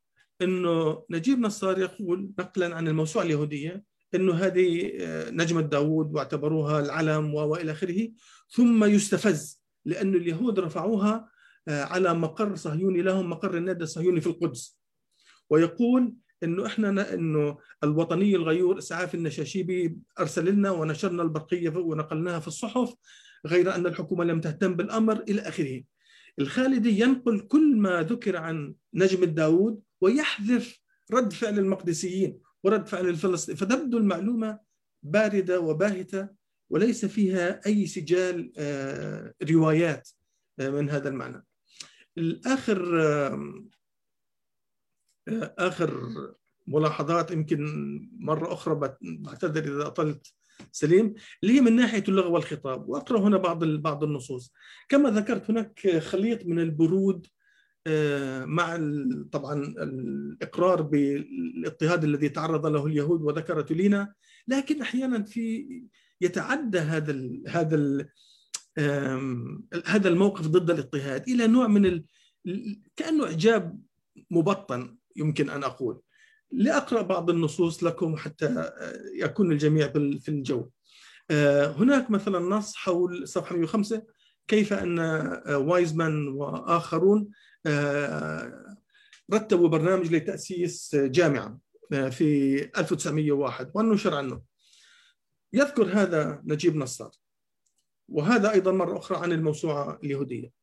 إنه 0.43 1.05
نجيب 1.11 1.39
نصار 1.39 1.79
يقول 1.79 2.31
نقلا 2.39 2.77
عن 2.77 2.89
الموسوعة 2.89 3.25
اليهودية 3.25 3.85
إنه 4.15 4.35
هذه 4.35 4.93
نجمه 5.31 5.61
داوود 5.61 6.15
واعتبروها 6.15 6.81
العلم 6.81 7.35
وإلى 7.35 7.73
آخره 7.73 8.09
ثم 8.51 8.85
يستفز 8.85 9.63
لأن 9.85 10.15
اليهود 10.15 10.61
رفعوها 10.61 11.31
على 11.69 12.15
مقر 12.15 12.57
صهيوني 12.57 13.03
لهم 13.03 13.31
مقر 13.31 13.57
النادي 13.57 13.85
الصهيوني 13.85 14.21
في 14.21 14.27
القدس. 14.27 14.80
ويقول 15.51 16.15
إنه 16.43 16.67
إحنا 16.67 17.15
إنه 17.15 17.59
الوطني 17.85 18.37
الغيور 18.37 18.79
اسعاف 18.79 19.15
النشاشيبي 19.15 19.97
ارسل 20.19 20.51
لنا 20.51 20.71
ونشرنا 20.71 21.23
البرقية 21.23 21.71
ونقلناها 21.71 22.41
في 22.41 22.49
الصحف 22.49 22.95
غير 23.47 23.75
أن 23.75 23.87
الحكومة 23.87 24.25
لم 24.25 24.41
تهتم 24.41 24.75
بالأمر 24.75 25.21
إلى 25.23 25.41
آخره. 25.41 25.83
الخالدي 26.39 27.01
ينقل 27.01 27.41
كل 27.41 27.77
ما 27.77 28.03
ذكر 28.03 28.37
عن 28.37 28.75
نجم 28.95 29.25
داوود 29.25 29.81
ويحذف 30.01 30.81
رد 31.13 31.33
فعل 31.33 31.59
المقدسيين 31.59 32.39
ورد 32.65 32.87
فعل 32.87 33.09
الفلسطينيين 33.09 33.57
فتبدو 33.67 33.99
المعلومة 33.99 34.59
باردة 35.03 35.61
وباهتة 35.61 36.29
وليس 36.71 37.05
فيها 37.05 37.61
أي 37.67 37.87
سجال 37.87 38.53
روايات 39.51 40.09
من 40.59 40.91
هذا 40.91 41.09
المعنى 41.09 41.45
الآخر 42.19 42.85
آخر 45.59 46.11
ملاحظات 46.67 47.31
يمكن 47.31 47.65
مرة 48.19 48.53
أخرى 48.53 48.97
بعتذر 49.03 49.77
إذا 49.77 49.87
أطلت 49.87 50.27
سليم. 50.73 51.15
اللي 51.43 51.55
هي 51.55 51.61
من 51.61 51.77
ناحية 51.77 52.05
اللغة 52.09 52.29
والخطاب 52.29 52.89
وأقرأ 52.89 53.21
هنا 53.21 53.37
بعض 53.37 53.65
بعض 53.65 54.05
النصوص. 54.05 54.53
كما 54.89 55.11
ذكرت 55.11 55.51
هناك 55.51 55.99
خليط 55.99 56.47
من 56.47 56.59
البرود 56.59 57.27
مع 58.47 58.77
طبعا 59.33 59.55
الإقرار 59.65 60.83
بالإضطهاد 60.83 62.05
الذي 62.05 62.29
تعرض 62.29 62.67
له 62.67 62.87
اليهود 62.87 63.23
وذكر 63.23 63.61
تولينا. 63.61 64.15
لكن 64.49 64.83
أحيانا 64.83 65.23
في 65.23 65.67
يتعدى 66.21 66.79
هذا 66.79 67.11
ال 67.13 67.43
هذا 67.49 67.77
ال 67.77 68.09
هذا 69.87 70.09
الموقف 70.09 70.47
ضد 70.47 70.71
الاضطهاد 70.71 71.29
إلى 71.29 71.47
نوع 71.47 71.67
من 71.67 72.03
كأنه 72.97 73.25
إعجاب 73.25 73.81
مبطن. 74.31 74.97
يمكن 75.17 75.51
أن 75.51 75.65
أقول. 75.65 76.01
لأقرأ 76.53 77.03
بعض 77.03 77.31
النصوص 77.31 77.85
لكم 77.85 78.17
حتى 78.17 78.71
يكون 79.15 79.53
الجميع 79.53 79.89
في 79.93 80.29
الجو. 80.29 80.69
هناك 81.77 82.11
مثلا 82.11 82.39
نص 82.39 82.77
حول 82.77 83.29
صفحة 83.29 83.57
105 83.57 84.03
كيف 84.49 84.73
أن 84.73 84.99
وايزمان 85.49 86.29
وآخرون 86.29 87.31
رتبوا 89.33 89.69
برنامج 89.69 90.15
لتأسيس 90.15 90.97
جامعة 90.97 91.59
في 91.91 92.61
1901 92.79 93.71
والنشر 93.75 94.15
عنه. 94.15 94.43
يذكر 95.53 95.85
هذا 95.85 96.43
نجيب 96.45 96.77
نصار. 96.77 97.11
وهذا 98.09 98.51
أيضا 98.51 98.73
مرة 98.73 98.99
أخرى 98.99 99.19
عن 99.19 99.33
الموسوعة 99.33 99.99
اليهودية. 100.05 100.60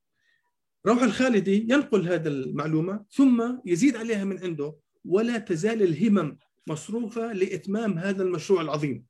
روح 0.86 1.04
الخالدي 1.04 1.68
ينقل 1.70 2.08
هذا 2.08 2.30
المعلومة 2.30 3.06
ثم 3.12 3.58
يزيد 3.66 3.96
عليها 3.96 4.24
من 4.24 4.40
عنده 4.40 4.76
ولا 5.06 5.38
تزال 5.38 5.82
الهمم 5.84 6.38
مصروفة 6.68 7.34
لإتمام 7.34 7.98
هذا 7.98 8.24
المشروع 8.24 8.62
العظيم. 8.62 9.06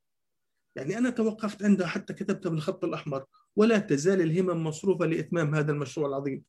يعني 0.75 0.97
أنا 0.97 1.09
توقفت 1.09 1.63
عندها 1.63 1.87
حتى 1.87 2.13
كتبتها 2.13 2.49
بالخط 2.49 2.83
الأحمر 2.83 3.25
ولا 3.55 3.77
تزال 3.77 4.21
الهمم 4.21 4.63
مصروفة 4.63 5.05
لإتمام 5.05 5.55
هذا 5.55 5.71
المشروع 5.71 6.07
العظيم. 6.07 6.43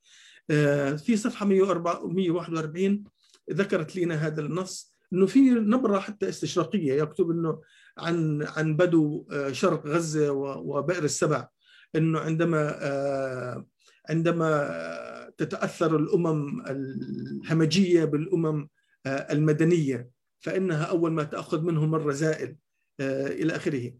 في 0.96 1.16
صفحة 1.16 1.46
141 1.46 3.04
ذكرت 3.52 3.96
لنا 3.96 4.14
هذا 4.14 4.40
النص. 4.40 4.94
إنه 5.12 5.26
في 5.26 5.40
نبرة 5.50 5.98
حتى 5.98 6.28
استشراقية 6.28 6.92
يكتب 7.02 7.30
إنه 7.30 7.60
عن 7.98 8.42
عن 8.42 8.76
بدو 8.76 9.26
شرق 9.52 9.86
غزة 9.86 10.32
وبئر 10.32 11.04
السبع. 11.04 11.48
إنه 11.96 12.18
عندما 12.18 13.64
عندما 14.08 15.32
تتأثر 15.38 15.96
الأمم 15.96 16.66
الهمجية 16.66 18.04
بالأمم 18.04 18.68
المدنية 19.06 20.10
فإنها 20.40 20.84
أول 20.84 21.12
ما 21.12 21.24
تأخذ 21.24 21.62
منهم 21.62 21.94
الرذائل 21.94 22.56
إلى 23.00 23.56
آخره. 23.56 23.92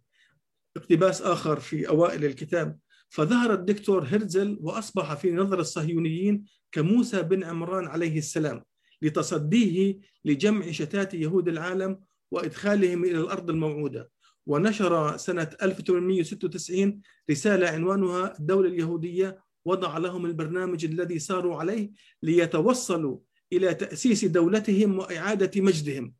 اقتباس 0.76 1.22
آخر 1.22 1.61
في 1.61 1.88
أوائل 1.88 2.24
الكتاب 2.24 2.78
فظهر 3.09 3.54
الدكتور 3.54 4.04
هرزل 4.04 4.59
وأصبح 4.61 5.14
في 5.14 5.32
نظر 5.32 5.61
الصهيونيين 5.61 6.44
كموسى 6.72 7.22
بن 7.22 7.44
عمران 7.44 7.86
عليه 7.86 8.18
السلام 8.18 8.64
لتصديه 9.02 9.98
لجمع 10.24 10.70
شتات 10.70 11.14
يهود 11.14 11.48
العالم 11.48 12.00
وإدخالهم 12.30 13.04
إلى 13.04 13.18
الأرض 13.18 13.50
الموعودة 13.50 14.11
ونشر 14.46 15.16
سنة 15.16 15.50
1896 15.62 17.00
رسالة 17.30 17.68
عنوانها 17.68 18.38
الدولة 18.38 18.68
اليهودية 18.68 19.38
وضع 19.64 19.98
لهم 19.98 20.26
البرنامج 20.26 20.84
الذي 20.84 21.18
ساروا 21.18 21.56
عليه 21.56 21.90
ليتوصلوا 22.22 23.18
إلى 23.52 23.74
تأسيس 23.74 24.24
دولتهم 24.24 24.98
وإعادة 24.98 25.61
مجدهم. 25.61 26.14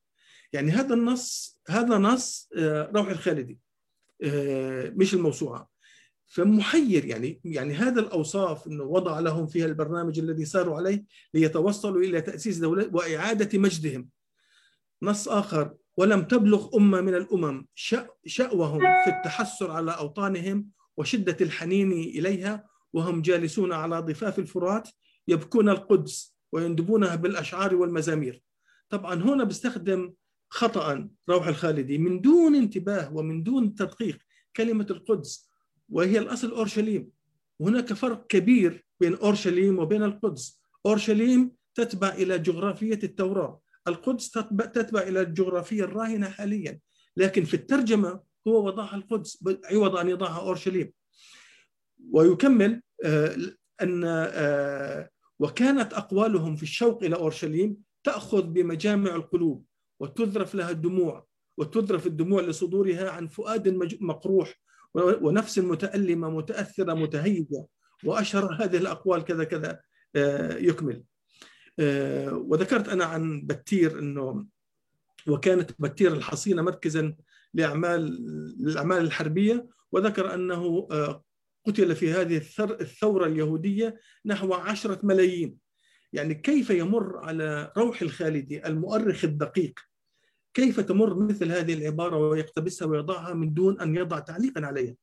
يعني 0.53 0.71
هذا 0.71 0.95
النص 0.95 1.59
هذا 1.69 1.99
نص 1.99 2.49
روح 2.95 3.09
الخالدي 3.09 3.59
مش 4.97 5.15
الموسوعة. 5.15 5.69
فمحير 6.27 7.05
يعني 7.05 7.41
يعني 7.45 7.75
هذا 7.75 8.01
الأوصاف 8.01 8.67
إنه 8.67 8.85
وضع 8.85 9.21
لهم 9.21 9.47
فيها 9.47 9.67
البرنامج 9.67 10.19
الذي 10.19 10.45
ساروا 10.45 10.77
عليه 10.77 11.05
ليتوصلوا 11.35 12.03
إلى 12.03 12.21
تأسيس 12.21 12.59
دولة 12.59 12.91
وإعادة 12.93 13.59
مجدهم. 13.59 14.09
نص 15.03 15.29
آخر 15.29 15.75
ولم 15.97 16.23
تبلغ 16.23 16.77
أمة 16.77 17.01
من 17.01 17.15
الأمم 17.15 17.67
شأوهم 18.27 18.81
في 18.81 19.11
التحسر 19.11 19.71
على 19.71 19.91
أوطانهم 19.91 20.69
وشدة 20.97 21.37
الحنين 21.41 21.93
إليها 21.93 22.69
وهم 22.99 23.23
جالسون 23.23 23.73
على 23.73 24.01
ضفاف 24.01 24.39
الفرات 24.39 24.89
يبكون 25.29 25.69
القدس 25.69 26.37
ويندبونها 26.53 27.17
بالأشعار 27.17 27.77
والمزامير. 27.77 28.43
طبعا 28.89 29.15
هنا 29.15 29.45
بيستخدم 29.45 30.13
خطأ 30.49 31.09
روح 31.29 31.47
الخالدي. 31.47 31.99
من 31.99 32.21
دون 32.21 32.55
انتباه 32.55 33.15
ومن 33.15 33.43
دون 33.43 33.75
تدقيق 33.75 34.19
كلمة 34.57 34.87
القدس 34.91 35.49
وهي 35.89 36.19
الأصل 36.19 36.51
أورشليم. 36.51 37.11
وهناك 37.59 37.93
فرق 37.93 38.27
كبير 38.27 38.85
بين 39.01 39.15
أورشليم 39.15 39.79
وبين 39.79 40.03
القدس. 40.03 40.61
أورشليم 40.87 41.53
تتبع 41.75 42.09
إلى 42.09 42.39
جغرافية 42.39 43.01
التوراة. 43.03 43.61
القدس 43.89 44.31
تتبع, 44.31 45.03
إلى 45.03 45.21
الجغرافية 45.21 45.85
الراهنة 45.85 46.29
حاليا. 46.29 46.81
لكن 47.17 47.45
في 47.45 47.55
الترجمة 47.55 48.21
هو 48.49 48.67
وضعها 48.67 48.97
القدس 48.97 49.45
عوض 49.65 49.97
أن 49.97 50.09
يضعها 50.09 50.41
أورشليم. 50.41 50.93
ويكمل 52.11 52.83
أن 53.83 54.05
وكانت 55.39 55.93
أقوالهم 55.93 56.57
في 56.57 56.63
الشوق 56.63 57.05
إلى 57.05 57.17
أورشليم 57.17 57.77
تأخذ 58.05 58.43
بمجامع 58.43 59.15
القلوب 59.15 59.65
وتذرف 60.01 60.55
لها 60.55 60.71
الدموع 60.71 61.27
وتذرف 61.59 62.07
الدموع 62.07 62.43
لصدورها 62.43 63.11
عن 63.11 63.27
فؤاد 63.27 63.69
مقروح 64.01 64.61
ونفس 64.95 65.59
متألمة 65.59 66.31
متأثرة 66.31 66.95
متهيجة 66.95 67.67
وأشهر 68.05 68.65
هذه 68.65 68.77
الأقوال 68.77 69.25
كذا 69.25 69.45
كذا 69.45 69.81
يكمل. 70.61 71.05
وذكرت 72.33 72.89
أنا 72.89 73.05
عن 73.05 73.43
بتير 73.47 73.99
أنه 73.99 74.47
وكانت 75.27 75.71
بتير 75.79 76.13
الحصينة 76.13 76.63
مركزا 76.63 77.15
لأعمال 77.55 78.19
الأعمال 78.61 78.99
الحربية 78.99 79.69
وذكر 79.93 80.35
أنه 80.35 80.89
قتل 81.69 81.97
في 81.97 82.13
هذه 82.13 82.43
الثورة 82.61 83.27
اليهودية 83.27 84.01
نحو 84.27 84.55
عشرة 84.55 85.01
ملايين. 85.03 85.57
يعني 86.13 86.35
كيف 86.35 86.71
يمر 86.71 87.19
على 87.19 87.73
روح 87.77 88.03
الخالدي 88.03 88.67
المؤرخ 88.67 89.25
الدقيق؟ 89.25 89.81
كيف 90.55 90.81
تمر 90.81 91.27
مثل 91.27 91.53
هذه 91.53 91.75
العبارة 91.75 92.17
ويقتبسها 92.17 92.89
ويضعها 92.89 93.35
من 93.35 93.55
دون 93.55 93.81
أن 93.81 93.97
يضع 93.97 94.19
تعليقا 94.19 94.67
عليها؟ 94.67 94.95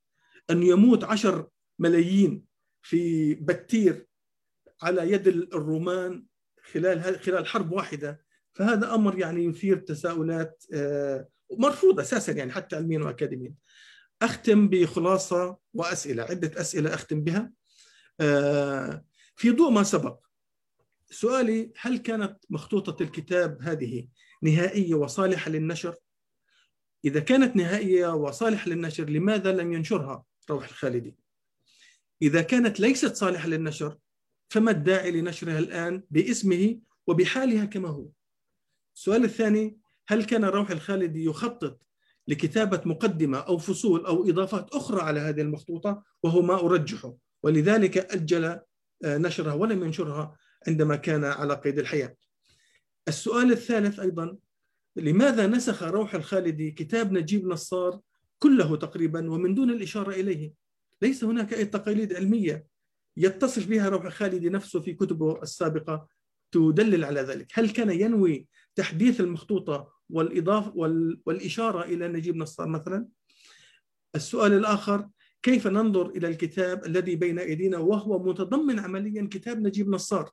أن 0.49 0.63
يموت 0.63 1.03
عشر 1.03 1.47
ملايين 1.79 2.43
في 2.81 3.33
بتير 3.33 4.07
على 4.81 5.11
يد 5.11 5.27
الرومان 5.27 6.25
خلال 6.71 7.19
خلال 7.19 7.47
حرب 7.47 7.71
واحدة. 7.71 8.25
فهذا 8.53 8.95
أمر 8.95 9.19
يعني 9.19 9.45
يثير 9.45 9.77
تساؤلات 9.77 10.63
مرفوض 11.59 11.99
أساسا 11.99 12.31
يعني 12.31 12.51
حتى 12.51 12.75
علميا 12.75 12.99
وأكاديميا 12.99 13.53
أختم 14.25 14.67
بخلاصة 14.67 15.57
وأسئلة 15.73 16.23
عدة 16.23 16.61
أسئلة 16.61 16.93
أختم 16.93 17.23
بها 17.23 17.51
في 19.35 19.51
ضوء 19.51 19.71
ما 19.71 19.83
سبق 19.83 20.25
سؤالي 21.09 21.71
هل 21.77 21.97
كانت 21.97 22.37
مخطوطة 22.49 23.03
الكتاب 23.03 23.61
هذه 23.61 24.07
نهائية 24.41 24.95
وصالحة 24.95 25.51
للنشر؟ 25.51 25.95
إذا 27.05 27.19
كانت 27.19 27.55
نهائية 27.55 28.13
وصالحة 28.13 28.69
للنشر 28.69 29.09
لماذا 29.09 29.51
لم 29.51 29.73
ينشرها 29.73 30.23
روح 30.49 30.67
الخالدي؟ 30.67 31.15
إذا 32.21 32.41
كانت 32.41 32.79
ليست 32.79 33.15
صالحة 33.15 33.47
للنشر 33.47 33.97
فما 34.49 34.71
الداعي 34.71 35.11
لنشرها 35.11 35.59
الآن 35.59 36.03
باسمه 36.11 36.79
وبحالها 37.07 37.65
كما 37.65 37.89
هو؟ 37.89 38.07
السؤال 38.95 39.23
الثاني 39.23 39.77
هل 40.07 40.23
كان 40.23 40.45
روح 40.45 40.71
الخالدي 40.71 41.25
يخطط 41.25 41.81
لكتابة 42.27 42.81
مقدمة 42.85 43.37
أو 43.37 43.57
فصول 43.57 44.05
أو 44.05 44.29
إضافات 44.29 44.69
أخرى 44.69 45.01
على 45.01 45.19
هذه 45.19 45.41
المخطوطة 45.41 46.03
وهو 46.23 46.41
ما 46.41 46.59
أرجحه 46.59 47.13
ولذلك 47.43 47.97
أجل 47.97 48.59
نشرها 49.03 49.53
ولم 49.53 49.83
ينشرها 49.83 50.35
عندما 50.67 50.95
كان 50.95 51.23
على 51.23 51.53
قيد 51.53 51.79
الحياة. 51.79 52.15
السؤال 53.07 53.51
الثالث 53.51 53.99
أيضا 53.99 54.37
لماذا 54.95 55.47
نسخ 55.47 55.83
روح 55.83 56.15
الخالدي 56.15 56.71
كتاب 56.71 57.11
نجيب 57.11 57.47
نصار 57.47 57.99
كله 58.39 58.75
تقريبا 58.75 59.31
ومن 59.31 59.55
دون 59.55 59.69
الإشارة 59.69 60.11
إليه؟ 60.11 60.53
ليس 61.01 61.23
هناك 61.23 61.53
أي 61.53 61.65
تقاليد 61.65 62.13
علمية 62.13 62.65
يتصف 63.17 63.67
بها 63.67 63.89
روح 63.89 64.05
الخالدي 64.05 64.49
نفسه 64.49 64.79
في 64.79 64.93
كتبه 64.93 65.41
السابقة 65.43 66.07
تدلل 66.51 67.05
على 67.05 67.21
ذلك. 67.21 67.47
هل 67.53 67.69
كان 67.69 67.89
ينوي 67.89 68.47
تحديث 68.75 69.21
المخطوطة 69.21 69.94
والإضافة 70.09 70.71
والإشارة 71.25 71.83
إلى 71.83 72.07
نجيب 72.07 72.35
نصار 72.35 72.67
مثلا. 72.67 73.07
السؤال 74.15 74.53
الآخر 74.53 75.09
كيف 75.43 75.67
ننظر 75.67 76.09
إلى 76.09 76.27
الكتاب 76.27 76.85
الذي 76.85 77.15
بين 77.15 77.39
أيدينا 77.39 77.77
وهو 77.77 78.23
متضمن 78.23 78.79
عمليا 78.79 79.27
كتاب 79.31 79.61
نجيب 79.61 79.89
نصار؟ 79.89 80.31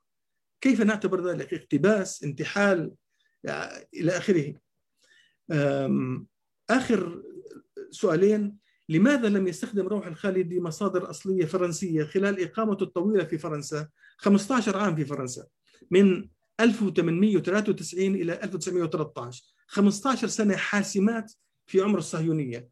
كيف 0.61 0.81
نعتبر 0.81 1.29
ذلك؟ 1.29 1.53
اقتباس 1.53 2.23
انتحال 2.23 2.91
إلى 3.93 4.17
آخره. 4.17 4.53
آخر 6.69 7.23
سؤالين 7.91 8.57
لماذا 8.89 9.29
لم 9.29 9.47
يستخدم 9.47 9.87
روح 9.87 10.07
الخالدي 10.07 10.61
مصادر 10.61 11.09
أصلية 11.09 11.45
فرنسية 11.45 12.03
خلال 12.03 12.43
إقامته 12.43 12.83
الطويلة 12.83 13.23
في 13.23 13.37
فرنسا؟ 13.37 13.87
15 14.17 14.77
عام 14.77 14.95
في 14.95 15.05
فرنسا 15.05 15.45
من 15.91 16.29
1893 16.59 18.15
إلى 18.15 18.43
1913 18.43 19.52
15 19.67 20.27
سنة 20.27 20.55
حاسمات 20.55 21.33
في 21.65 21.81
عمر 21.81 21.97
الصهيونية. 21.97 22.69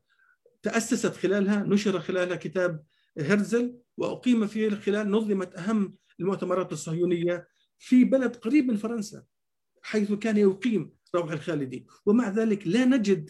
تأسست 0.63 1.15
خلالها 1.15 1.63
نشر 1.63 1.99
خلالها 1.99 2.35
كتاب 2.35 2.83
هرزل 3.17 3.77
وأقيم 3.97 4.47
فيه 4.47 4.69
خلال 4.69 5.11
نظمت 5.11 5.55
أهم 5.55 5.95
المؤتمرات 6.19 6.71
الصهيونية 6.71 7.47
في 7.79 8.03
بلد 8.03 8.35
قريب 8.35 8.65
من 8.67 8.77
فرنسا 8.77 9.23
حيث 9.81 10.11
كان 10.11 10.37
يقيم 10.37 10.93
روح 11.15 11.31
الخالدي. 11.31 11.87
ومع 12.05 12.29
ذلك 12.29 12.67
لا 12.67 12.85
نجد 12.85 13.29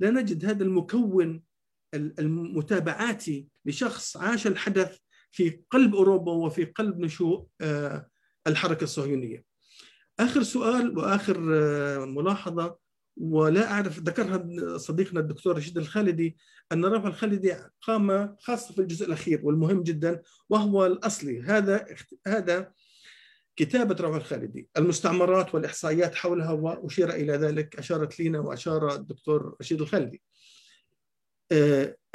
لا 0.00 0.10
نجد 0.10 0.44
هذا 0.44 0.64
المكون 0.64 1.42
المتابعاتي 1.94 3.48
لشخص 3.64 4.16
عاش 4.16 4.46
الحدث 4.46 4.98
في 5.30 5.62
قلب 5.70 5.94
أوروبا 5.94 6.32
وفي 6.32 6.64
قلب 6.64 7.00
نشوء 7.00 7.48
الحركة 8.46 8.84
الصهيونية. 8.84 9.44
آخر 10.20 10.42
سؤال 10.42 10.98
وآخر 10.98 11.40
ملاحظة. 12.06 12.78
ولا 13.20 13.70
أعرف 13.70 13.98
ذكرها 13.98 14.78
صديقنا 14.78 15.20
الدكتور 15.20 15.56
رشيد 15.56 15.78
الخالدي 15.78 16.36
أن 16.72 16.84
روح 16.84 17.04
الخالدي 17.04 17.56
قام 17.82 18.36
خاصة 18.40 18.74
في 18.74 18.80
الجزء 18.80 19.06
الأخير 19.06 19.40
والمهم 19.42 19.82
جدا 19.82 20.22
وهو 20.48 20.86
الأصلي. 20.86 21.42
هذا 21.42 21.86
هذا 22.26 22.72
كتابة 23.56 23.96
روح 24.00 24.16
الخالدي. 24.16 24.68
المستعمرات 24.76 25.54
والإحصائيات 25.54 26.14
حولها 26.14 26.52
وأشير 26.52 27.10
إلى 27.10 27.32
ذلك 27.32 27.76
أشارت 27.76 28.20
لينا 28.20 28.38
وأشار 28.38 28.94
الدكتور 28.94 29.56
رشيد 29.60 29.80
الخالدي. 29.80 30.22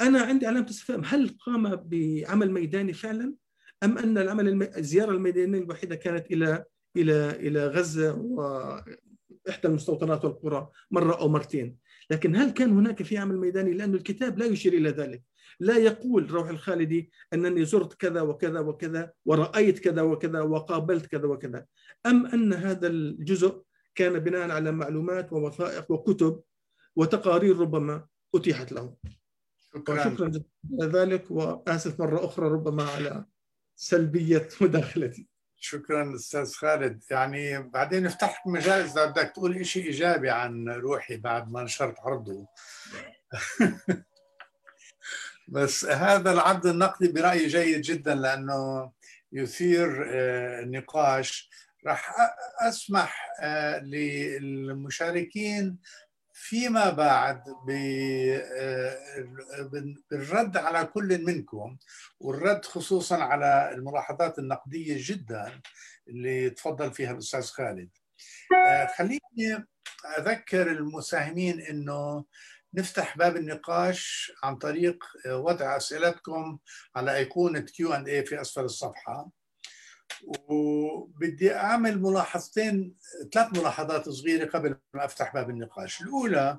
أنا 0.00 0.20
عندي 0.20 0.46
علامة 0.46 0.70
استفهام. 0.70 1.02
هل 1.04 1.36
قام 1.46 1.76
بعمل 1.76 2.52
ميداني 2.52 2.92
فعلا؟ 2.92 3.34
أم 3.82 3.98
أن 3.98 4.18
العمل. 4.18 4.62
الزيارة 4.62 5.10
الميدانية 5.10 5.58
الوحيدة 5.58 5.94
كانت 5.94 6.30
إلى 6.30 6.64
إلى 6.96 7.30
إلى 7.30 7.66
غزة 7.66 8.12
وإحدى 9.46 9.68
المستوطنات 9.68 10.24
والقرى 10.24 10.68
مرة 10.90 11.14
أو 11.20 11.28
مرتين. 11.28 11.76
لكن 12.10 12.36
هل 12.36 12.50
كان 12.50 12.70
هناك 12.72 13.02
في 13.02 13.18
عمل 13.18 13.36
ميداني؟ 13.36 13.72
لأن 13.72 13.94
الكتاب 13.94 14.38
لا 14.38 14.46
يشير 14.46 14.72
إلى 14.72 14.90
ذلك. 14.90 15.22
لا 15.60 15.76
يقول 15.76 16.30
روح 16.30 16.48
الخالدي 16.48 17.10
أنني 17.34 17.64
زرت 17.64 17.94
كذا 17.94 18.20
وكذا 18.20 18.60
وكذا 18.60 19.12
ورأيت 19.24 19.78
كذا 19.78 20.02
وكذا 20.02 20.40
وقابلت 20.40 21.06
كذا 21.06 21.26
وكذا. 21.26 21.66
أم 22.06 22.26
أن 22.26 22.52
هذا 22.52 22.86
الجزء 22.86 23.62
كان 23.94 24.18
بناء 24.18 24.50
على 24.50 24.72
معلومات 24.72 25.32
ووثائق 25.32 25.90
وكتب 25.90 26.42
وتقارير 26.96 27.58
ربما 27.58 28.06
أتيحت 28.34 28.72
له 28.72 28.96
شكرا, 29.74 30.04
شكرا 30.04 30.32
ذلك 30.82 31.30
وآسف 31.30 32.00
مرة 32.00 32.24
أخرى 32.24 32.48
ربما 32.48 32.82
على 32.82 33.24
سلبية 33.76 34.48
مداخلتي. 34.60 35.28
شكرا 35.66 36.14
أستاذ 36.14 36.52
خالد. 36.52 37.02
يعني 37.10 37.62
بعدين 37.62 38.02
نفتح 38.02 38.40
لك 38.40 38.46
مجال 38.46 38.80
اذا 38.80 39.06
بدك 39.06 39.32
تقول 39.34 39.66
شيء 39.66 39.86
إيجابي 39.86 40.30
عن 40.30 40.68
روحي 40.68 41.16
بعد 41.16 41.52
ما 41.52 41.62
نشرت 41.62 42.00
عرضه. 42.00 42.46
بس 45.48 45.84
هذا 45.84 46.32
العرض 46.32 46.66
النقدي 46.66 47.08
برأيي 47.08 47.46
جيد 47.46 47.80
جدا 47.80 48.14
لأنه 48.14 48.92
يثير 49.32 50.06
نقاش. 50.64 51.50
راح 51.86 52.14
أسمح 52.68 53.30
للمشاركين 53.82 55.78
فيما 56.48 56.90
بعد 56.90 57.42
بالرد 60.10 60.56
على 60.56 60.84
كل 60.86 61.24
منكم 61.24 61.76
والرد 62.20 62.64
خصوصا 62.64 63.16
على 63.16 63.70
الملاحظات 63.74 64.38
النقدية 64.38 64.96
جدا 64.98 65.60
اللي 66.08 66.50
تفضل 66.50 66.92
فيها 66.92 67.12
الأستاذ 67.12 67.42
خالد. 67.42 67.90
خليني 68.96 69.66
أذكر 70.18 70.70
المساهمين 70.70 71.60
إنه 71.60 72.24
نفتح 72.74 73.18
باب 73.18 73.36
النقاش 73.36 74.32
عن 74.42 74.56
طريق 74.56 75.04
وضع 75.26 75.76
أسئلتكم 75.76 76.58
على 76.96 77.16
أيقونة 77.16 77.60
Q 77.60 77.92
and 77.92 78.08
A 78.08 78.24
في 78.24 78.40
أسفل 78.40 78.64
الصفحة. 78.64 79.30
وبدي 80.24 81.54
أعمل 81.54 82.02
ملاحظتين 82.02 82.96
ثلاث 83.32 83.58
ملاحظات 83.58 84.08
صغيرة 84.08 84.50
قبل 84.50 84.76
ما 84.94 85.04
أفتح 85.04 85.34
باب 85.34 85.50
النقاش. 85.50 86.00
الأولى 86.02 86.58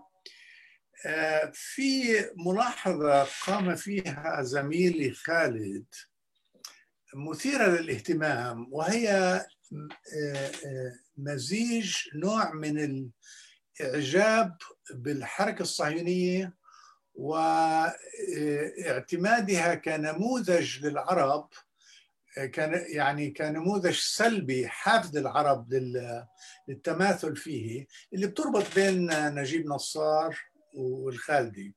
في 1.53 2.25
ملاحظة 2.35 3.27
قام 3.45 3.75
فيها 3.75 4.41
زميلي 4.41 5.11
خالد 5.11 5.85
مثيرة 7.15 7.67
للاهتمام 7.67 8.67
وهي 8.73 9.41
مزيج 11.17 11.95
نوع 12.15 12.53
من 12.53 13.09
الإعجاب 13.81 14.57
بالحركة 14.93 15.61
الصهيونية 15.61 16.53
واعتمادها 18.73 19.75
كنموذج 19.75 20.85
للعرب 20.85 21.49
كان 22.45 22.85
يعني 22.89 23.31
كنموذج 23.31 23.95
سلبي 23.95 24.67
حافز 24.67 25.17
العرب 25.17 25.73
للتماثل 26.67 27.35
فيه 27.35 27.87
اللي 28.13 28.27
بتربط 28.27 28.75
بين 28.75 29.09
نجيب 29.35 29.65
نصار 29.65 30.37
والخالدي 30.73 31.75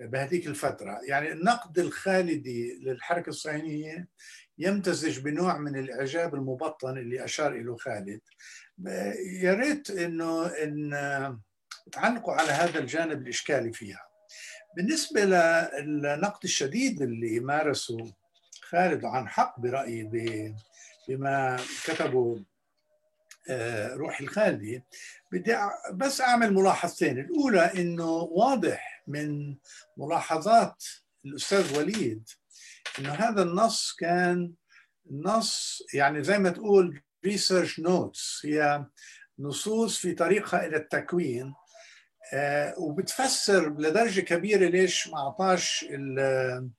بهذيك 0.00 0.46
الفترة. 0.46 1.00
يعني 1.08 1.32
النقد 1.32 1.78
الخالدي 1.78 2.80
للحركة 2.82 3.30
الصهيونية 3.30 4.08
يمتزج 4.58 5.18
بنوع 5.18 5.58
من 5.58 5.78
الإعجاب 5.78 6.34
المبطن 6.34 6.98
اللي 6.98 7.24
أشار 7.24 7.52
إليه 7.52 7.76
خالد. 7.76 8.20
يا 9.40 9.54
ريت 9.54 9.90
إنه 9.90 10.46
إن 10.46 10.90
تعلقوا 11.92 12.34
على 12.34 12.50
هذا 12.50 12.78
الجانب 12.78 13.22
الإشكالي 13.22 13.72
فيها. 13.72 14.10
بالنسبة 14.76 15.24
للنقد 15.24 16.44
الشديد 16.44 17.02
اللي 17.02 17.40
مارسه 17.40 18.12
خالد 18.70 19.04
عن 19.04 19.28
حق 19.28 19.60
برأيي 19.60 20.54
بما 21.08 21.56
كتبه 21.84 22.44
روح 23.92 24.20
الخالدي. 24.20 24.82
بدي 25.32 25.56
بس 25.92 26.20
أعمل 26.20 26.54
ملاحظتين. 26.54 27.18
الأولى 27.18 27.72
إنه 27.74 28.10
واضح 28.10 29.02
من 29.06 29.56
ملاحظات 29.96 30.84
الأستاذ 31.24 31.78
وليد 31.78 32.28
إنه 32.98 33.12
هذا 33.12 33.42
النص 33.42 33.96
كان 33.98 34.52
نص 35.10 35.82
يعني 35.94 36.22
زي 36.22 36.38
ما 36.38 36.50
تقول 36.50 37.02
research 37.24 37.80
notes 37.80 38.42
هي 38.44 38.84
نصوص 39.38 39.98
في 39.98 40.12
طريقها 40.12 40.66
إلى 40.66 40.76
التكوين. 40.76 41.54
وبتفسر 42.76 43.68
لدرجة 43.78 44.20
كبيرة 44.20 44.68
ليش 44.68 45.08
ما 45.08 45.18
أعطاش 45.18 45.82
يعني 45.82 46.70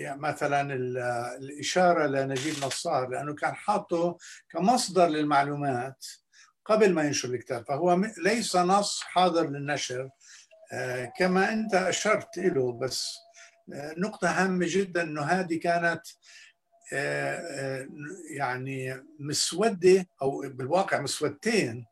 مثلا 0.00 0.74
الإشارة 1.36 2.06
لنجيب 2.06 2.64
نصار 2.64 3.08
لأنه 3.08 3.34
كان 3.34 3.54
حاطه 3.54 4.18
كمصدر 4.50 5.06
للمعلومات 5.06 6.06
قبل 6.64 6.92
ما 6.92 7.02
ينشر 7.02 7.28
الكتاب 7.28 7.66
فهو 7.66 8.00
ليس 8.18 8.56
نص 8.56 9.00
حاضر 9.00 9.50
للنشر. 9.50 10.10
كما 11.18 11.52
أنت 11.52 11.74
أشرت 11.74 12.38
له 12.38 12.72
بس 12.72 13.14
نقطة 13.96 14.28
هامة 14.28 14.66
جدا 14.68 15.02
أنه 15.02 15.22
هذه 15.22 15.58
كانت 15.58 16.02
يعني 18.30 19.02
مسودة 19.18 20.06
أو 20.22 20.40
بالواقع 20.40 21.00
مسودتين 21.00 21.86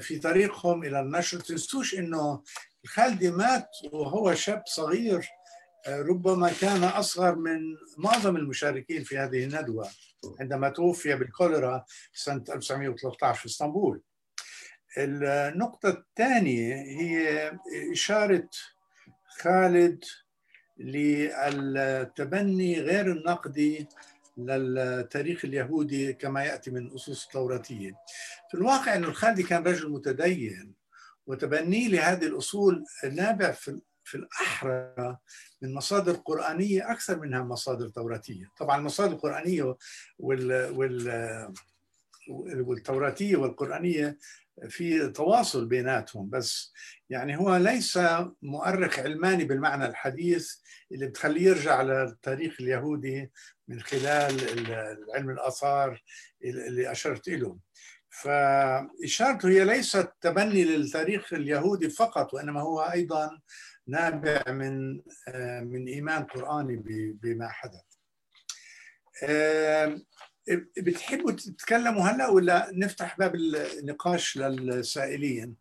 في 0.00 0.18
طريقهم 0.18 0.84
إلى 0.84 1.00
النشر. 1.00 1.40
تنسوش 1.40 1.94
أنه 1.94 2.42
الخالدي 2.84 3.30
مات 3.30 3.68
وهو 3.92 4.34
شاب 4.34 4.62
صغير. 4.66 5.28
ربما 5.88 6.52
كان 6.60 6.84
أصغر 6.84 7.34
من 7.34 7.60
معظم 7.98 8.36
المشاركين 8.36 9.04
في 9.04 9.18
هذه 9.18 9.44
الندوة 9.44 9.88
عندما 10.40 10.68
توفي 10.68 11.14
بالكوليرا 11.14 11.84
سنة 12.14 12.44
1913 12.48 13.40
في 13.40 13.46
إسطنبول. 13.46 14.02
النقطة 14.98 15.88
الثانية 15.88 16.74
هي 16.74 17.52
إشارة 17.92 18.48
خالد 19.38 20.04
للتبني 20.78 22.80
غير 22.80 23.12
النقدي 23.12 23.88
للتاريخ 24.36 25.44
اليهودي 25.44 26.12
كما 26.12 26.44
يأتي 26.44 26.70
من 26.70 26.94
أسس 26.94 27.24
التوراتية 27.24 27.92
في 28.50 28.54
الواقع 28.54 28.94
أن 28.94 29.04
الخالدي 29.04 29.42
كان 29.42 29.62
رجل 29.62 29.90
متدين 29.90 30.74
وتبنيه 31.26 31.88
لهذه 31.88 32.26
الأصول 32.26 32.84
نابع 33.12 33.50
في 33.50 33.80
في 34.10 34.16
الأحرى 34.16 35.16
من 35.62 35.74
مصادر 35.74 36.12
قرآنية 36.12 36.90
أكثر 36.92 37.20
منها 37.20 37.42
مصادر 37.42 37.88
توراتية. 37.88 38.50
طبعا 38.58 38.78
المصادر 38.78 39.12
القرآنية 39.12 39.76
وال, 40.18 40.70
وال 40.70 41.52
والتوراتية 42.38 43.36
والقرآنية 43.36 44.18
في 44.68 45.08
تواصل 45.08 45.66
بيناتهم 45.66 46.30
بس 46.30 46.72
يعني 47.10 47.38
هو 47.38 47.56
ليس 47.56 47.98
مؤرخ 48.42 48.98
علماني 48.98 49.44
بالمعنى 49.44 49.86
الحديث 49.86 50.54
اللي 50.92 51.06
بتخليه 51.06 51.42
يرجع 51.42 51.82
للتاريخ 51.82 52.56
اليهودي 52.60 53.30
من 53.68 53.80
خلال 53.80 54.40
علم 55.14 55.30
الآثار 55.30 56.02
اللي 56.44 56.90
أشرت 56.90 57.28
له 57.28 57.58
فإشارته 58.10 59.48
هي 59.48 59.64
ليست 59.64 60.12
تبني 60.20 60.64
للتاريخ 60.64 61.32
اليهودي 61.32 61.90
فقط 61.90 62.34
وإنما 62.34 62.60
هو 62.60 62.80
أيضا 62.80 63.40
نابع 63.90 64.42
من 64.48 65.02
من 65.62 65.88
إيمان 65.88 66.24
قرآني 66.24 66.76
بما 67.22 67.48
حدث. 67.48 67.84
بتحبوا 70.78 71.30
تتكلموا 71.30 72.02
هلا 72.02 72.28
ولا 72.28 72.70
نفتح 72.72 73.18
باب 73.18 73.34
النقاش 73.34 74.36
للسائلين؟ 74.38 75.56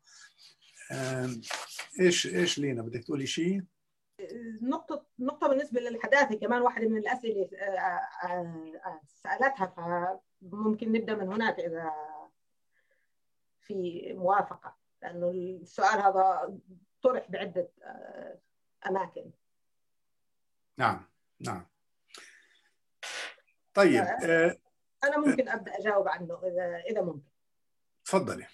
إيش 2.00 2.28
إيش 2.28 2.60
لينا؟ 2.60 2.82
بدك 2.82 3.04
تقولي 3.04 3.28
شيء 3.28 3.64
نقطة 4.62 5.06
نقطة 5.20 5.48
بالنسبة 5.48 5.82
للحداثة 5.82 6.36
كمان 6.36 6.62
واحدة 6.62 6.88
من 6.88 6.98
الأسئلة 6.98 7.50
سألتها 9.24 9.66
فممكن 10.42 10.92
نبدأ 10.92 11.16
من 11.16 11.28
هناك 11.28 11.60
إذا 11.60 11.92
في 13.62 14.14
موافقة 14.14 14.76
لأنه 15.02 15.30
السؤال 15.30 16.00
هذا 16.00 16.58
طرح 17.02 17.32
بعدة 17.32 17.70
أماكن. 18.88 19.32
نعم 20.78 21.10
نعم. 21.40 21.68
طيب 23.74 24.04
أنا 25.04 25.18
ممكن 25.18 25.50
أبدأ 25.50 25.80
أجاوب 25.80 26.08
عنه 26.08 26.40
إذا 26.44 26.84
إذا 26.90 27.02
ممكن. 27.02 27.30
تفضلي. 28.06 28.48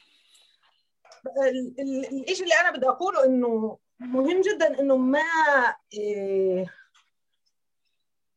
الشيء 2.30 2.44
اللي 2.44 2.60
أنا 2.62 2.72
بدي 2.78 2.88
أقوله 2.88 3.26
إنه 3.26 3.80
مهم 4.00 4.42
جدا 4.42 4.80
إنه 4.80 4.98
ما 4.98 5.24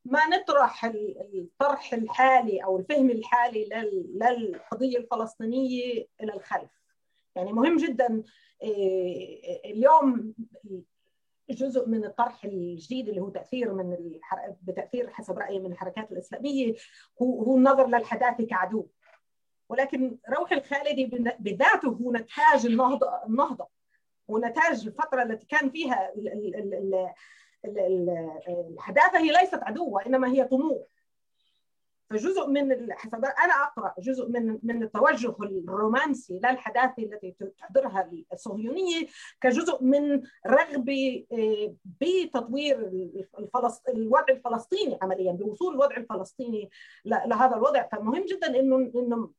ما 0.04 0.26
نطرح 0.26 0.84
الطرح 0.84 1.92
الحالي 1.92 2.64
أو 2.64 2.78
الفهم 2.78 3.10
الحالي 3.10 3.68
للقضية 4.14 4.98
الفلسطينية 4.98 6.06
إلى 6.20 6.32
الخلف. 6.34 6.77
يعني 7.38 7.52
مهم 7.52 7.76
جدا 7.76 8.22
اليوم 9.64 10.34
جزء 11.50 11.88
من 11.88 12.04
الطرح 12.04 12.44
الجديد 12.44 13.08
اللي 13.08 13.20
هو 13.20 13.28
تأثير 13.28 13.72
من 13.72 13.92
الحر... 13.92 14.54
بتأثير 14.62 15.10
حسب 15.10 15.38
رأيي 15.38 15.58
من 15.58 15.72
الحركات 15.72 16.12
الإسلامية 16.12 16.74
هو 17.22 17.42
هو 17.42 17.56
النظر 17.56 17.86
للحداثة 17.86 18.46
كعدو. 18.46 18.86
ولكن 19.68 20.18
روح 20.38 20.52
الخالدي 20.52 21.06
بذاته 21.38 21.88
هو 21.88 22.12
نتاج 22.12 22.66
النهضة 22.66 23.10
النهضة. 23.26 23.68
ونتاج 24.28 24.86
الفترة 24.86 25.22
التي 25.22 25.46
كان 25.46 25.70
فيها 25.70 26.12
الحداثة 27.64 29.18
هي 29.18 29.32
ليست 29.32 29.60
عدو 29.62 29.88
وإنما 29.88 30.28
هي 30.28 30.44
طموح. 30.44 30.86
فجزء 32.10 32.46
من 32.46 32.92
حسب 32.92 33.24
أنا 33.24 33.52
أقرأ 33.62 33.94
جزء 33.98 34.28
من 34.28 34.58
من 34.62 34.82
التوجه 34.82 35.34
الرومانسي 35.40 36.40
للحداثة 36.44 37.02
التي 37.02 37.34
تحضرها 37.58 38.10
الصهيونية 38.32 39.06
كجزء 39.40 39.84
من 39.84 40.22
رغبة 40.46 41.26
بتطوير 41.84 42.78
الفلسط... 43.38 43.88
الوضع 43.88 44.24
الفلسطيني 44.30 44.98
عمليا 45.02 45.32
بوصول 45.32 45.74
الوضع 45.74 45.96
الفلسطيني 45.96 46.70
لهذا 47.04 47.56
الوضع. 47.56 47.88
فمهم 47.92 48.24
جدا 48.24 48.60
انه 48.60 48.90
إنه 48.94 49.30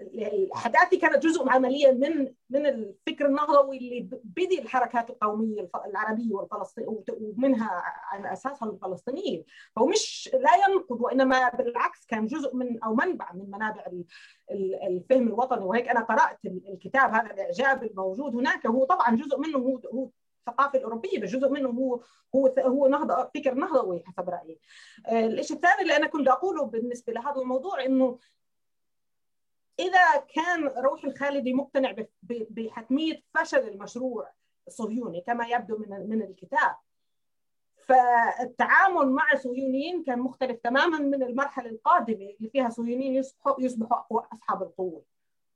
ال... 0.00 0.18
ال... 0.18 0.26
ال... 0.26 0.52
الاحداث 0.62 0.94
كانت 0.94 1.22
جزء 1.22 1.48
عمليا 1.48 1.92
من 1.92 2.34
من 2.50 2.66
الفكر 2.66 3.26
النهضوي 3.26 3.76
اللي 3.76 4.08
بدي 4.24 4.62
الحركات 4.62 5.10
القومية 5.10 5.70
العربية 5.86 6.34
والفلسطينيه 6.34 7.04
ومنها 7.10 7.82
على 8.12 8.32
أساسها 8.32 8.68
الفلسطينيين. 8.70 9.44
فهو 9.76 9.86
مش 9.86 10.30
لا 10.32 10.50
ينقض 10.68 11.00
وإنما 11.00 11.48
بالعكس 11.48 12.06
كان 12.06 12.26
جزء 12.26 12.56
من 12.56 12.82
أو 12.82 12.94
منبع 12.94 13.32
من 13.32 13.50
منابع 13.50 13.84
الفهم 14.86 15.28
الوطني. 15.28 15.64
وهيك 15.64 15.88
أنا 15.88 16.00
قرأت 16.00 16.38
الكتاب 16.44 17.10
هذا 17.10 17.30
الإعجاب 17.30 17.82
الموجود 17.82 18.34
هناك. 18.36 18.66
هو 18.66 18.84
طبعا 18.84 19.16
جزء 19.16 19.38
منه 19.38 19.58
هو 19.58 19.80
هو 19.94 20.08
الثقافة 20.48 20.78
الأوروبية 20.78 21.20
بس 21.20 21.30
جزء 21.30 21.48
منه 21.48 21.68
هو 21.68 22.00
هو 22.34 22.54
هو 22.58 22.86
نهضه 22.88 23.30
فكر 23.34 23.54
نهضوي 23.54 24.02
حسب 24.06 24.28
رأيي. 24.28 24.60
الشيء 25.38 25.56
الثاني 25.56 25.82
اللي 25.82 25.96
أنا 25.96 26.06
كنت 26.06 26.28
أقوله 26.28 26.64
بالنسبة 26.64 27.12
لهذا 27.12 27.40
الموضوع 27.40 27.84
إنه 27.84 28.18
إذا 29.78 30.16
كان 30.34 30.66
روح 30.66 31.04
الخالدي 31.04 31.52
مقتنع 31.52 31.94
بحتمية 32.22 33.22
فشل 33.34 33.68
المشروع 33.68 34.32
الصهيوني 34.66 35.20
كما 35.20 35.46
يبدو 35.46 35.78
من 35.78 36.08
من 36.08 36.22
الكتاب. 36.22 36.76
فالتعامل 37.76 39.08
مع 39.08 39.32
الصهيونيين 39.32 40.04
كان 40.04 40.18
مختلف 40.18 40.58
تماما 40.58 40.98
من 40.98 41.22
المرحلة 41.22 41.70
القادمة 41.70 42.34
اللي 42.38 42.50
فيها 42.52 42.68
صهيونيين 42.68 43.14
يصبحوا 43.14 43.60
يصبحوا 43.60 44.20
أصحاب 44.32 44.62
القوة. 44.62 45.04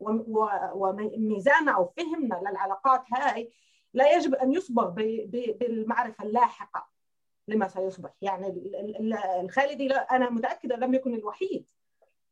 وميزاننا 0.00 1.72
أو 1.72 1.92
فهمنا 1.96 2.34
للعلاقات 2.34 3.04
هاي 3.12 3.52
لا 3.94 4.12
يجب 4.12 4.34
أن 4.34 4.52
يصبغ 4.52 4.88
بالمعرفة 4.90 6.24
اللاحقة 6.24 6.88
لما 7.48 7.68
سيصبح. 7.68 8.10
يعني 8.22 8.72
الخالدي 9.40 9.94
أنا 9.94 10.30
متأكدة 10.30 10.76
لم 10.76 10.94
يكن 10.94 11.14
الوحيد. 11.14 11.70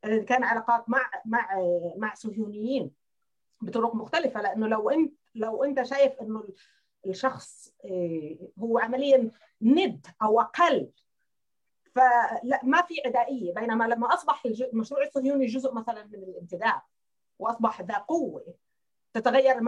كان 0.05 0.45
علاقات 0.45 0.89
مع 0.89 1.11
مع 1.25 1.49
مع 1.97 2.15
صهيونيين 2.15 2.91
بطرق 3.61 3.95
مختلفة 3.95 4.43
لأنه 4.43 4.67
لو 4.67 4.91
أنت 4.91 5.13
لو 5.35 5.65
أنت 5.65 5.83
شايف 5.83 6.13
إنه 6.21 6.45
الشخص 7.07 7.75
هو 8.59 8.79
عمليا 8.79 9.31
ند 9.63 10.07
أو 10.23 10.41
أقل 10.41 10.91
فلا 11.95 12.61
ما 12.63 12.83
في 12.83 12.95
عدائية 13.07 13.55
بينما 13.55 13.85
لما 13.85 14.15
أصبح 14.15 14.43
المشروع 14.47 15.03
الصهيوني 15.03 15.47
جزء 15.47 15.73
مثلا 15.73 16.05
من 16.05 16.15
الانتداب 16.15 16.83
وأصبح 17.39 17.81
ذا 17.81 17.99
قوة 17.99 18.55
تتغير 19.13 19.61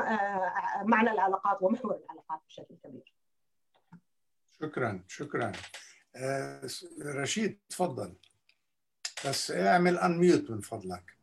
معنى 0.82 1.10
العلاقات 1.10 1.62
ومحور 1.62 1.96
العلاقات 1.96 2.40
بشكل 2.48 2.76
كبير. 2.84 3.14
شكرا 4.60 5.04
شكرا. 5.08 5.52
رشيد 7.02 7.60
تفضل. 7.68 8.14
بس 9.28 9.50
اعمل 9.50 9.98
انميوت 9.98 10.50
من 10.50 10.60
فضلك. 10.60 11.16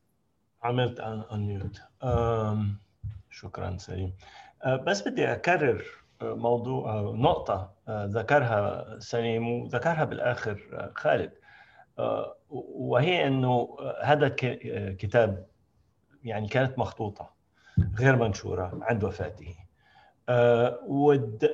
عملت 0.64 1.00
انميوت 1.32 1.82
شكرا 3.30 3.78
سليم. 3.78 4.14
بس 4.66 5.08
بدي 5.08 5.34
أكرر 5.34 5.86
موضوع 6.22 7.02
نقطة 7.02 7.74
ذكرها 7.90 8.86
سليم 9.00 9.48
وذكرها 9.48 10.04
بالآخر 10.04 10.92
خالد. 10.96 11.32
وهي 12.50 13.28
أنه 13.28 13.78
هذا 14.02 14.36
الكتاب 14.44 15.46
يعني 16.24 16.48
كانت 16.48 16.80
مخطوطة 16.80 17.34
غير 18.00 18.16
منشورة 18.16 18.80
عند 18.82 19.04
وفاته. 19.04 19.56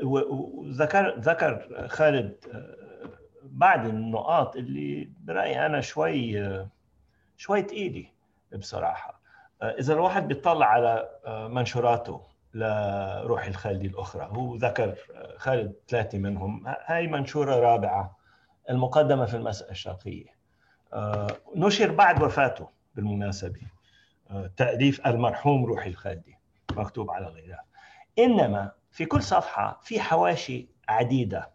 وذكر 0.03 1.19
ذكر 1.19 1.87
خالد 1.87 2.35
بعض 3.51 3.85
النقاط 3.85 4.55
اللي 4.55 5.09
برأيي 5.23 5.65
أنا 5.65 5.81
شوي 5.81 6.43
شوي 7.37 7.61
تقيلة 7.61 8.05
بصراحة. 8.57 9.21
إذا 9.61 9.93
الواحد 9.93 10.27
بيطلع 10.27 10.65
على 10.65 11.09
منشوراته 11.27 12.21
لروح 12.53 13.45
الخالدي 13.45 13.87
الأخرى 13.87 14.29
هو 14.31 14.55
ذكر 14.55 14.95
خالد 15.37 15.73
ثلاثة 15.87 16.17
منهم 16.17 16.63
هاي 16.85 17.07
منشورة 17.07 17.55
رابعة 17.55 18.17
المقدمة 18.69 19.25
في 19.25 19.37
المسألة 19.37 19.71
الشرقية. 19.71 20.39
نشر 21.55 21.91
بعد 21.91 22.23
وفاته 22.23 22.69
بالمناسبة 22.95 23.61
تأليف 24.57 25.07
المرحوم 25.07 25.65
روحي 25.65 25.89
الخالدي 25.89 26.37
مكتوب 26.71 27.11
على 27.11 27.25
غلاف 27.25 27.59
إنما 28.19 28.71
في 28.91 29.05
كل 29.05 29.23
صفحة 29.23 29.79
في 29.83 29.99
حواشي 29.99 30.67
عديدة 30.89 31.49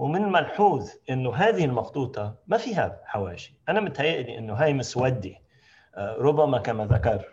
ومن 0.00 0.24
الملحوظ 0.24 0.90
إنه 1.10 1.34
هذه 1.34 1.64
المخطوطة 1.64 2.34
ما 2.46 2.56
فيها 2.56 3.00
حواشي. 3.04 3.54
أنا 3.68 3.80
متهيألي 3.80 4.38
إنه 4.38 4.54
هاي 4.54 4.72
مسودة 4.72 5.34
ربما 5.98 6.58
كما 6.58 6.86
ذكر 6.86 7.24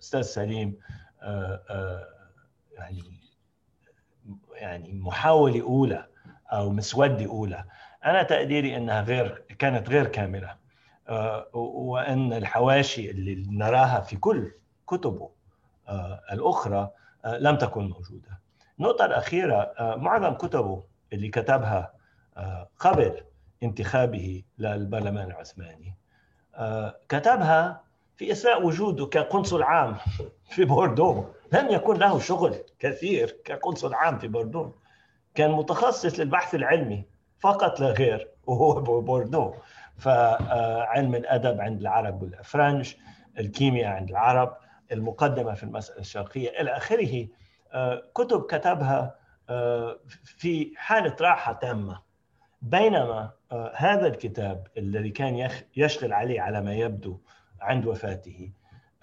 أستاذ 0.00 0.20
سليم 0.22 0.76
يعني 2.72 3.02
يعني 4.54 4.92
محاولة 4.92 5.62
أولى 5.62 6.06
أو 6.52 6.70
مسودة 6.70 7.26
أولى. 7.26 7.64
أنا 8.04 8.22
تقديري 8.22 8.76
إنها 8.76 9.02
غير 9.02 9.44
كانت 9.58 9.88
غير 9.88 10.06
كاملة 10.06 10.56
وإن 11.52 12.32
الحواشي 12.32 13.10
اللي 13.10 13.46
نراها 13.50 14.00
في 14.00 14.16
كل 14.16 14.52
كتبه 14.88 15.30
الأخرى 16.32 16.90
لم 17.26 17.56
تكن 17.56 17.84
موجودة. 17.84 18.40
النقطه 18.78 19.04
الأخيرة 19.04 19.74
معظم 19.80 20.34
كتبه 20.34 20.84
اللي 21.12 21.28
كتبها 21.28 21.97
قبل 22.78 23.20
انتخابه 23.62 24.42
للبرلمان 24.58 25.30
العثماني. 25.30 25.94
كتبها 27.08 27.82
في 28.16 28.32
إثناء 28.32 28.66
وجوده 28.66 29.06
كقنصل 29.06 29.62
عام 29.62 29.96
في 30.54 30.64
بوردو. 30.64 31.24
لم 31.52 31.70
يكن 31.70 31.96
له 31.96 32.18
شغل 32.18 32.54
كثير 32.78 33.36
كقنصل 33.44 33.94
عام 33.94 34.18
في 34.18 34.28
بوردو. 34.28 34.72
كان 35.34 35.50
متخصص 35.50 36.20
للبحث 36.20 36.54
العلمي 36.54 37.04
فقط 37.38 37.80
لا 37.80 37.86
غير 37.86 38.28
وهو 38.46 39.00
بوردو. 39.00 39.54
فعلم 39.98 41.14
الأدب 41.14 41.60
عند 41.60 41.80
العرب 41.80 42.22
والافرنج 42.22 42.94
الكيمياء 43.38 43.92
عند 43.92 44.10
العرب 44.10 44.56
المقدمة 44.92 45.54
في 45.54 45.62
المسألة 45.62 46.00
الشرقية 46.00 46.60
إلى 46.60 46.70
آخره. 46.76 47.28
كتب 48.14 48.42
كتبها 48.42 49.14
في 50.24 50.72
حالة 50.76 51.16
راحة 51.20 51.52
تامة. 51.52 52.07
بينما 52.62 53.30
هذا 53.74 54.06
الكتاب 54.06 54.66
الذي 54.78 55.10
كان 55.10 55.50
يشتغل 55.76 56.12
عليه 56.12 56.40
على 56.40 56.60
ما 56.60 56.74
يبدو 56.74 57.18
عند 57.60 57.86
وفاته 57.86 58.52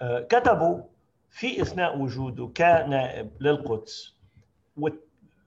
كتبه 0.02 0.84
في 1.30 1.62
إثناء 1.62 1.98
وجوده 1.98 2.46
كنائب 2.56 3.30
للقدس 3.40 4.16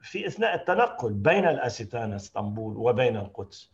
في 0.02 0.28
إثناء 0.28 0.56
التنقل 0.56 1.14
بين 1.14 1.48
الاستانه 1.48 2.16
إسطنبول 2.16 2.78
وبين 2.78 3.18
القدس 3.18 3.72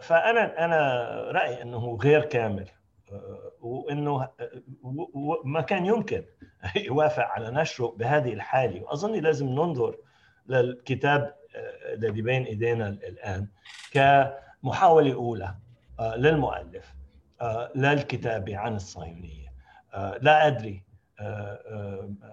فأنا 0.00 0.64
أنا 0.64 1.04
رايي 1.30 1.62
أنه 1.62 1.98
غير 2.02 2.24
كامل 2.24 2.68
وأنه 3.60 4.28
ما 5.44 5.60
كان 5.60 5.86
يمكن 5.86 6.24
يوافق 6.76 7.24
على 7.24 7.50
نشره 7.50 7.94
بهذه 7.98 8.32
الحالة. 8.32 8.82
واظن 8.82 9.12
لازم 9.12 9.46
ننظر 9.46 9.96
للكتاب 10.46 11.34
الذي 11.92 12.22
بين 12.22 12.44
إيدينا 12.44 12.88
الآن 12.88 13.48
كمحاولة 13.92 15.14
أولى 15.14 15.54
للمؤلف 16.00 16.94
للكتابة 17.74 18.56
عن 18.56 18.76
الصهيونية. 18.76 19.52
لا 20.20 20.46
أدري 20.46 20.84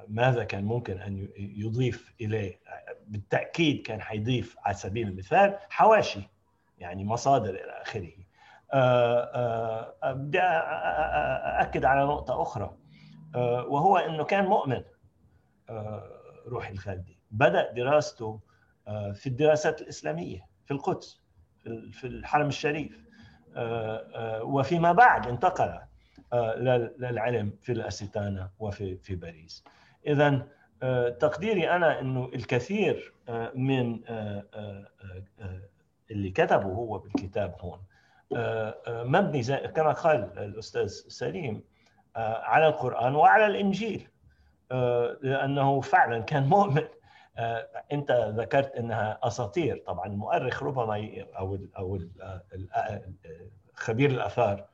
ماذا 0.08 0.44
كان 0.44 0.64
ممكن 0.64 1.02
أن 1.02 1.28
يضيف 1.38 2.14
إليه. 2.22 2.60
بالتأكيد 3.08 3.82
كان 3.82 4.02
حيضيف 4.02 4.56
على 4.60 4.76
سبيل 4.76 5.08
المثال 5.08 5.58
حواشي 5.70 6.30
يعني 6.78 7.06
مصادر 7.06 7.50
إلى 7.50 7.82
آخره. 7.82 8.12
بدي 10.04 10.40
اكد 11.62 11.86
على 11.86 12.06
نقطة 12.06 12.42
أخرى 12.42 12.78
وهو 13.68 13.98
إنه 13.98 14.24
كان 14.24 14.46
مؤمن 14.46 14.84
روحي 16.48 16.74
الخالدي 16.74 17.18
بدأ 17.32 17.72
دراسته 17.72 18.40
في 19.14 19.28
الدراسات 19.28 19.82
الإسلامية 19.82 20.48
في 20.66 20.72
القدس 20.72 21.22
في 21.92 22.08
الحرم 22.08 22.48
الشريف. 22.48 23.04
وفيما 24.42 24.92
بعد 24.92 25.28
انتقل 25.28 25.80
للعلم 27.00 27.54
في 27.62 27.72
الأستانة 27.72 28.50
وفي 28.60 28.98
في 28.98 29.16
باريس. 29.16 29.64
اذا 30.08 30.48
تقديري 31.20 31.70
أنا 31.70 32.00
إنه 32.00 32.32
الكثير 32.34 33.14
من 33.56 34.00
اللي 36.12 36.32
كتبه 36.32 36.66
هو 36.66 36.98
بالكتاب 36.98 37.56
هون. 37.60 37.80
مبني 38.88 39.44
كما 39.68 39.92
قال 39.92 40.40
الأستاذ 40.40 40.88
سليم 40.88 41.64
على 42.16 42.68
القرآن 42.68 43.16
وعلى 43.16 43.46
الإنجيل. 43.46 44.08
لأنه 45.22 45.82
فعلا 45.82 46.20
كان 46.20 46.48
مؤمن. 46.48 46.84
انت 47.92 48.12
ذكرت 48.12 48.76
انها 48.76 49.20
اساطير. 49.24 49.84
طبعا 49.88 50.06
المؤرخ 50.06 50.64
ربما 50.64 51.26
أو 51.38 51.58
أو 51.78 52.00
خبير 53.74 54.10
الآثار 54.10 54.66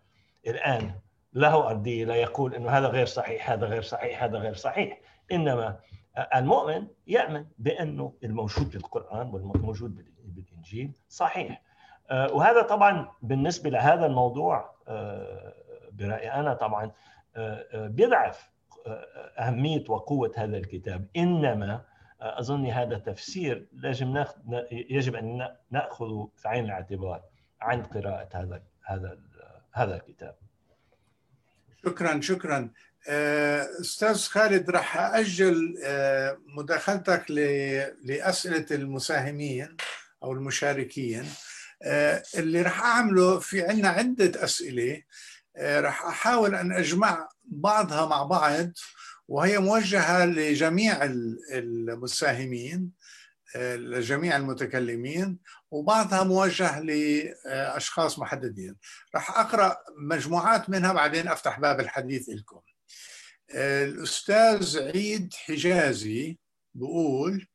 الآن 0.47 0.91
له 1.33 1.69
أرضية 1.69 2.05
لا 2.05 2.15
يقول 2.15 2.55
أنه 2.55 2.69
هذا 2.69 2.87
غير 2.87 3.05
صحيح 3.05 3.51
هذا 3.51 3.67
غير 3.67 3.81
صحيح 3.81 4.23
هذا 4.23 4.37
غير 4.37 4.53
صحيح. 4.53 4.99
إنما 5.31 5.79
المؤمن 6.35 6.87
يأمن 7.07 7.45
بأنه 7.57 8.13
الموجود 8.23 8.69
في 8.69 8.75
القرآن 8.75 9.27
والموجود 9.27 10.05
بالإنجيل 10.25 10.91
صحيح. 11.09 11.61
وهذا 12.11 12.61
طبعا 12.61 13.11
بالنسبة 13.21 13.69
لهذا 13.69 14.05
الموضوع 14.05 14.75
برأيي 15.91 16.31
أنا 16.31 16.53
طبعا 16.53 16.91
بيضعف 17.73 18.49
أهمية 19.39 19.83
وقوة 19.89 20.31
هذا 20.37 20.57
الكتاب. 20.57 21.07
إنما 21.17 21.81
أظن 22.21 22.65
هذا 22.65 22.97
تفسير 22.97 23.67
لازم 23.73 24.25
يجب 24.71 25.15
أن 25.15 25.55
نأخذه 25.71 26.29
في 26.37 26.47
عين 26.47 26.65
الاعتبار 26.65 27.23
عند 27.61 27.85
قراءة 27.85 28.29
هذا 28.33 28.61
هذا 28.85 29.17
هذا 29.73 29.95
الكتاب. 29.95 30.35
شكرا 31.85 32.21
شكرا. 32.21 32.69
أستاذ 33.81 34.17
خالد 34.17 34.69
راح 34.69 34.97
أجل 34.97 35.75
مداخلتك 36.47 37.31
لأسئلة 38.03 38.65
المساهمين 38.71 39.77
أو 40.23 40.31
المشاركين. 40.31 41.25
اللي 42.35 42.61
راح 42.61 42.81
أعمله 42.81 43.39
في 43.39 43.61
عندنا 43.61 43.89
عدة 43.89 44.43
أسئلة. 44.43 45.01
راح 45.57 46.05
أحاول 46.05 46.55
أن 46.55 46.71
أجمع 46.71 47.29
بعضها 47.43 48.05
مع 48.05 48.23
بعض 48.23 48.67
وهي 49.29 49.57
موجهة 49.57 50.25
لجميع 50.25 50.99
المساهمين 51.53 52.91
لجميع 53.55 54.37
المتكلمين 54.37 55.39
وبعضها 55.71 56.23
موجه 56.23 56.79
لأشخاص 56.79 58.19
محددين. 58.19 58.75
راح 59.15 59.39
أقرأ 59.39 59.77
مجموعات 59.97 60.69
منها 60.69 60.93
بعدين 60.93 61.27
أفتح 61.27 61.59
باب 61.59 61.79
الحديث 61.79 62.29
لكم. 62.29 62.61
الأستاذ 63.55 64.79
عيد 64.79 65.33
حجازي 65.33 66.37
بيقول 66.73 67.47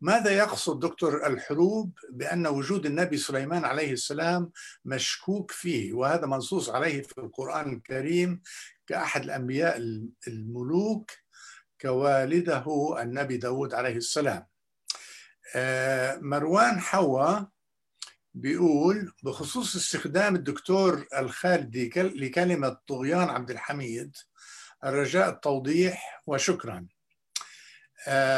ماذا 0.00 0.30
يقصد 0.30 0.80
دكتور 0.80 1.26
الحروب 1.26 1.98
بأن 2.12 2.46
وجود 2.46 2.86
النبي 2.86 3.16
سليمان 3.16 3.64
عليه 3.64 3.92
السلام 3.92 4.50
مشكوك 4.84 5.50
فيه؟ 5.50 5.92
وهذا 5.92 6.26
منصوص 6.26 6.68
عليه 6.68 7.02
في 7.02 7.18
القرآن 7.18 7.72
الكريم 7.72 8.42
كأحد 8.86 9.22
الأنبياء 9.24 9.76
الملوك 10.28 11.10
كوالده 11.80 12.64
النبي 13.02 13.36
داود 13.36 13.74
عليه 13.74 13.96
السلام. 13.96 14.46
مروان 16.22 16.80
حوا 16.80 17.38
بيقول 18.34 19.12
بخصوص 19.22 19.76
استخدام 19.76 20.34
الدكتور 20.34 21.06
الخالدي 21.18 21.88
لكلمة 21.96 22.76
طغيان 22.86 23.28
عبد 23.28 23.50
الحميد 23.50 24.16
الرجاء 24.84 25.28
التوضيح 25.28 26.22
وشكرا. 26.26 26.86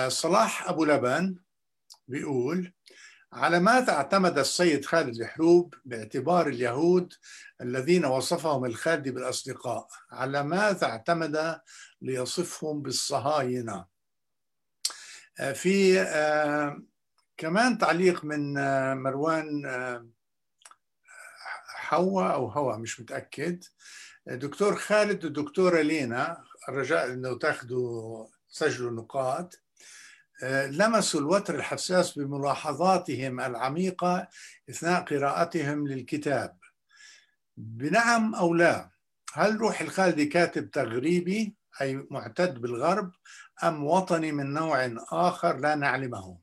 صلاح 0.09 0.69
أبو 0.69 0.85
لبن 0.85 1.37
بيقول 2.09 2.73
على 3.33 3.61
ماذا 3.61 3.93
اعتمد 3.93 4.39
السيد 4.39 4.85
خالد 4.85 5.21
الحروب 5.21 5.75
باعتبار 5.85 6.49
اليهود 6.49 7.15
الذين 7.61 8.05
وصفهم 8.05 8.65
الخالدي 8.65 9.11
بالأصدقاء؟ 9.11 9.89
على 10.11 10.43
ماذا 10.43 10.87
اعتمد 10.87 11.61
ليصفهم 12.03 12.83
بالصهاينة؟ 12.83 13.85
في 15.55 16.05
كمان 17.37 17.79
تعليق 17.79 18.25
من 18.25 18.55
مروان 19.03 19.63
حواء 21.67 22.33
أو 22.35 22.47
هوا 22.47 22.77
مش 22.77 23.01
متأكد. 23.01 23.65
دكتور 24.27 24.77
خالد 24.77 25.25
ودكتوره 25.25 25.81
لينا 25.81 26.45
الرجاء 26.69 27.13
إنه 27.13 27.39
تاخذوا 27.39 28.27
تسجلوا 28.51 28.91
نقاط. 28.91 29.62
لمسوا 30.43 31.21
الوتر 31.21 31.55
الحساس 31.55 32.19
بملاحظاتهم 32.19 33.41
العميقة 33.41 34.29
إثناء 34.71 35.03
قراءتهم 35.03 35.89
للكتاب. 35.89 36.59
بنعم 37.57 38.35
أو 38.35 38.55
لا 38.55 38.91
هل 39.33 39.57
روح 39.57 39.81
الخالدي 39.81 40.27
كاتب 40.27 40.71
تغريبي 40.71 41.55
أي 41.81 42.07
معتد 42.11 42.59
بالغرب 42.59 43.13
أم 43.65 43.85
وطني 43.85 44.33
من 44.33 44.53
نوع 44.53 44.97
آخر 45.13 45.57
لا 45.57 45.75
نعلمه؟ 45.75 46.39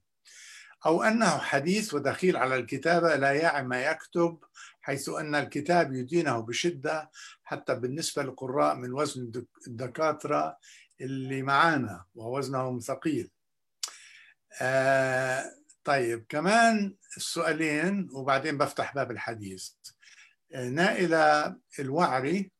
أو 0.85 1.03
أنه 1.03 1.37
حديث 1.37 1.93
ودخيل 1.93 2.37
على 2.37 2.55
الكتابة 2.55 3.15
لا 3.15 3.31
يعي 3.31 3.63
ما 3.63 3.81
يكتب 3.81 4.37
حيث 4.81 5.09
أن 5.09 5.35
الكتاب 5.35 5.93
يدينه 5.93 6.39
بشدة 6.39 7.11
حتى 7.43 7.75
بالنسبة 7.75 8.23
للقراء 8.23 8.75
من 8.75 8.93
وزن 8.93 9.31
الدكاترة 9.67 10.57
اللي 11.01 11.41
معانا 11.41 12.05
ووزنهم 12.15 12.79
ثقيل. 12.79 13.31
آه 14.61 15.51
طيب 15.83 16.25
كمان 16.29 16.95
السؤالين 17.17 18.09
وبعدين 18.13 18.57
بفتح 18.57 18.95
باب 18.95 19.11
الحديث. 19.11 19.69
آه 20.53 20.69
نائلة 20.69 21.55
الوعري 21.79 22.51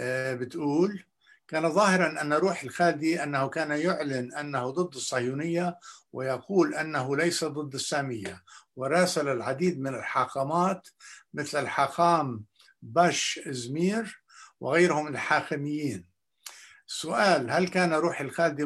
آه 0.00 0.34
بتقول 0.34 1.04
كان 1.48 1.70
ظاهرا 1.70 2.22
أن 2.22 2.32
روح 2.32 2.62
الخالدي 2.62 3.22
أنه 3.22 3.48
كان 3.48 3.70
يعلن 3.70 4.34
أنه 4.34 4.70
ضد 4.70 4.94
الصهيونية 4.94 5.78
ويقول 6.12 6.74
أنه 6.74 7.16
ليس 7.16 7.44
ضد 7.44 7.74
السامية 7.74 8.42
وراسل 8.76 9.28
العديد 9.28 9.80
من 9.80 9.94
الحاخامات 9.94 10.88
مثل 11.34 11.62
الحاخام 11.62 12.44
باش 12.82 13.40
إزمير 13.48 14.22
وغيرهم 14.60 15.08
الحاخميين. 15.08 16.04
سؤال 16.86 17.50
هل 17.50 17.68
كان 17.68 17.92
روح 17.94 18.20
الخالدي 18.20 18.64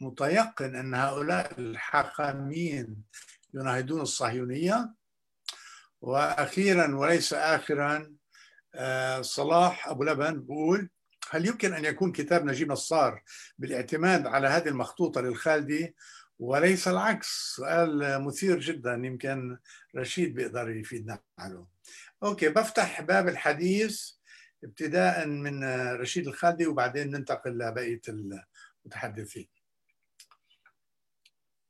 متيقن 0.00 0.76
أن 0.76 0.94
هؤلاء 0.94 1.60
الحاخاميين 1.60 2.96
يناهدون 3.54 4.00
الصهيونية. 4.00 4.94
وأخيرا 6.00 6.96
وليس 6.96 7.32
آخرا 7.32 8.14
صلاح 9.20 9.88
أبو 9.88 10.04
لبن 10.04 10.40
بيقول 10.40 10.90
هل 11.30 11.46
يمكن 11.46 11.74
أن 11.74 11.84
يكون 11.84 12.12
كتاب 12.12 12.44
نجيب 12.44 12.72
نصار 12.72 13.22
بالاعتماد 13.58 14.26
على 14.26 14.48
هذه 14.48 14.68
المخطوطة 14.68 15.20
للخالدي؟ 15.20 15.96
وليس 16.38 16.88
العكس. 16.88 17.54
سؤال 17.56 18.22
مثير 18.24 18.60
جدا 18.60 18.92
يمكن 18.92 19.58
رشيد 19.96 20.34
بيقدر 20.34 20.70
يفيدنا 20.70 21.18
عنه 21.38 21.66
أوكي 22.22 22.48
بفتح 22.48 23.00
باب 23.00 23.28
الحديث 23.28 24.10
ابتداء 24.64 25.26
من 25.26 25.64
رشيد 25.92 26.28
الخالدي 26.28 26.66
وبعدين 26.66 27.10
ننتقل 27.10 27.58
لبقية 27.58 28.00
المتحدثين. 28.08 29.55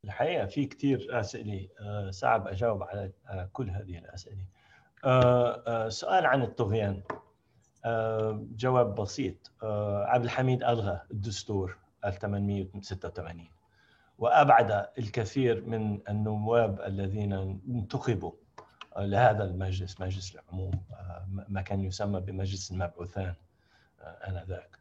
الحقيقة 0.07 0.47
في 0.47 0.67
كثير 0.67 1.21
أسئلة 1.21 1.69
صعب 2.11 2.49
أجاوب 2.49 2.83
على 2.83 3.49
كل 3.53 3.71
هذه 3.71 3.99
الأسئلة. 3.99 4.45
سؤال 5.89 6.27
عن 6.27 6.43
الطغيان. 6.43 7.03
جواب 8.57 8.95
بسيط. 8.95 9.53
عبد 10.13 10.25
الحميد 10.25 10.65
ألغى 10.65 11.01
الدستور 11.11 11.77
1886 12.05 13.49
وأبعد 14.19 14.87
الكثير 14.99 15.65
من 15.65 16.01
النواب 16.09 16.81
الذين 16.81 17.33
انتخبوا 17.69 18.33
لهذا 18.99 19.45
المجلس 19.45 20.01
مجلس 20.01 20.35
العموم 20.35 20.83
ما 21.49 21.63
كان 21.63 21.81
يسمى 21.81 22.21
بمجلس 22.21 22.71
المبعوثان 22.71 23.35
آنذاك. 24.29 24.79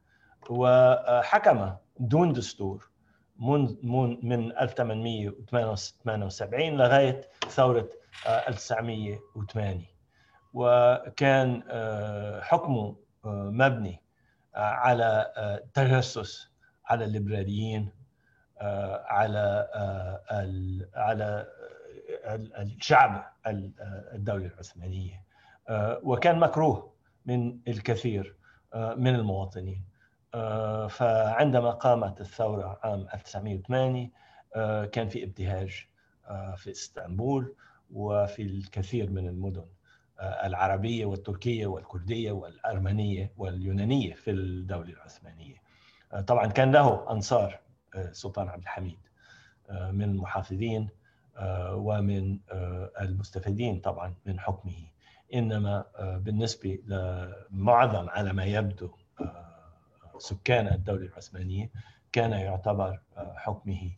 وحكم 0.50 1.76
دون 2.00 2.34
دستور 2.34 2.90
من 3.40 3.78
من 4.24 4.58
1878 4.58 6.78
لغاية 6.78 7.22
ثورة 7.50 7.90
1908 8.28 9.86
وكان 10.54 11.64
حكمه 12.42 12.96
مبني 13.26 14.02
على 14.56 15.32
تجسس 15.74 16.50
على 16.86 17.06
الليبراليين 17.06 17.90
على 19.06 19.68
على 20.96 21.48
الشعب 22.60 23.34
الدولة 24.14 24.46
العثمانية. 24.46 25.26
وكان 26.04 26.40
مكروه 26.40 26.94
من 27.26 27.58
الكثير 27.68 28.36
من 28.76 29.16
المواطنين. 29.16 29.84
فعندما 30.90 31.72
قامت 31.72 32.22
الثورة 32.22 32.80
عام 32.84 33.08
1908 33.14 34.10
كان 34.86 35.10
في 35.10 35.24
ابتهاج 35.24 35.88
في 36.56 36.72
إسطنبول 36.72 37.56
وفي 37.94 38.42
الكثير 38.42 39.10
من 39.10 39.28
المدن 39.28 39.66
العربية 40.22 41.06
والتركية 41.06 41.68
والكردية 41.68 42.32
والأرمنية 42.32 43.32
واليونانية 43.38 44.14
في 44.14 44.32
الدولة 44.32 44.90
العثمانية. 44.90 45.56
طبعا 46.28 46.48
كان 46.48 46.72
له 46.72 47.12
أنصار 47.12 47.60
السلطان 47.96 48.50
عبد 48.50 48.62
الحميد 48.62 49.00
من 49.72 50.04
المحافظين 50.04 50.90
ومن 51.72 52.40
المستفيدين 53.02 53.80
طبعا 53.80 54.14
من 54.26 54.40
حكمه. 54.40 54.88
إنما 55.34 55.86
بالنسبة 56.00 56.80
لمعظم 56.88 58.10
على 58.10 58.34
ما 58.34 58.46
يبدو 58.46 58.92
سكان 60.18 60.68
الدولة 60.68 61.06
العثمانية 61.06 61.70
كان 62.12 62.32
يعتبر 62.32 63.00
حكمه 63.36 63.92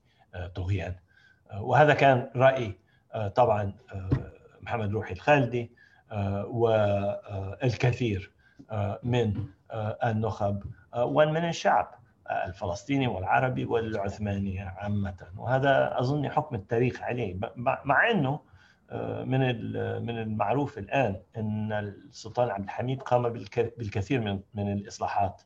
طغيان 0.56 0.96
وهذا 1.58 1.94
كان 1.94 2.30
رأي 2.36 2.78
طبعا 3.36 3.74
محمد 4.62 4.92
روحي 4.92 5.14
الخالدي 5.14 5.72
والكثير 6.48 8.32
من 9.04 9.46
النخب 10.04 10.64
ومن 10.98 11.50
الشعب 11.50 11.96
الفلسطيني 12.32 13.08
والعربي 13.08 13.66
والعثماني 13.66 14.60
عامة. 14.60 15.28
وهذا 15.38 16.00
أظن 16.00 16.30
حكم 16.30 16.56
التاريخ 16.56 17.02
عليه. 17.02 17.40
مع 17.56 18.12
أنه 18.12 18.40
من 19.24 19.40
من 20.06 20.18
المعروف 20.18 20.78
الآن 20.78 21.22
أن 21.38 21.72
السلطان 21.74 22.50
عبد 22.50 22.64
الحميد 22.64 23.02
قام 23.02 23.30
بالكثير 23.78 24.22
من 24.22 24.40
من 24.54 24.74
الإصلاحات. 24.74 25.42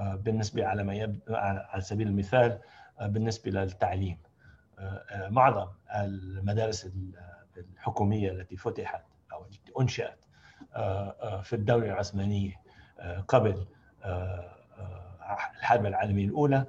بالنسبة 0.00 0.66
على 0.66 0.84
ما 0.84 0.94
يبدو 0.94 1.34
على 1.34 1.80
سبيل 1.80 2.08
المثال 2.08 2.58
بالنسبة 3.00 3.50
للتعليم. 3.50 4.18
معظم 5.28 5.68
المدارس 5.96 6.90
الحكومية 7.56 8.30
التي 8.30 8.56
فتحت 8.56 9.04
أو 9.32 9.44
التي 9.44 9.72
أنشأت 9.80 10.24
في 11.42 11.52
الدولة 11.52 11.86
العثمانية 11.86 12.60
قبل 13.28 13.66
الحرب 15.58 15.86
العالمية 15.86 16.24
الأولى 16.24 16.66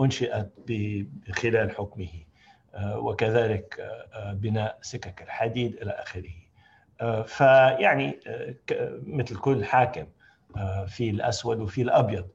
أنشئت 0.00 0.52
خلال 1.32 1.70
حكمه 1.70 2.08
وكذلك 2.84 3.80
بناء 4.32 4.78
سكك 4.82 5.22
الحديد 5.22 5.74
إلى 5.74 5.90
آخره. 5.90 6.34
فيعني 7.24 8.20
مثل 9.06 9.36
كل 9.36 9.64
حاكم 9.64 10.06
في 10.88 11.10
الأسود 11.10 11.60
وفي 11.60 11.82
الأبيض 11.82 12.28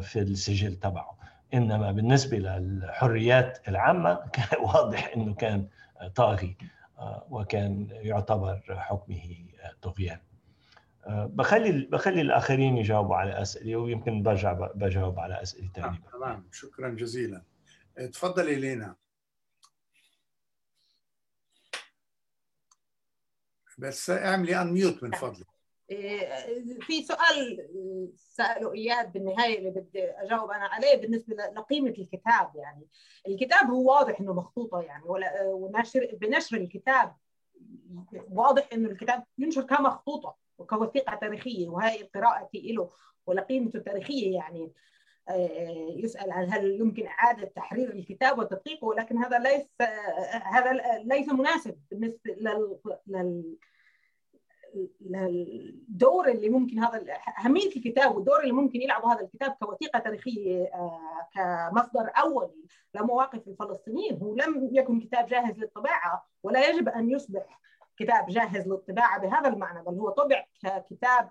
في 0.00 0.18
السجل 0.18 0.76
تبعه. 0.76 1.18
إنما 1.54 1.92
بالنسبة 1.92 2.38
للحريات 2.38 3.68
العامة 3.68 4.14
كان 4.34 4.60
واضح 4.60 5.12
أنه 5.16 5.34
كان 5.34 5.68
طاغي 6.14 6.56
وكان 7.30 7.88
يعتبر 7.90 8.62
حكمه 8.70 9.46
طغيان. 9.82 10.18
بخلي 11.08 11.88
بخلي 11.92 12.20
الآخرين 12.20 12.76
يجاوبوا 12.76 13.16
على 13.16 13.42
أسئلة 13.42 13.76
ويمكن 13.76 14.22
برجع 14.22 14.52
بجاوب 14.74 15.18
على 15.18 15.42
أسئلة 15.42 15.68
ثانية 15.74 16.00
تمام. 16.12 16.48
شكرا 16.52 16.88
جزيلا. 16.88 17.42
تفضلي 18.12 18.54
لينا 18.54 18.96
بس 23.78 24.10
اعملي 24.10 24.62
أنميوت 24.62 25.02
من 25.02 25.10
فضلك. 25.10 25.53
في 26.80 27.02
سؤال 27.02 27.68
سأله 28.16 28.72
إياد 28.72 29.12
بالنهاية 29.12 29.58
اللي 29.58 29.70
بدي 29.70 30.04
أجاوب 30.04 30.50
أنا 30.50 30.64
عليه 30.64 30.96
بالنسبة 30.96 31.34
لقيمة 31.34 31.94
الكتاب 31.98 32.50
يعني. 32.54 32.86
الكتاب 33.28 33.70
هو 33.70 33.90
واضح 33.90 34.20
إنه 34.20 34.32
مخطوطة 34.32 34.80
يعني 34.80 35.04
ونشر 35.46 36.08
بنشر 36.12 36.56
الكتاب 36.56 37.16
واضح 38.30 38.68
إنه 38.72 38.88
الكتاب 38.88 39.24
ينشر 39.38 39.62
كمخطوطة 39.62 40.36
وكوثيقة 40.58 41.14
تاريخية 41.14 41.68
وهي 41.68 42.00
القراءة 42.00 42.50
له 42.54 42.90
ولقيمته 43.26 43.76
التاريخية 43.76 44.34
يعني. 44.34 44.72
يسأل 45.96 46.32
عن 46.32 46.52
هل 46.52 46.80
يمكن 46.80 47.06
إعادة 47.06 47.44
تحرير 47.56 47.92
الكتاب 47.92 48.38
وتدقيقه 48.38 48.84
ولكن 48.84 49.18
هذا 49.18 49.38
ليس 49.38 49.66
هذا 50.42 50.72
ليس 51.04 51.28
مناسب 51.28 51.78
بالنسبة 51.90 52.32
لل, 52.32 52.78
لل 53.06 53.56
الدور 55.14 56.28
اللي 56.28 56.48
ممكن 56.48 56.78
هذا 56.78 57.04
أهمية 57.44 57.66
الكتاب 57.66 58.16
والدور 58.16 58.40
اللي 58.40 58.52
ممكن 58.52 58.82
يلعبه 58.82 59.12
هذا 59.12 59.20
الكتاب 59.20 59.50
كوثيقة 59.50 59.98
تاريخية 59.98 60.70
كمصدر 61.34 62.10
اولي 62.18 62.64
لمواقف 62.94 63.48
الفلسطينيين. 63.48 64.18
هو 64.18 64.34
لم 64.34 64.70
يكن 64.72 65.00
كتاب 65.00 65.26
جاهز 65.26 65.58
للطباعة 65.58 66.26
ولا 66.42 66.68
يجب 66.68 66.88
أن 66.88 67.10
يصبح 67.10 67.60
كتاب 67.96 68.26
جاهز 68.26 68.68
للطباعة 68.68 69.20
بهذا 69.20 69.48
المعنى 69.48 69.82
بل 69.84 69.98
هو 69.98 70.10
طبع 70.10 70.46
ككتاب 70.62 71.30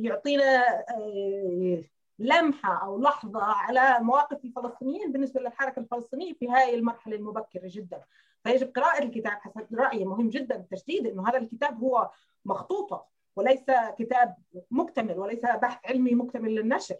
يعطينا 0.00 0.64
لمحة 2.18 2.84
أو 2.84 3.00
لحظة 3.00 3.42
على 3.42 3.98
مواقف 4.00 4.44
الفلسطينيين 4.44 5.12
بالنسبة 5.12 5.40
للحركة 5.40 5.80
الفلسطينية 5.80 6.32
في 6.32 6.50
هذه 6.50 6.74
المرحلة 6.74 7.16
المبكرة 7.16 7.62
جدا. 7.64 8.02
فيجب 8.44 8.72
قراءة 8.76 9.04
الكتاب 9.04 9.32
حسب 9.32 9.74
رأيي. 9.74 10.04
مهم 10.04 10.28
جدا 10.28 10.56
التشديد 10.56 11.06
إنه 11.06 11.28
هذا 11.28 11.38
الكتاب 11.38 11.78
هو 11.80 12.10
مخطوطة 12.44 13.06
وليس 13.36 13.64
كتاب 13.98 14.36
مكتمل 14.70 15.18
وليس 15.18 15.40
بحث 15.40 15.86
علمي 15.86 16.14
مكتمل 16.14 16.54
للنشر. 16.54 16.96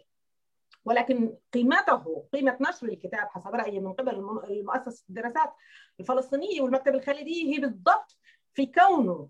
ولكن 0.85 1.37
قيمته 1.53 2.25
قيمة 2.33 2.57
نشر 2.61 2.87
الكتاب 2.87 3.27
حسب 3.27 3.55
رأيي 3.55 3.79
من 3.79 3.93
قبل 3.93 4.15
المؤسسه 4.49 5.05
الدراسات 5.09 5.53
الفلسطينيه 5.99 6.61
والمكتب 6.61 6.95
الخالدي 6.95 7.55
هي 7.55 7.59
بالضبط 7.59 8.17
في 8.53 8.65
كونه 8.65 9.29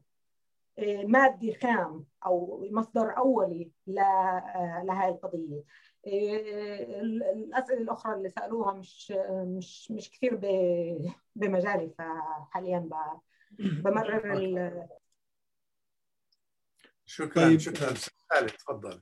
مادي 1.03 1.53
خام 1.53 2.05
أو 2.25 2.67
مصدر 2.71 3.17
أولي 3.17 3.71
لهذه 3.87 5.09
القضية. 5.09 5.63
الأسئلة 6.07 7.81
الأخرى 7.81 8.15
اللي 8.15 8.29
سألوها 8.29 8.73
مش 8.73 9.13
مش 9.29 9.91
مش 9.91 10.09
كثير 10.11 10.35
بمجالي 11.35 11.91
فحاليا 11.97 12.89
بمرر 13.59 14.37
ال... 14.37 14.87
شكرا 17.05 17.43
طيب. 17.45 17.59
شكرا. 17.59 17.93
خالد 18.31 18.49
تفضل. 18.49 19.01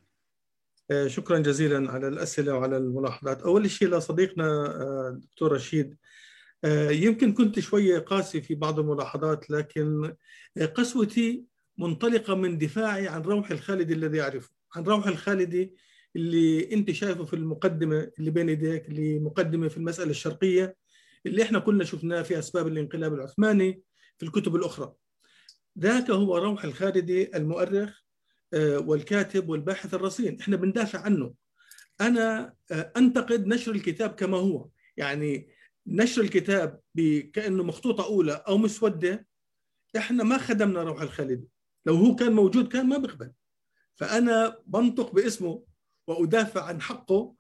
شكرا 1.08 1.40
جزيلا 1.40 1.92
على 1.92 2.08
الأسئلة 2.08 2.54
وعلى 2.54 2.78
الملاحظات. 2.78 3.42
أول 3.42 3.70
شيء 3.70 3.88
لصديقنا 3.88 5.20
دكتور 5.24 5.52
رشيد 5.52 5.98
يمكن 6.90 7.34
كنت 7.34 7.60
شوية 7.60 8.00
قاسي 8.00 8.42
في 8.42 8.56
بعض 8.56 8.80
الملاحظات 8.80 9.50
لكن 9.50 10.16
قسوتي 10.76 11.46
منطلقة 11.78 12.36
من 12.36 12.58
دفاعي 12.58 13.08
عن 13.08 13.22
روح 13.22 13.52
الخالدي 13.52 13.94
الذي 13.94 14.22
أعرفه. 14.22 14.50
عن 14.76 14.84
روح 14.84 15.08
الخالدي 15.08 15.76
اللي 16.16 16.74
انت 16.74 16.92
شايفه 16.92 17.24
في 17.24 17.34
المقدمة 17.34 18.12
اللي 18.20 18.32
بين 18.32 18.50
يديك 18.50 18.88
اللي 18.90 19.20
مقدمة 19.20 19.68
في 19.68 19.78
المسألة 19.78 20.12
الشرقية 20.12 20.76
اللي 21.26 21.44
إحنا 21.44 21.60
كلنا 21.60 21.84
شفناه 21.84 22.22
في 22.22 22.40
أسباب 22.40 22.68
الانقلاب 22.68 23.14
العثماني 23.14 23.82
في 24.18 24.26
الكتب 24.26 24.56
الأخرى. 24.56 24.94
ذاك 25.80 26.12
هو 26.12 26.38
روح 26.38 26.64
الخالدي 26.64 27.38
المؤرخ 27.38 28.02
والكاتب 28.56 29.50
والباحث 29.50 29.94
الرصين. 29.94 30.40
إحنا 30.40 30.56
بندافع 30.56 31.00
عنه. 31.00 31.34
أنا 32.02 32.54
أنتقد 32.72 33.48
نشر 33.48 33.72
الكتاب 33.72 34.10
كما 34.10 34.38
هو. 34.38 34.70
يعني 34.98 35.50
نشر 35.88 36.22
الكتاب 36.22 36.80
كانه 37.34 37.64
مخطوطة 37.64 38.06
أولى 38.06 38.44
أو 38.48 38.58
مسودة 38.58 39.28
إحنا 39.98 40.24
ما 40.24 40.38
خدمنا 40.38 40.84
روح 40.84 41.02
الخالدي 41.02 41.48
لو 41.86 41.96
هو 41.96 42.16
كان 42.16 42.32
موجود 42.34 42.68
كان 42.68 42.90
ما 42.90 42.98
بيقبل. 42.98 43.32
فأنا 43.96 44.58
بنطق 44.66 45.16
باسمه 45.16 45.64
وأدافع 46.08 46.64
عن 46.64 46.82
حقه 46.82 47.36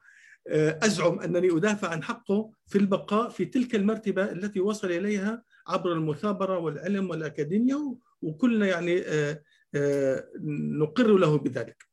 أزعم 0.83 1.19
أنني 1.19 1.57
أدافع 1.57 1.87
عن 1.89 2.03
حقه 2.03 2.51
في 2.67 2.77
البقاء 2.77 3.29
في 3.29 3.45
تلك 3.45 3.75
المرتبة 3.75 4.31
التي 4.31 4.59
وصل 4.59 4.91
إليها 4.91 5.43
عبر 5.67 5.93
المثابرة 5.93 6.57
والعلم 6.57 7.09
والاكاديميا 7.09 7.95
وكلنا 8.21 8.67
يعني 8.67 9.03
نقر 10.79 11.17
له 11.17 11.37
بذلك. 11.37 11.85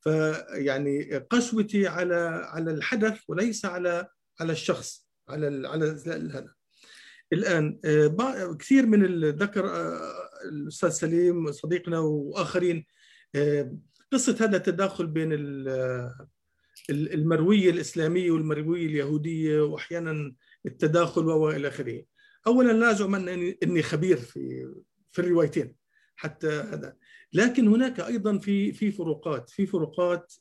فيعني 0.00 1.16
قسوتي 1.16 1.86
على 1.86 2.14
على 2.44 2.70
الحدث 2.70 3.20
وليس 3.28 3.64
على 3.64 4.08
على 4.40 4.52
الشخص 4.52 5.08
على 5.28 5.68
على 5.68 5.86
هذا. 6.34 6.54
الآن 7.32 7.78
كثير 8.58 8.86
من 8.86 9.24
ذكر 9.30 9.64
الأستاذ 10.44 10.88
سليم 10.88 11.52
صديقنا 11.52 11.98
وآخرين 11.98 12.86
قصة 14.12 14.36
هذا 14.40 14.56
التداخل 14.56 15.06
بين 15.06 15.28
المروية 16.90 17.70
الإسلامية 17.70 18.30
والمروية 18.30 18.86
اليهودية 18.86 19.60
وأحيانا 19.60 20.34
التداخل 20.66 21.24
وإلى 21.26 21.68
آخره. 21.68 22.04
اولا 22.46 22.72
لا 22.72 22.90
أزعم 22.90 23.14
إني 23.14 23.82
خبير 23.82 24.16
في 24.16 24.72
في 25.12 25.18
الروايتين 25.18 25.74
حتى 26.16 26.48
هذا 26.48 26.96
لكن 27.32 27.68
هناك 27.68 28.00
أيضا 28.00 28.38
في 28.38 28.72
في 28.72 28.92
فروقات 28.92 29.50
في 29.50 29.66
فروقات 29.66 30.32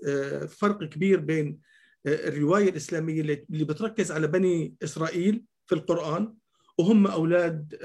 فرق 0.48 0.84
كبير 0.84 1.20
بين 1.20 1.60
الرواية 2.06 2.70
الإسلامية 2.70 3.22
اللي 3.22 3.66
بتركز 3.66 4.12
على 4.12 4.28
بني 4.28 4.76
إسرائيل 4.84 5.44
في 5.66 5.76
القرآن 5.76 6.34
وهم 6.78 7.08
أولاد 7.08 7.78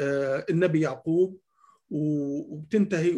النبي 0.50 0.80
يعقوب 0.80 1.40
وبتنتهي 1.90 3.14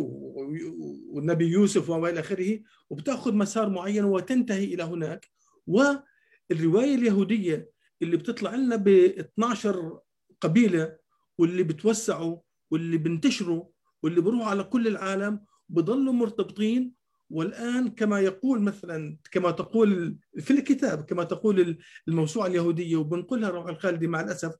والنبي 1.08 1.46
يوسف 1.46 1.90
والى 1.90 2.20
آخره 2.20 2.60
وبتأخذ 2.90 3.34
مسار 3.34 3.68
معين 3.68 4.04
وتنتهي 4.04 4.64
إلى 4.64 4.82
هناك. 4.82 5.26
والرواية 5.66 6.94
اليهودية 6.94 7.70
اللي 8.02 8.16
بتطلع 8.16 8.54
لنا 8.54 8.76
ب 8.76 8.88
12 8.88 9.98
قبيلة 10.40 10.96
واللي 11.38 11.62
بتوسعوا 11.62 12.38
واللي 12.70 12.98
بنتشروا 12.98 13.64
واللي 14.02 14.20
بروحوا 14.20 14.46
على 14.46 14.64
كل 14.64 14.86
العالم 14.86 15.40
بضلوا 15.68 16.12
مرتبطين. 16.12 17.00
والآن 17.30 17.88
كما 17.88 18.20
يقول 18.20 18.60
مثلا 18.60 19.18
كما 19.30 19.50
تقول 19.50 20.18
في 20.38 20.50
الكتاب 20.50 21.04
كما 21.04 21.24
تقول 21.24 21.78
الموسوعة 22.08 22.46
اليهودية 22.46 22.96
وبنقولها 22.96 23.50
روح 23.50 23.66
الخالدي 23.66 24.06
مع 24.06 24.20
الأسف 24.20 24.54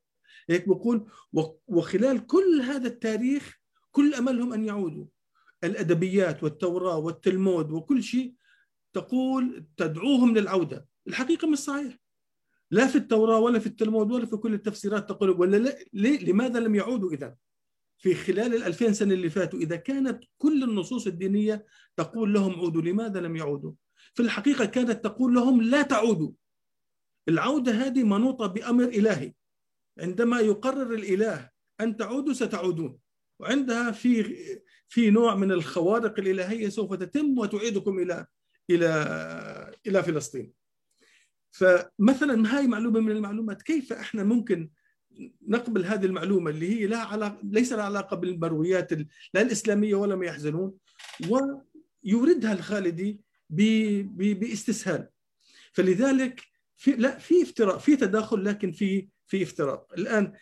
هيك 0.51 0.69
بقول 0.69 1.07
وخلال 1.69 2.27
كل 2.27 2.61
هذا 2.63 2.89
التاريخ 2.89 3.60
كل 3.91 4.15
أملهم 4.15 4.53
أن 4.53 4.65
يعودوا. 4.65 5.07
الأدبيات 5.65 6.43
والتوراة 6.43 6.99
والتلمود 6.99 7.71
وكل 7.71 8.03
شيء 8.03 8.35
تقول 8.93 9.67
تدعوهم 9.77 10.39
للعودة. 10.39 10.87
الحقيقة 11.09 11.49
مش 11.49 11.59
صحيح. 11.59 11.99
لا 12.71 12.87
في 12.87 12.97
التوراة 12.97 13.39
ولا 13.39 13.59
في 13.59 13.67
التلمود 13.67 14.13
ولا 14.13 14.27
في 14.27 14.37
كل 14.37 14.55
التفسيرات 14.55 15.09
تقول 15.09 15.31
ولا 15.31 15.57
لا 15.57 15.79
ليه؟ 15.93 16.25
لماذا 16.25 16.61
لم 16.61 16.75
يعودوا 16.75 17.13
اذا 17.13 17.37
في 17.99 18.15
خلال 18.15 18.55
الألفين 18.55 18.95
سنة 18.95 19.15
اللي 19.15 19.31
فاتوا 19.31 19.59
إذا 19.59 19.77
كانت 19.77 20.25
كل 20.39 20.65
النصوص 20.65 21.07
الدينية 21.07 21.67
تقول 21.97 22.33
لهم 22.35 22.53
عودوا 22.53 22.83
لماذا 22.83 23.21
لم 23.21 23.37
يعودوا؟ 23.37 23.73
في 24.15 24.23
الحقيقة 24.23 24.65
كانت 24.65 25.05
تقول 25.05 25.35
لهم 25.35 25.63
لا 25.63 25.83
تعودوا. 25.83 26.33
العودة 27.29 27.73
هذه 27.73 28.03
منوطة 28.03 28.47
بأمر 28.47 28.85
إلهي. 28.85 29.35
عندما 29.99 30.41
يقرر 30.41 30.95
الإله 30.95 31.51
أن 31.81 31.97
تعودوا 31.97 32.33
ستعودون. 32.33 32.99
وعندها 33.41 33.91
في 33.91 34.37
في 34.89 35.11
نوع 35.11 35.35
من 35.35 35.53
الخوارق 35.53 36.19
الإلهية 36.19 36.69
سوف 36.69 36.95
تتم 36.95 37.39
وتعيدكم 37.39 37.99
إلى 37.99 38.27
إلى 38.71 38.89
إلى 39.87 40.03
فلسطين. 40.03 40.53
فمثلا 41.51 42.57
هاي 42.57 42.67
معلومة 42.67 43.01
من 43.01 43.11
المعلومات 43.11 43.63
كيف 43.63 43.93
إحنا 43.93 44.25
ممكن 44.25 44.71
نقبل 45.49 45.85
هذه 45.85 46.07
المعلومة 46.07 46.51
اللي 46.51 46.81
هي 46.81 46.87
لها 46.87 47.05
علاقة 47.05 47.41
ليس 47.43 47.73
لها 47.73 47.85
علاقة 47.85 48.17
بالمرويات 48.17 48.93
لا 49.35 49.43
الإسلامية 49.43 49.95
ولا 49.95 50.17
ما 50.17 50.27
يحزنون 50.27 50.75
ويوردها 51.29 52.53
الخالدي 52.53 53.21
باستسهال. 53.51 55.09
فلذلك 55.73 56.41
في 56.77 56.93
لا 56.93 57.19
في 57.19 57.43
افتراء 57.43 57.79
في 57.79 57.97
تداخل 57.97 58.45
لكن 58.45 58.73
في 58.73 59.09
في 59.27 59.43
افتراء. 59.43 59.87
الآن 59.99 60.33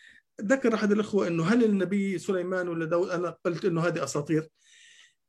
ذكر 0.43 0.75
أحد 0.75 0.93
الأخوة 0.93 1.27
أنه 1.27 1.45
هل 1.45 1.65
النبي 1.65 2.19
سليمان 2.19 2.69
ولا 2.69 2.85
داود 2.85 3.11
أنا 3.11 3.37
قلت 3.45 3.65
أنه 3.65 3.81
هذه 3.81 4.05
أساطير. 4.05 4.49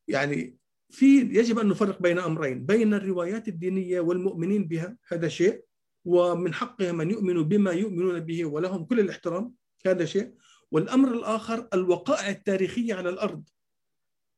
يعني 0.07 0.57
في 0.89 1.19
يجب 1.19 1.59
أن 1.59 1.67
نفرق 1.67 2.01
بين 2.01 2.19
أمرين 2.19 2.65
بين 2.65 2.93
الروايات 2.93 3.47
الدينية 3.47 3.99
والمؤمنين 3.99 4.67
بها 4.67 4.97
هذا 5.07 5.27
شيء 5.27 5.63
ومن 6.05 6.53
حقهم 6.53 7.01
أن 7.01 7.11
يؤمنوا 7.11 7.43
بما 7.43 7.71
يؤمنون 7.71 8.19
به 8.19 8.45
ولهم 8.45 8.85
كل 8.85 8.99
الاحترام 8.99 9.53
هذا 9.85 10.05
شيء. 10.05 10.33
والأمر 10.71 11.13
الآخر 11.13 11.67
الوقائع 11.73 12.29
التاريخية 12.29 12.93
على 12.93 13.09
الأرض. 13.09 13.43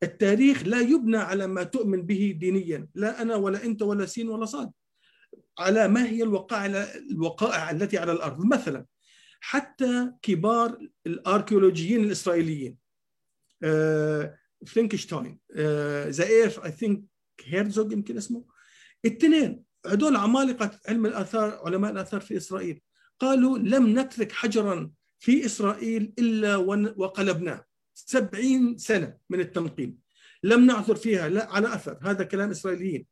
التاريخ 0.03 0.64
لا 0.64 0.80
يبنى 0.80 1.18
على 1.18 1.48
ما 1.48 1.64
تؤمن 1.64 2.02
به 2.02 2.35
دينيا 2.39 2.88
لا 2.95 3.22
أنا 3.22 3.35
ولا 3.35 3.64
أنت 3.64 3.81
ولا 3.81 4.06
سين 4.06 4.30
ولا 4.30 4.45
صاد. 4.45 4.72
على 5.60 5.88
ما 5.88 6.06
هي 6.07 6.23
الوقائع 6.23 6.65
الوقائع 7.11 7.72
التي 7.72 7.98
على 7.98 8.11
الأرض. 8.11 8.45
مثلا 8.45 8.85
حتى 9.44 10.12
كبار 10.22 10.88
الاركيولوجيين 11.08 12.04
الاسرائيليين. 12.04 12.78
آه، 13.64 14.38
فينكلشتاين 14.68 15.40
آه، 15.56 16.10
زئيف 16.10 16.66
I 16.66 16.72
think 16.72 17.03
هيرزوج 17.44 17.92
يمكن 17.92 18.18
اسمه. 18.18 18.46
الاثنين 19.06 19.64
هذول 19.88 20.16
عمالقة 20.16 20.80
علم 20.88 21.06
الآثار 21.06 21.62
علماء 21.66 21.92
الآثار 21.92 22.22
في 22.22 22.38
إسرائيل. 22.38 22.82
قالوا 23.20 23.58
لم 23.58 24.00
نترك 24.00 24.32
حجرا 24.32 24.92
في 25.20 25.46
إسرائيل 25.46 26.14
إلا 26.20 26.56
وقلبناه. 26.98 27.66
سبعين 27.94 28.78
سنة 28.78 29.18
من 29.30 29.40
التنقيب 29.40 30.00
لم 30.44 30.66
نعثر 30.66 30.96
فيها 30.96 31.30
لا 31.30 31.54
على 31.54 31.76
أثر 31.76 32.00
هذا 32.02 32.24
كلام 32.24 32.50
إسرائيليين. 32.50 33.06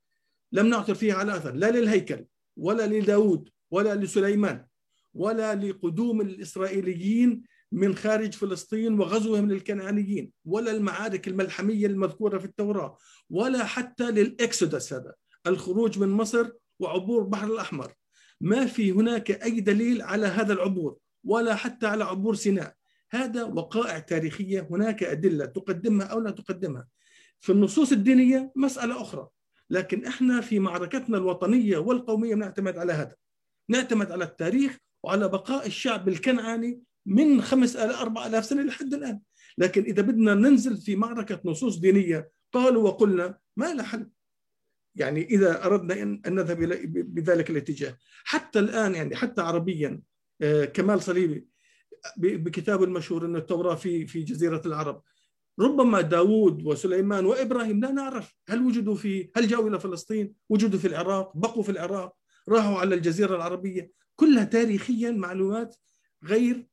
لم 0.51 0.67
نعثر 0.67 0.95
فيها 0.95 1.15
على 1.15 1.37
أثر 1.37 1.51
لا 1.51 1.71
للهيكل 1.71 2.25
ولا 2.57 2.87
لداود 2.87 3.49
ولا 3.71 3.95
لسليمان. 3.95 4.68
ولا 5.13 5.55
لقدوم 5.55 6.21
الإسرائيليين 6.21 7.43
من 7.71 7.95
خارج 7.95 8.33
فلسطين 8.33 8.99
وغزوهم 8.99 9.51
للكنعانيين 9.51 10.31
ولا 10.45 10.71
المعارك 10.71 11.27
الملحمية 11.27 11.87
المذكورة 11.87 12.37
في 12.37 12.45
التوراة 12.45 12.97
ولا 13.29 13.65
حتى 13.65 14.11
للإكسودس 14.11 14.93
هذا 14.93 15.13
الخروج 15.47 15.99
من 15.99 16.09
مصر 16.09 16.49
وعبور 16.79 17.21
البحر 17.21 17.47
الأحمر. 17.47 17.93
ما 18.41 18.65
في 18.65 18.91
هناك 18.91 19.31
أي 19.31 19.59
دليل 19.59 20.01
على 20.01 20.27
هذا 20.27 20.53
العبور 20.53 20.97
ولا 21.23 21.55
حتى 21.55 21.87
على 21.87 22.03
عبور 22.03 22.35
سيناء. 22.35 22.73
هذا 23.11 23.43
وقائع 23.43 23.99
تاريخية 23.99 24.67
هناك 24.71 25.03
أدلة 25.03 25.45
تقدمها 25.45 26.05
أو 26.07 26.19
لا 26.19 26.31
تقدمها. 26.31 26.87
في 27.39 27.51
النصوص 27.51 27.91
الدينية 27.91 28.51
مسألة 28.55 29.01
أخرى 29.01 29.27
لكن 29.69 30.05
إحنا 30.05 30.41
في 30.41 30.59
معركتنا 30.59 31.17
الوطنية 31.17 31.77
والقومية 31.77 32.35
نعتمد 32.35 32.77
على 32.77 32.93
هذا. 32.93 33.15
نعتمد 33.69 34.11
على 34.11 34.23
التاريخ 34.23 34.77
وعلى 35.03 35.27
بقاء 35.27 35.67
الشعب 35.67 36.07
الكنعاني 36.07 36.81
من 37.05 37.41
خمس 37.41 37.75
آلاف 37.75 37.99
أربع 38.01 38.27
آلاف 38.27 38.45
سنة 38.45 38.63
لحد 38.63 38.93
الآن. 38.93 39.19
لكن 39.57 39.83
إذا 39.83 40.01
بدنا 40.01 40.33
ننزل 40.35 40.77
في 40.77 40.95
معركة 40.95 41.41
نصوص 41.45 41.77
دينية 41.77 42.31
قالوا 42.53 42.83
وقلنا 42.83 43.37
ما 43.57 43.73
له 43.73 43.83
حل. 43.83 44.09
يعني 44.95 45.25
إذا 45.25 45.65
أردنا 45.65 46.01
أن 46.01 46.21
نذهب 46.35 46.57
بذلك 47.15 47.49
الاتجاه. 47.49 47.97
حتى 48.23 48.59
الآن 48.59 48.95
يعني 48.95 49.15
حتى 49.15 49.41
عربيا 49.41 50.01
آه، 50.41 50.65
كمال 50.65 51.01
صليبي 51.01 51.47
بكتابه 52.17 52.83
المشهور 52.83 53.25
أن 53.25 53.35
التوراة 53.35 53.75
في 53.75 54.07
في 54.07 54.23
جزيرة 54.23 54.61
العرب. 54.65 55.01
ربما 55.59 56.01
داوود 56.01 56.65
وسليمان 56.65 57.25
وإبراهيم 57.25 57.79
لا 57.81 57.91
نعرف 57.91 58.35
هل 58.47 58.61
وجدوا 58.61 58.95
في 58.95 59.31
هل 59.35 59.47
جاءوا 59.47 59.69
إلى 59.69 59.79
فلسطين؟ 59.79 60.33
وجدوا 60.49 60.79
في 60.79 60.87
العراق 60.87 61.37
بقوا 61.37 61.63
في 61.63 61.71
العراق 61.71 62.15
راحوا 62.49 62.77
على 62.77 62.95
الجزيرة 62.95 63.35
العربية. 63.35 63.91
كلها 64.19 64.43
تاريخيا 64.43 65.11
معلومات 65.11 65.75
غير 66.23 66.67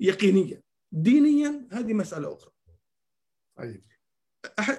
يقينية. 0.00 0.62
دينيا 0.92 1.68
هذه 1.72 1.94
مسألة 1.94 2.34
أخرى. 2.34 2.52
طيب. 3.58 3.84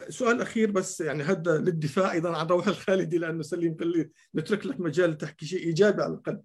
سؤال 0.10 0.41
أخير 0.41 0.72
بس 0.72 1.02
يعني 1.02 1.23
هذا 1.23 1.57
للدفاع 1.57 2.11
أيضا 2.11 2.38
عن 2.38 2.48
روح 2.48 2.68
الخالدي 2.68 3.18
لأنه 3.18 3.41
سليم 3.41 3.77
قال 3.77 3.88
لي 3.88 4.10
نترك 4.35 4.65
لك 4.65 4.80
مجال 4.80 5.18
تحكي 5.18 5.45
شيء 5.45 5.60
إيجابي 5.60 6.02
على 6.02 6.14
الاقل 6.14 6.41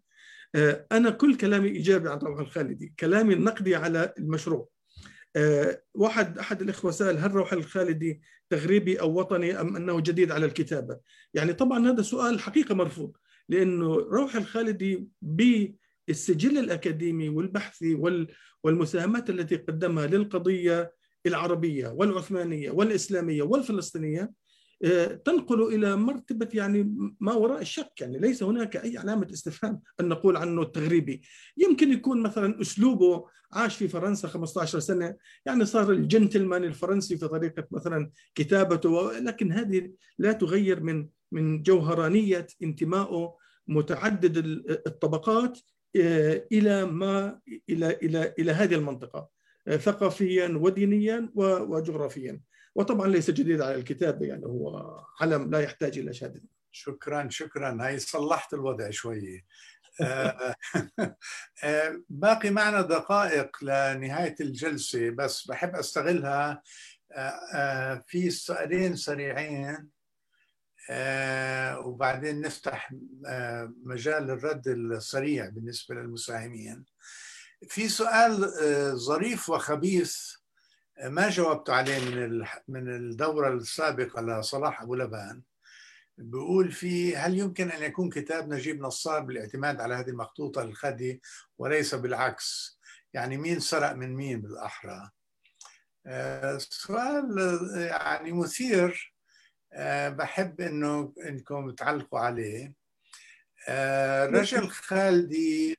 آه، 0.54 0.86
أنا 0.92 1.10
كل 1.10 1.36
كلامي 1.36 1.68
إيجابي 1.68 2.08
عن 2.08 2.18
روح 2.18 2.38
الخالدي 2.38 2.94
كلامي 3.00 3.34
النقدي 3.34 3.76
على 3.76 4.14
المشروع. 4.18 4.68
آه، 5.36 5.82
واحد 5.94 6.38
أحد 6.38 6.62
الإخوة 6.62 6.90
سأل 6.90 7.18
هل 7.18 7.30
روح 7.30 7.52
الخالدي 7.52 8.20
تغريبي 8.50 9.00
أو 9.00 9.18
وطني 9.18 9.60
أم 9.60 9.76
أنه 9.76 10.00
جديد 10.00 10.32
على 10.32 10.46
الكتابة؟ 10.46 10.98
يعني 11.34 11.52
طبعا 11.52 11.90
هذا 11.90 12.02
سؤال 12.02 12.40
حقيقة 12.40 12.74
مرفوض. 12.74 13.16
لأنه 13.48 13.94
روح 13.94 14.36
الخالدي 14.36 15.08
بالسجل 15.22 16.58
الأكاديمي 16.58 17.28
والبحثي 17.28 17.94
والمساهمات 18.64 19.30
التي 19.30 19.56
قدمها 19.56 20.06
للقضية 20.06 20.92
العربية 21.26 21.88
والعثمانية 21.88 22.70
والإسلامية 22.70 23.42
والفلسطينية 23.42 24.32
آه، 24.84 25.06
تنقل 25.06 25.62
إلى 25.62 25.96
مرتبة 25.96 26.48
يعني 26.54 26.94
ما 27.20 27.34
وراء 27.34 27.60
الشك. 27.60 28.00
يعني 28.00 28.18
ليس 28.18 28.42
هناك 28.42 28.76
أي 28.76 28.98
علامة 28.98 29.26
استفهام 29.32 29.80
أن 30.00 30.08
نقول 30.08 30.36
عنه 30.36 30.62
التغريبي 30.62 31.22
يمكن 31.56 31.92
يكون 31.92 32.22
مثلا 32.22 32.60
أسلوبه 32.60 33.24
عاش 33.52 33.76
في 33.76 33.88
فرنسا 33.88 34.28
15 34.28 34.78
سنة. 34.78 35.16
يعني 35.46 35.64
صار 35.64 35.90
الجنتلمان 35.90 36.64
الفرنسي 36.64 37.16
في 37.16 37.28
طريقة 37.28 37.66
مثلا 37.70 38.10
كتابته 38.34 39.18
لكن 39.18 39.52
هذه 39.52 39.90
لا 40.18 40.32
تغير 40.32 40.82
من 40.82 41.08
من 41.32 41.62
جوهرانية 41.62 42.46
انتمائه 42.62 43.36
متعدد 43.68 44.36
الطبقات 44.86 45.58
آه، 46.00 46.46
إلى 46.52 46.84
ما 46.84 47.40
إلى 47.68 47.90
إلى 47.90 48.34
إلى 48.38 48.52
هذه 48.52 48.74
المنطقة 48.74 49.28
آه، 49.68 49.76
ثقافيا 49.76 50.48
ودينيا 50.48 51.30
وجغرافيا. 51.34 52.40
وطبعا 52.74 53.06
ليس 53.08 53.30
جديد 53.30 53.60
على 53.60 53.74
الكتاب 53.74 54.22
يعني 54.22 54.46
هو 54.46 54.96
علم 55.20 55.50
لا 55.50 55.60
يحتاج 55.60 55.98
إلى 55.98 56.14
شهاده 56.14 56.42
شكرا 56.72 57.28
شكرا. 57.30 57.78
هاي 57.80 57.98
صلحت 57.98 58.54
الوضع 58.54 58.90
شوية 58.90 59.44
آه، 60.00 60.54
باقي 62.08 62.50
معنا 62.50 62.80
دقائق 62.80 63.64
لنهاية 63.64 64.34
الجلسة 64.40 65.10
بس 65.10 65.46
بحب 65.46 65.74
أستغلها. 65.76 66.62
في 68.06 68.30
سؤالين 68.30 68.96
سريعين. 68.96 69.95
وبعدين 71.84 72.40
نفتح 72.40 72.92
آه، 73.26 73.72
مجال 73.84 74.22
للرد 74.22 74.68
السريع 74.68 75.48
بالنسبة 75.48 75.94
للمساهمين. 75.94 76.84
في 77.68 77.88
سؤال 77.88 78.44
آه، 78.62 78.90
ظريف 78.90 79.50
وخبيث 79.50 80.16
ما 81.04 81.30
جاوبت 81.30 81.70
عليه 81.70 81.98
من 81.98 82.46
من 82.68 82.96
الدورة 82.96 83.48
السابقة 83.48 84.22
لصلاح 84.22 84.82
أبو 84.82 84.94
لبان؟ 84.94 85.42
بيقول 86.18 86.72
في 86.72 87.16
هل 87.16 87.38
يمكن 87.38 87.70
أن 87.70 87.82
يكون 87.82 88.10
كتاب 88.10 88.48
نجيب 88.48 88.80
نصار 88.80 89.20
بالاعتماد 89.20 89.80
على 89.80 89.94
هذه 89.94 90.08
المخطوطة 90.08 90.62
الخدي 90.62 91.22
وليس 91.58 91.94
بالعكس؟ 91.94 92.78
يعني 93.14 93.36
مين 93.36 93.60
سرق 93.60 93.92
من 93.92 94.14
مين 94.16 94.40
بالأحرى؟ 94.40 95.10
سؤال 96.58 97.38
يعني 97.74 98.32
مثير. 98.32 99.15
بحب 100.08 100.60
إنه 100.60 101.14
إنكم 101.26 101.70
تعلقوا 101.70 102.18
عليه. 102.20 102.72
رجل 104.24 104.68
خالدي 104.68 105.78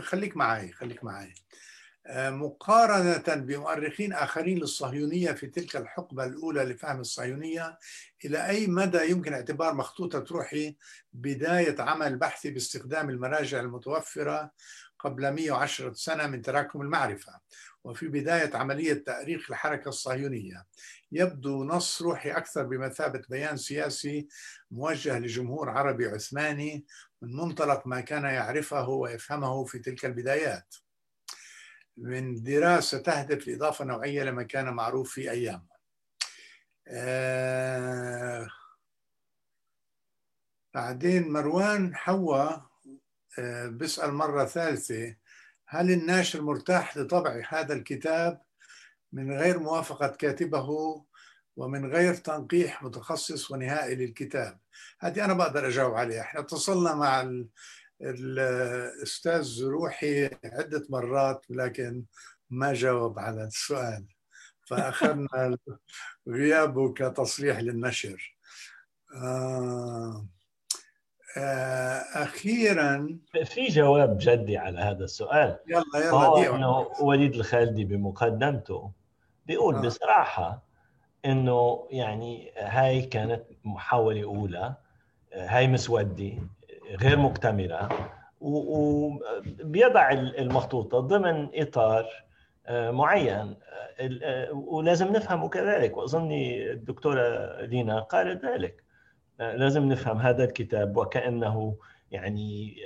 خليك 0.00 0.36
معي 0.36 0.72
خليك 0.72 1.04
معي. 1.04 1.34
مقارنة 2.10 3.34
بمؤرخين 3.34 4.12
آخرين 4.12 4.58
للصهيونية 4.58 5.32
في 5.32 5.46
تلك 5.46 5.76
الحقبة 5.76 6.24
الأولى 6.24 6.64
لفهم 6.64 7.00
الصهيونية 7.00 7.78
إلى 8.24 8.48
أي 8.48 8.66
مدى 8.66 9.10
يمكن 9.10 9.32
اعتبار 9.32 9.74
مخطوطة 9.74 10.24
روحي 10.30 10.76
بداية 11.12 11.82
عمل 11.82 12.16
بحثي 12.16 12.50
باستخدام 12.50 13.10
المراجع 13.10 13.60
المتوفرة 13.60 14.52
قبل 14.98 15.30
110 15.30 15.92
سنة 15.92 16.26
من 16.26 16.42
تراكم 16.42 16.80
المعرفة؟ 16.80 17.40
وفي 17.84 18.08
بداية 18.08 18.56
عملية 18.56 18.94
تأريخ 18.94 19.50
الحركة 19.50 19.88
الصهيونية 19.88 20.66
يبدو 21.12 21.64
نص 21.64 22.02
روحي 22.02 22.30
أكثر 22.30 22.62
بمثابة 22.62 23.22
بيان 23.28 23.56
سياسي 23.56 24.28
موجه 24.70 25.18
لجمهور 25.18 25.70
عربي 25.70 26.06
عثماني 26.06 26.86
من 27.22 27.36
منطلق 27.36 27.86
ما 27.86 28.00
كان 28.00 28.24
يعرفه 28.24 28.88
ويفهمه 28.88 29.64
في 29.64 29.78
تلك 29.78 30.04
البدايات. 30.04 30.74
من 31.96 32.42
دراسة 32.42 32.98
تهدف 32.98 33.48
لإضافة 33.48 33.84
نوعية 33.84 34.22
لما 34.22 34.42
كان 34.42 34.74
معروف 34.74 35.12
في 35.12 35.30
أيامه. 35.30 35.74
آه 36.88 38.48
بعدين 40.74 41.32
مروان 41.32 41.94
حوا 41.96 42.50
آه 43.38 43.66
بيسأل 43.66 44.14
مرة 44.14 44.44
ثالثة 44.44 45.16
هل 45.74 45.90
الناشر 45.90 46.42
مرتاح 46.42 46.96
لطبع 46.96 47.42
هذا 47.48 47.74
الكتاب 47.74 48.42
من 49.12 49.38
غير 49.38 49.58
موافقة 49.58 50.06
كاتبه 50.06 50.68
ومن 51.56 51.92
غير 51.92 52.14
تنقيح 52.14 52.82
متخصص 52.82 53.50
ونهائي 53.50 53.94
للكتاب؟ 53.94 54.60
هذه 55.00 55.24
أنا 55.24 55.34
بقدر 55.34 55.68
أجاوب 55.68 55.94
عليها. 55.94 56.20
إحنا 56.20 56.40
اتصلنا 56.40 56.94
مع 56.94 57.44
الأستاذ 58.00 59.64
روحي 59.64 60.24
عدة 60.44 60.86
مرات 60.90 61.46
لكن 61.50 62.04
ما 62.50 62.72
جاوب 62.74 63.18
على 63.18 63.44
السؤال. 63.44 64.06
فأخذنا 64.68 65.58
غيابه 66.28 66.92
كتصريح 66.92 67.58
للنشر. 67.58 68.38
آه 69.14 70.26
أخيرا. 72.14 73.18
في 73.44 73.66
جواب 73.66 74.16
جدي 74.20 74.58
على 74.58 74.78
هذا 74.78 75.04
السؤال. 75.04 75.58
يلا 75.68 75.84
يلا 75.96 76.56
إنه 76.56 76.86
وليد 77.00 77.34
الخالدي 77.34 77.84
بمقدمته 77.84 78.90
بيقول 79.46 79.74
آه. 79.74 79.80
بصراحة 79.80 80.62
إنه 81.24 81.86
يعني 81.90 82.52
هاي 82.56 83.02
كانت 83.02 83.42
محاولة 83.64 84.24
أولى 84.24 84.74
هاي 85.34 85.68
مسودة 85.68 86.32
غير 87.00 87.18
مكتملة 87.18 87.88
وبيضع 88.40 90.10
المخطوطه 90.12 91.00
ضمن 91.00 91.48
إطار 91.54 92.06
معين. 92.70 93.54
ولازم 94.52 95.12
نفهمه 95.12 95.48
كذلك. 95.48 95.96
وأظني 95.96 96.70
الدكتورة 96.70 97.60
لينا 97.60 98.00
قالت 98.00 98.44
ذلك. 98.44 98.83
لازم 99.38 99.84
نفهم 99.88 100.18
هذا 100.18 100.44
الكتاب 100.44 100.96
وكأنه 100.96 101.76
يعني 102.10 102.76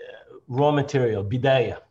رو 0.50 0.70
ماتيريال 0.70 1.22
بداية 1.22 1.82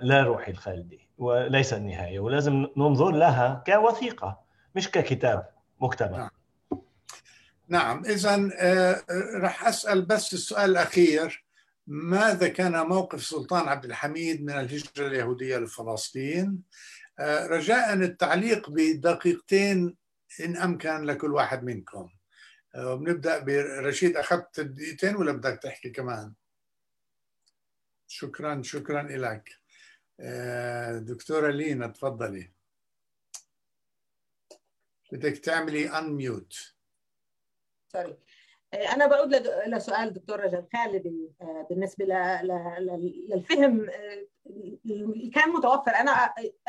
لا 0.00 0.22
روحي 0.22 0.52
الخالدي 0.52 1.08
وليس 1.18 1.72
النهاية 1.72 2.20
ولازم 2.20 2.66
ننظر 2.76 3.10
لها 3.10 3.62
كوثيقة 3.66 4.40
مش 4.74 4.90
ككتاب 4.90 5.48
مكتمل. 5.80 6.18
نعم, 6.18 6.30
نعم. 7.68 8.04
اذا 8.04 8.50
راح 9.40 9.68
أسأل 9.68 10.02
بس 10.02 10.34
السؤال 10.34 10.70
الأخير. 10.70 11.44
ماذا 11.86 12.48
كان 12.48 12.86
موقف 12.86 13.24
سلطان 13.24 13.68
عبد 13.68 13.84
الحميد 13.84 14.44
من 14.44 14.50
الهجرة 14.50 15.06
اليهودية 15.06 15.58
لفلسطين؟ 15.58 16.62
رجاء 17.20 17.94
التعليق 17.94 18.70
بدقيقتين 18.70 19.96
إن 20.44 20.56
أمكن 20.56 21.02
لكل 21.02 21.34
واحد 21.34 21.64
منكم. 21.64 22.08
بنبدأ 22.74 23.38
برشيد 23.38 24.16
أخذت 24.16 24.60
دقيقتين 24.60 25.16
ولا 25.16 25.32
بدك 25.32 25.60
تحكي 25.62 25.90
كمان؟ 25.90 26.32
شكرا 28.06 28.62
شكرا 28.62 29.02
لك 29.02 29.58
دكتورة 31.00 31.50
لينا 31.50 31.86
تفضلي. 31.86 32.50
بدك 35.12 35.38
تعملي 35.38 35.98
انميوت 35.98 36.74
سوري 37.92 38.16
أنا 38.74 39.06
بعود 39.06 39.34
لسؤال 39.66 40.12
دكتور 40.12 40.40
رجل 40.40 40.66
خالد 40.72 41.32
بالنسبة 41.70 42.04
للفهم 42.04 43.90
اللي 44.86 45.30
كان 45.30 45.48
متوفر. 45.48 45.90
أنا 45.90 46.10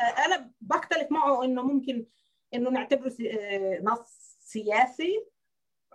أنا 0.00 0.50
بختلف 0.60 1.12
معه 1.12 1.44
إنه 1.44 1.62
ممكن 1.62 2.06
إنه 2.54 2.70
نعتبره 2.70 3.12
نص 3.80 4.38
سياسي. 4.40 5.26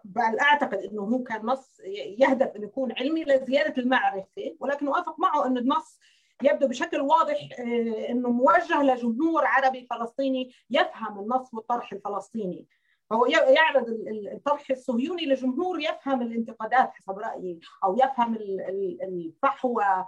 بل 0.06 0.40
أعتقد 0.40 0.78
إنه 0.78 1.02
هو 1.02 1.24
كان 1.24 1.46
نص 1.46 1.80
يهدف 2.20 2.56
إنه 2.56 2.66
يكون 2.66 2.92
علمي 2.92 3.24
لزيادة 3.24 3.82
المعرفة 3.82 4.56
ولكن 4.60 4.88
اوافق 4.88 5.20
معه 5.20 5.48
إنه 5.48 5.60
النص 5.60 6.00
يبدو 6.44 6.68
بشكل 6.68 7.02
واضح 7.02 7.38
إنه 8.10 8.30
موجه 8.30 8.84
لجمهور 8.84 9.46
عربي 9.46 9.88
فلسطيني 9.90 10.52
يفهم 10.70 11.20
النص 11.20 11.54
والطرح 11.54 11.94
الفلسطيني. 11.94 12.68
هو 13.12 13.26
يعرض 13.26 13.86
الطرح 14.34 14.72
الصهيوني 14.72 15.26
لجمهور 15.26 15.82
يفهم 15.82 16.22
الانتقادات 16.22 16.92
حسب 16.94 17.20
رأيي 17.20 17.60
أو 17.84 17.98
يفهم 17.98 18.36
الفحوى 19.04 20.06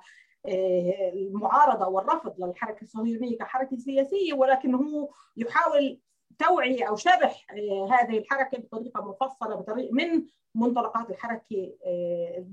المعارضة 1.14 1.88
والرفض 1.88 2.44
للحركة 2.44 2.82
الصهيونية 2.82 3.38
كحركة 3.38 3.78
سياسية 3.78 4.34
ولكن 4.34 4.76
هو 4.76 5.10
يحاول 5.38 6.00
توعية 6.40 6.90
أو 6.90 6.96
شرح 6.96 7.46
هذه 7.92 8.18
الحركة 8.18 8.58
بطريقة 8.58 9.02
مفصلة 9.02 9.56
بطريقه 9.56 9.94
من 9.94 10.26
منطلقات 10.56 11.10
الحركة 11.10 11.74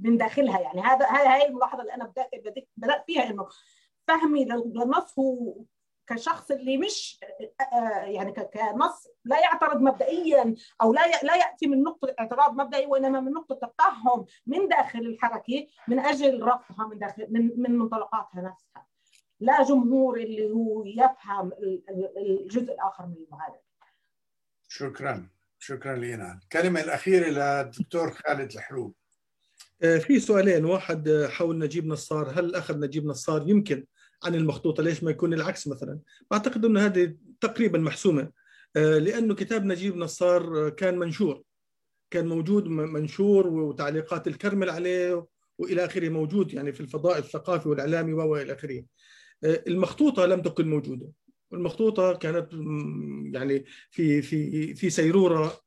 من 0.02 0.16
داخلها 0.16 0.60
يعني. 0.60 0.80
هذا 0.80 1.06
هاي 1.06 1.46
الملاحظة 1.46 1.82
اللي 1.82 1.94
أنا 1.94 2.04
بدات 2.04 2.68
بدات 2.76 3.04
فيها 3.06 3.30
إنه 3.30 3.48
فهمي 4.08 4.44
للنص 4.44 5.18
هو 5.18 5.54
كشخص 6.06 6.50
اللي 6.50 6.78
مش 6.78 7.20
يعني 8.02 8.32
كنص 8.32 9.08
لا 9.24 9.38
يعترض 9.40 9.80
مبدئيا 9.80 10.54
أو 10.82 10.92
لا 10.92 11.00
لا 11.22 11.36
يأتي 11.36 11.66
من 11.66 11.82
نقطة 11.82 12.14
اعتراض 12.20 12.54
مبدئي 12.54 12.86
وإنما 12.86 13.20
من 13.20 13.32
نقطة 13.32 13.72
تفهم 13.78 14.24
من 14.46 14.68
داخل 14.68 14.98
الحركة 14.98 15.66
من 15.88 15.98
أجل 15.98 16.42
رفضها 16.42 16.86
من 16.86 16.98
داخل 16.98 17.26
من 17.30 17.62
من 17.62 17.78
منطلقاتها 17.78 18.40
نفسها. 18.42 18.86
لا 19.40 19.62
جمهور 19.62 20.16
اللي 20.16 20.50
هو 20.50 20.84
يفهم 20.84 21.52
الجزء 22.16 22.72
الآخر 22.72 23.06
من 23.06 23.14
المعارضة. 23.26 23.69
شكرا. 24.72 25.28
شكرا 25.58 25.96
لينا. 25.96 26.40
الكلمة 26.42 26.80
الأخيرة 26.80 27.28
للدكتور 27.28 28.10
خالد 28.10 28.52
الحروب. 28.52 28.94
في 29.80 30.20
سؤالين. 30.20 30.64
واحد 30.64 31.28
حول 31.30 31.58
نجيب 31.58 31.86
نصار. 31.86 32.30
هل 32.30 32.54
أخذ 32.54 32.78
نجيب 32.78 33.06
نصار 33.06 33.48
يمكن 33.48 33.86
عن 34.24 34.34
المخطوطة 34.34 34.82
ليش 34.82 35.02
ما 35.02 35.10
يكون 35.10 35.34
العكس 35.34 35.68
مثلا؟ 35.68 35.98
أعتقد 36.32 36.64
أن 36.64 36.76
هذه 36.76 37.14
تقريبا 37.40 37.78
محسومة. 37.78 38.30
لأنه 38.74 39.34
كتاب 39.34 39.64
نجيب 39.64 39.96
نصار 39.96 40.68
كان 40.68 40.98
منشور. 40.98 41.42
كان 42.10 42.26
موجود 42.26 42.68
منشور 42.68 43.46
وتعليقات 43.46 44.26
الكرمل 44.26 44.70
عليه 44.70 45.26
وإلى 45.58 45.84
آخره 45.84 46.08
موجود 46.08 46.52
يعني 46.52 46.72
في 46.72 46.80
الفضاء 46.80 47.18
الثقافي 47.18 47.68
والإعلامي 47.68 48.12
وإلى 48.12 48.52
آخره. 48.52 48.84
المخطوطة 49.44 50.26
لم 50.26 50.42
تكن 50.42 50.70
موجودة. 50.70 51.08
المخطوطه 51.52 52.12
كانت 52.12 52.52
يعني 53.34 53.64
في 53.90 54.22
في 54.22 54.74
في 54.74 54.90
سيرورة 54.90 55.60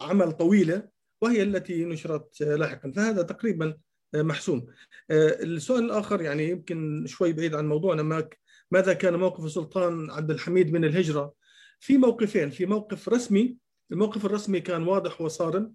عمل 0.00 0.32
طويلة 0.32 0.88
وهي 1.22 1.42
التي 1.42 1.84
نشرت 1.84 2.40
لاحقا 2.40 2.92
فهذا 2.96 3.22
تقريبا 3.22 3.76
محسوم. 4.14 4.66
السؤال 5.10 5.84
الآخر 5.84 6.22
يعني 6.22 6.50
يمكن 6.50 7.04
شوي 7.06 7.32
بعيد 7.32 7.54
عن 7.54 7.68
موضوعنا 7.68 8.28
ماذا 8.70 8.92
كان 8.92 9.14
موقف 9.14 9.44
السلطان 9.44 10.10
عبد 10.10 10.30
الحميد 10.30 10.72
من 10.72 10.84
الهجرة؟ 10.84 11.34
في 11.80 11.98
موقفين، 11.98 12.50
في 12.50 12.66
موقف 12.66 13.08
رسمي، 13.08 13.56
الموقف 13.92 14.26
الرسمي 14.26 14.60
كان 14.60 14.82
واضح 14.82 15.20
وصارم 15.20 15.74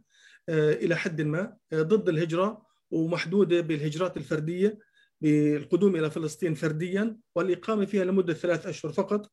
إلى 0.49 0.95
حد 0.95 1.21
ما 1.21 1.57
ضد 1.73 2.09
الهجرة 2.09 2.65
ومحدودة 2.91 3.61
بالهجرات 3.61 4.17
الفردية 4.17 4.79
بالقدوم 5.21 5.95
إلى 5.95 6.11
فلسطين 6.11 6.53
فرديا 6.53 7.17
والإقامة 7.35 7.85
فيها 7.85 8.03
لمدة 8.03 8.33
ثلاث 8.33 8.65
أشهر 8.65 8.91
فقط 8.91 9.31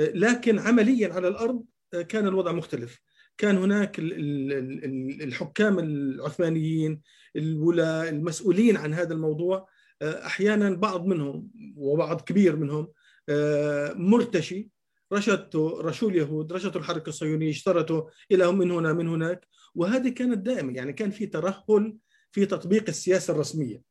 لكن 0.00 0.58
عمليا 0.58 1.14
على 1.14 1.28
الأرض 1.28 1.64
كان 2.08 2.26
الوضع 2.26 2.52
مختلف. 2.52 3.00
كان 3.38 3.56
هناك 3.56 3.96
الحكام 5.22 5.78
العثمانيين 5.78 7.00
الولاة 7.36 8.08
المسؤولين 8.08 8.76
عن 8.76 8.94
هذا 8.94 9.14
الموضوع 9.14 9.68
أحيانا 10.02 10.70
بعض 10.70 11.06
منهم 11.06 11.48
وبعض 11.76 12.20
كبير 12.20 12.56
منهم 12.56 12.88
مرتشي. 13.94 14.70
رشدته 15.12 15.80
رشوا 15.80 16.10
اليهود 16.10 16.52
رشدوا 16.52 16.80
الحركة 16.80 17.08
الصهيونية 17.08 17.50
اشترطوا 17.50 18.02
إلى 18.32 18.52
من 18.52 18.70
هنا 18.70 18.92
من 18.92 19.08
هناك. 19.08 19.46
وهذه 19.74 20.08
كانت 20.08 20.38
دائما 20.38 20.72
يعني 20.72 20.92
كان 20.92 21.10
في 21.10 21.26
ترهل 21.26 21.96
في 22.32 22.46
تطبيق 22.46 22.84
السياسة 22.88 23.32
الرسمية. 23.32 23.82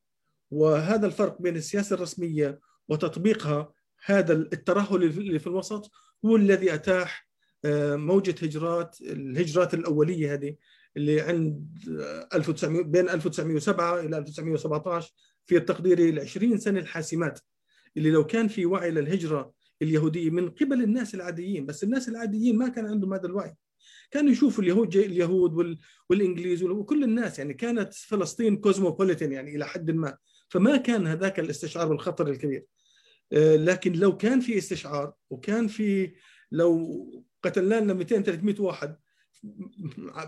وهذا 0.52 1.08
الفرق 1.08 1.42
بين 1.42 1.56
السياسة 1.56 1.94
الرسمية 1.94 2.60
وتطبيقها 2.90 3.72
هذا 4.06 4.34
الترهل 4.34 5.04
اللي 5.04 5.40
في 5.40 5.48
الوسط 5.48 5.92
هو 6.26 6.36
الذي 6.36 6.74
أتاح 6.74 7.30
آه، 7.66 7.96
موجة 7.96 8.36
هجرات 8.42 9.02
الهجرات 9.02 9.74
الأولية 9.74 10.34
هذه 10.34 10.56
اللي 10.98 11.22
عند 11.22 11.68
1900 12.34 12.84
بين 12.84 13.10
1907 13.10 14.00
إلى 14.00 14.18
1917 14.18 15.14
في 15.46 15.58
التقدير 15.58 16.00
ال 16.00 16.20
20 16.20 16.58
سنة 16.58 16.80
الحاسمات. 16.80 17.40
اللي 17.98 18.12
لو 18.12 18.26
كان 18.26 18.48
في 18.48 18.66
وعي 18.66 18.92
للهجرة 18.92 19.54
اليهودية 19.82 20.30
من 20.30 20.50
قبل 20.50 20.84
الناس 20.84 21.16
العاديين 21.16 21.66
بس 21.66 21.84
الناس 21.84 22.10
العاديين 22.10 22.58
ما 22.58 22.70
كان 22.70 22.86
عندهم 22.86 23.14
هذا 23.14 23.26
الوعي. 23.26 23.56
كانوا 24.12 24.32
يشوفوا 24.32 24.64
اليهود 24.64 24.96
اليهود 24.96 25.54
وال... 25.54 25.78
والإنجليز 26.10 26.64
وكل 26.64 27.04
الناس 27.04 27.40
يعني 27.40 27.54
كانت 27.54 27.94
فلسطين 27.94 28.58
كوزموبوليتن 28.58 29.32
يعني 29.32 29.56
إلى 29.56 29.66
حد 29.66 29.92
ما. 29.92 30.18
فما 30.50 30.78
كان 30.78 31.08
هذاك 31.08 31.40
الاستشعار 31.40 31.88
بالخطر 31.88 32.28
الكبير. 32.28 32.60
آه، 32.60 32.79
لكن 33.32 33.94
لو 33.94 34.18
كان 34.18 34.40
في 34.40 34.58
استشعار 34.58 35.14
وكان 35.30 35.68
في 35.68 36.14
لو 36.52 37.24
قتلنا 37.44 37.76
لنا 37.80 37.94
200 37.94 38.22
300 38.22 38.56
واحد 38.60 38.98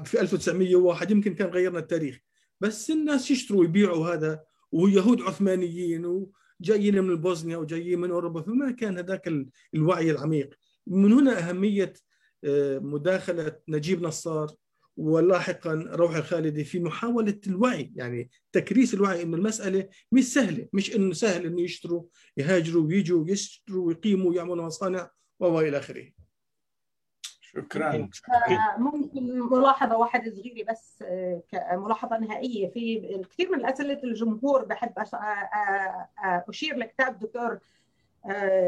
في 0.06 0.22
1901 0.22 1.12
يمكن 1.12 1.36
كان 1.36 1.50
غيرنا 1.50 1.80
التاريخ. 1.80 2.20
بس 2.62 2.92
الناس 2.92 3.32
يشتروا 3.32 3.60
ويبيعوا 3.60 4.08
هذا 4.08 4.44
ويهود 4.72 5.22
عثمانيين 5.22 6.06
وجايين 6.06 7.02
من 7.04 7.16
بوسنيا 7.16 7.58
وجايين 7.58 8.00
من 8.00 8.12
أوروبا 8.12 8.42
فما 8.42 8.72
كان 8.72 8.98
هذاك 8.98 9.34
الوعي 9.74 10.12
العميق. 10.12 10.56
من 10.88 11.14
هنا 11.14 11.50
أهمية 11.50 11.94
آه، 12.44 12.80
مداخلة 12.80 13.56
نجيب 13.68 14.02
نصار. 14.02 14.52
ولاحقا 14.98 15.74
روح 15.90 16.16
الخالدي 16.16 16.64
في 16.64 16.80
محاولة 16.80 17.40
الوعي 17.48 17.92
يعني 17.96 18.30
تكريس 18.52 18.94
الوعي 18.94 19.22
انه 19.22 19.38
المسألة 19.38 19.90
مش 20.12 20.34
سهلة 20.34 20.68
مش 20.74 20.96
إنه 20.96 21.14
سهل 21.14 21.46
إنه 21.46 21.62
يشتروا 21.62 22.04
يهاجروا 22.38 22.84
ويجوا 22.84 23.26
يشتروا 23.28 23.88
ويقيموا 23.88 24.30
ويعملوا 24.30 24.66
مصانع 24.66 25.10
والى 25.40 25.78
آخره. 25.78 26.12
شكرا. 27.42 28.08
ممكن 28.78 29.40
ملاحظة 29.40 29.98
واحدة 29.98 30.32
صغيرة 30.32 30.72
بس 30.72 31.04
آه، 31.08 31.44
كملاحظة 31.52 32.18
نهائية. 32.18 32.70
في 32.70 33.16
الكثير 33.16 33.52
من 33.52 33.66
اسئله 33.66 34.04
الجمهور 34.04 34.66
بحب 34.66 35.00
آه، 35.00 35.16
آه، 35.16 36.46
أشير 36.50 36.76
لكتاب 36.78 37.20
دكتور 37.20 37.60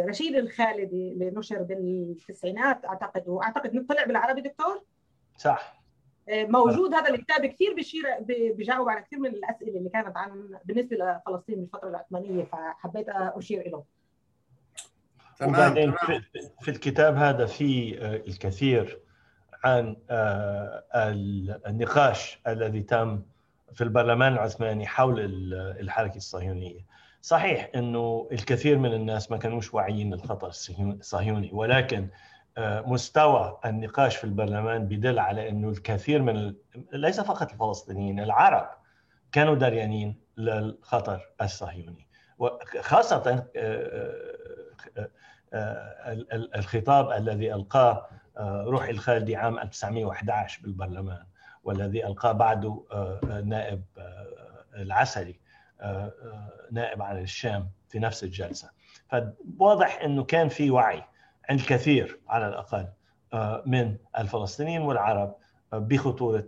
رشيد 0.09 0.35
الخالدي 0.35 1.11
اللي 1.11 1.31
نشر 1.31 1.63
بالتسعينات. 1.63 2.85
أعتقد 2.85 3.23
واعتقد 3.27 3.69
إنه 3.69 3.85
طلع 3.87 4.03
بالعربي 4.03 4.41
دكتور؟ 4.41 4.83
صح. 5.37 5.82
موجود 6.29 6.93
هذا 6.93 7.09
الكتاب 7.09 7.45
كثير 7.45 7.73
بشير 7.73 8.03
بجاوب 8.57 8.89
على 8.89 9.01
كثير 9.01 9.19
من 9.19 9.29
الأسئلة 9.29 9.77
اللي 9.77 9.89
كانت 9.89 10.17
عن 10.17 10.59
بالنسبة 10.65 10.95
لفلسطين 10.97 11.55
بالفترة 11.55 11.89
العثمانية 11.89 12.43
فحبيت 12.43 13.09
أشير 13.09 13.69
له 13.69 13.83
تمام 15.39 15.53
وبعدين 15.53 15.93
في, 16.61 16.71
الكتاب 16.71 17.15
هذا 17.15 17.45
في 17.45 17.99
آه، 18.01 18.15
الكثير 18.15 18.99
عن 19.63 19.95
آه، 20.09 20.83
النقاش 21.67 22.39
الذي 22.47 22.81
تم 22.81 23.21
في 23.73 23.83
البرلمان 23.83 24.33
العثماني 24.33 24.87
حول 24.87 25.19
الحركة 25.79 26.17
الصهيونية. 26.17 26.85
صحيح 27.21 27.71
إنه 27.75 28.27
الكثير 28.31 28.77
من 28.77 28.93
الناس 28.93 29.31
ما 29.31 29.37
كانوش 29.37 29.73
واعيين 29.73 30.13
للخطر 30.13 30.47
الصهيوني 30.47 31.49
ولكن 31.53 31.97
آه، 31.97 32.09
مستوى 32.57 33.59
النقاش 33.65 34.15
في 34.15 34.23
البرلمان 34.23 34.87
بدل 34.87 35.19
على 35.19 35.49
إنه 35.49 35.69
الكثير 35.69 36.21
من 36.21 36.53
ليس 36.93 37.19
فقط 37.19 37.51
الفلسطينيين 37.51 38.19
العرب 38.19 38.69
كانوا 39.31 39.55
دريانين 39.55 40.15
للخطر 40.37 41.29
الصهيوني. 41.41 42.07
وخاصة 42.37 43.45
الخطاب 46.55 47.11
الذي 47.11 47.53
ألقاه 47.53 48.07
آه، 48.37 48.63
روحي 48.63 48.91
الخالدي 48.91 49.35
عام 49.35 49.59
1911 49.59 50.61
بالبرلمان 50.61 51.25
والذي 51.63 52.07
ألقاه 52.07 52.31
بعده 52.31 52.83
آه، 52.91 53.43
نائب 53.45 53.83
آه، 53.97 54.27
العسلي 54.75 55.39
نائب 56.71 57.01
عن 57.01 57.19
الشام 57.19 57.69
في 57.89 57.99
نفس 57.99 58.23
الجلسة. 58.23 58.69
فواضح 59.09 60.01
أنه 60.01 60.23
كان 60.23 60.49
في 60.49 60.71
وعي. 60.71 61.03
عند 61.49 61.59
الكثير 61.59 62.19
على 62.29 62.47
الأقل 62.47 62.87
من 63.65 63.95
الفلسطينيين 64.17 64.81
والعرب 64.81 65.35
بخطورة 65.73 66.45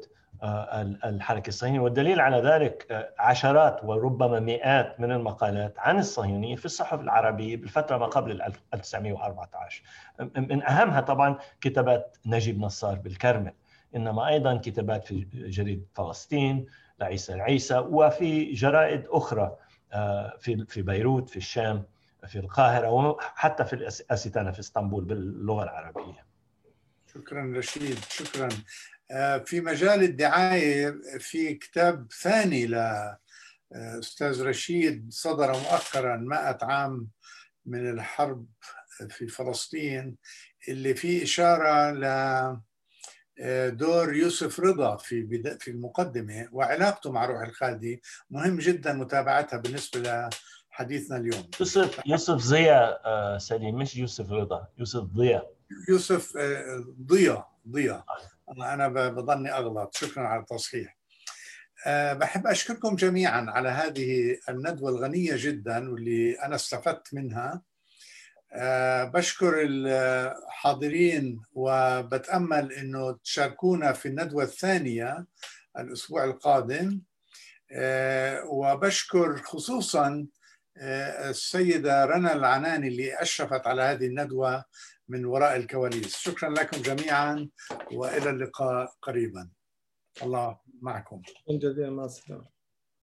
الحركة 1.05 1.47
الصهيونية. 1.47 1.79
والدليل 1.79 2.19
على 2.19 2.37
ذلك 2.37 3.11
عشرات 3.19 3.83
وربما 3.83 4.39
مئات 4.39 4.99
من 4.99 5.11
المقالات 5.11 5.79
عن 5.79 5.99
الصهيونية 5.99 6.55
في 6.55 6.65
الصحف 6.65 6.99
العربية 6.99 7.57
بالفترة 7.57 7.97
ما 7.97 8.05
قبل 8.05 8.41
1914 8.73 9.83
من 10.35 10.63
أهمها 10.63 11.01
طبعا 11.01 11.37
كتابات 11.61 12.17
نجيب 12.25 12.61
نصار 12.61 12.95
بالكرمل. 12.95 13.53
إنما 13.95 14.27
أيضا 14.27 14.57
كتابات 14.57 15.03
في 15.03 15.27
جريدة 15.33 15.85
فلسطين 15.93 16.65
لعيسى 16.99 17.33
العيسى 17.33 17.77
وفي 17.77 18.53
جرائد 18.53 19.05
أخرى 19.07 19.55
في 20.39 20.65
في 20.67 20.81
بيروت 20.81 21.29
في 21.29 21.37
الشام. 21.37 21.83
في 22.25 22.39
القاهرة 22.39 22.89
وحتى 22.89 23.65
في 23.65 23.73
الأستانة 23.73 24.51
في 24.51 24.59
إسطنبول 24.59 25.05
باللغة 25.05 25.63
العربية. 25.63 26.25
شكرا 27.13 27.53
رشيد 27.57 27.99
شكرا. 28.09 28.49
آه، 29.11 29.37
في 29.37 29.61
مجال 29.61 30.03
الدعاية 30.03 30.95
في 31.19 31.53
كتاب 31.53 32.11
ثاني 32.21 32.67
لأستاذ 33.71 34.43
رشيد 34.43 35.07
صدر 35.09 35.51
مؤخرا 35.51 36.17
100 36.17 36.57
عام 36.61 37.07
من 37.65 37.89
الحرب 37.89 38.47
في 39.09 39.27
فلسطين 39.27 40.15
اللي 40.67 40.93
فيه 40.95 41.23
إشارة 41.23 41.91
ل 41.91 42.03
آه، 43.39 43.69
دور 43.69 44.15
يوسف 44.15 44.59
رضا 44.59 44.97
في 44.97 45.43
في 45.59 45.71
المقدمة 45.71 46.49
وعلاقته 46.51 47.11
مع 47.11 47.25
روح 47.25 47.41
الخالدي 47.41 48.01
مهم 48.29 48.57
جدا 48.57 48.93
متابعتها 48.93 49.57
بالنسبة 49.57 50.29
لحديثنا 50.75 51.17
اليوم. 51.17 51.49
يوسف 51.59 51.99
يوسف 52.05 52.49
ضياء 52.49 53.01
آه، 53.05 53.37
سليم 53.37 53.75
مش 53.75 53.97
يوسف 53.97 54.31
رضا 54.31 54.67
يوسف 54.77 55.01
ضياء 55.03 55.53
يوسف 55.89 56.37
ضياء 57.01 57.49
ضياء 57.69 58.05
أنا 58.57 58.87
بظني 58.87 59.51
أغلط. 59.51 59.95
شكرا 59.95 60.27
على 60.27 60.41
التصحيح. 60.41 60.97
بحب 61.87 62.47
أشكركم 62.47 62.95
جميعا 62.95 63.45
على 63.49 63.69
هذه 63.69 64.37
الندوة 64.49 64.89
الغنية 64.89 65.33
جدا 65.35 65.91
واللي 65.91 66.33
أنا 66.33 66.55
استفدت 66.55 67.13
منها. 67.13 67.61
بشكر 69.13 69.53
الحاضرين 69.61 71.41
وبتأمل 71.53 72.73
أنه 72.73 73.11
تشاركونا 73.23 73.93
في 73.93 74.07
الندوة 74.07 74.43
الثانية 74.43 75.25
الأسبوع 75.79 76.23
القادم. 76.23 77.01
وبشكر 78.45 79.37
خصوصا 79.37 80.27
السيدة 80.77 82.05
رنا 82.05 82.33
العناني 82.33 82.87
اللي 82.87 83.21
أشرفت 83.21 83.67
على 83.67 83.81
هذه 83.81 84.05
الندوة 84.05 84.65
من 85.07 85.25
وراء 85.25 85.55
الكواليس. 85.55 86.15
شكرا 86.15 86.49
لكم 86.49 86.81
جميعا 86.81 87.49
وإلى 87.91 88.29
اللقاء 88.29 88.93
قريبا. 89.01 89.49
الله 90.23 90.59
معكم. 90.81 91.21
جزيلا 91.49 91.89
مع 91.89 92.05
السلامة. 92.05 92.54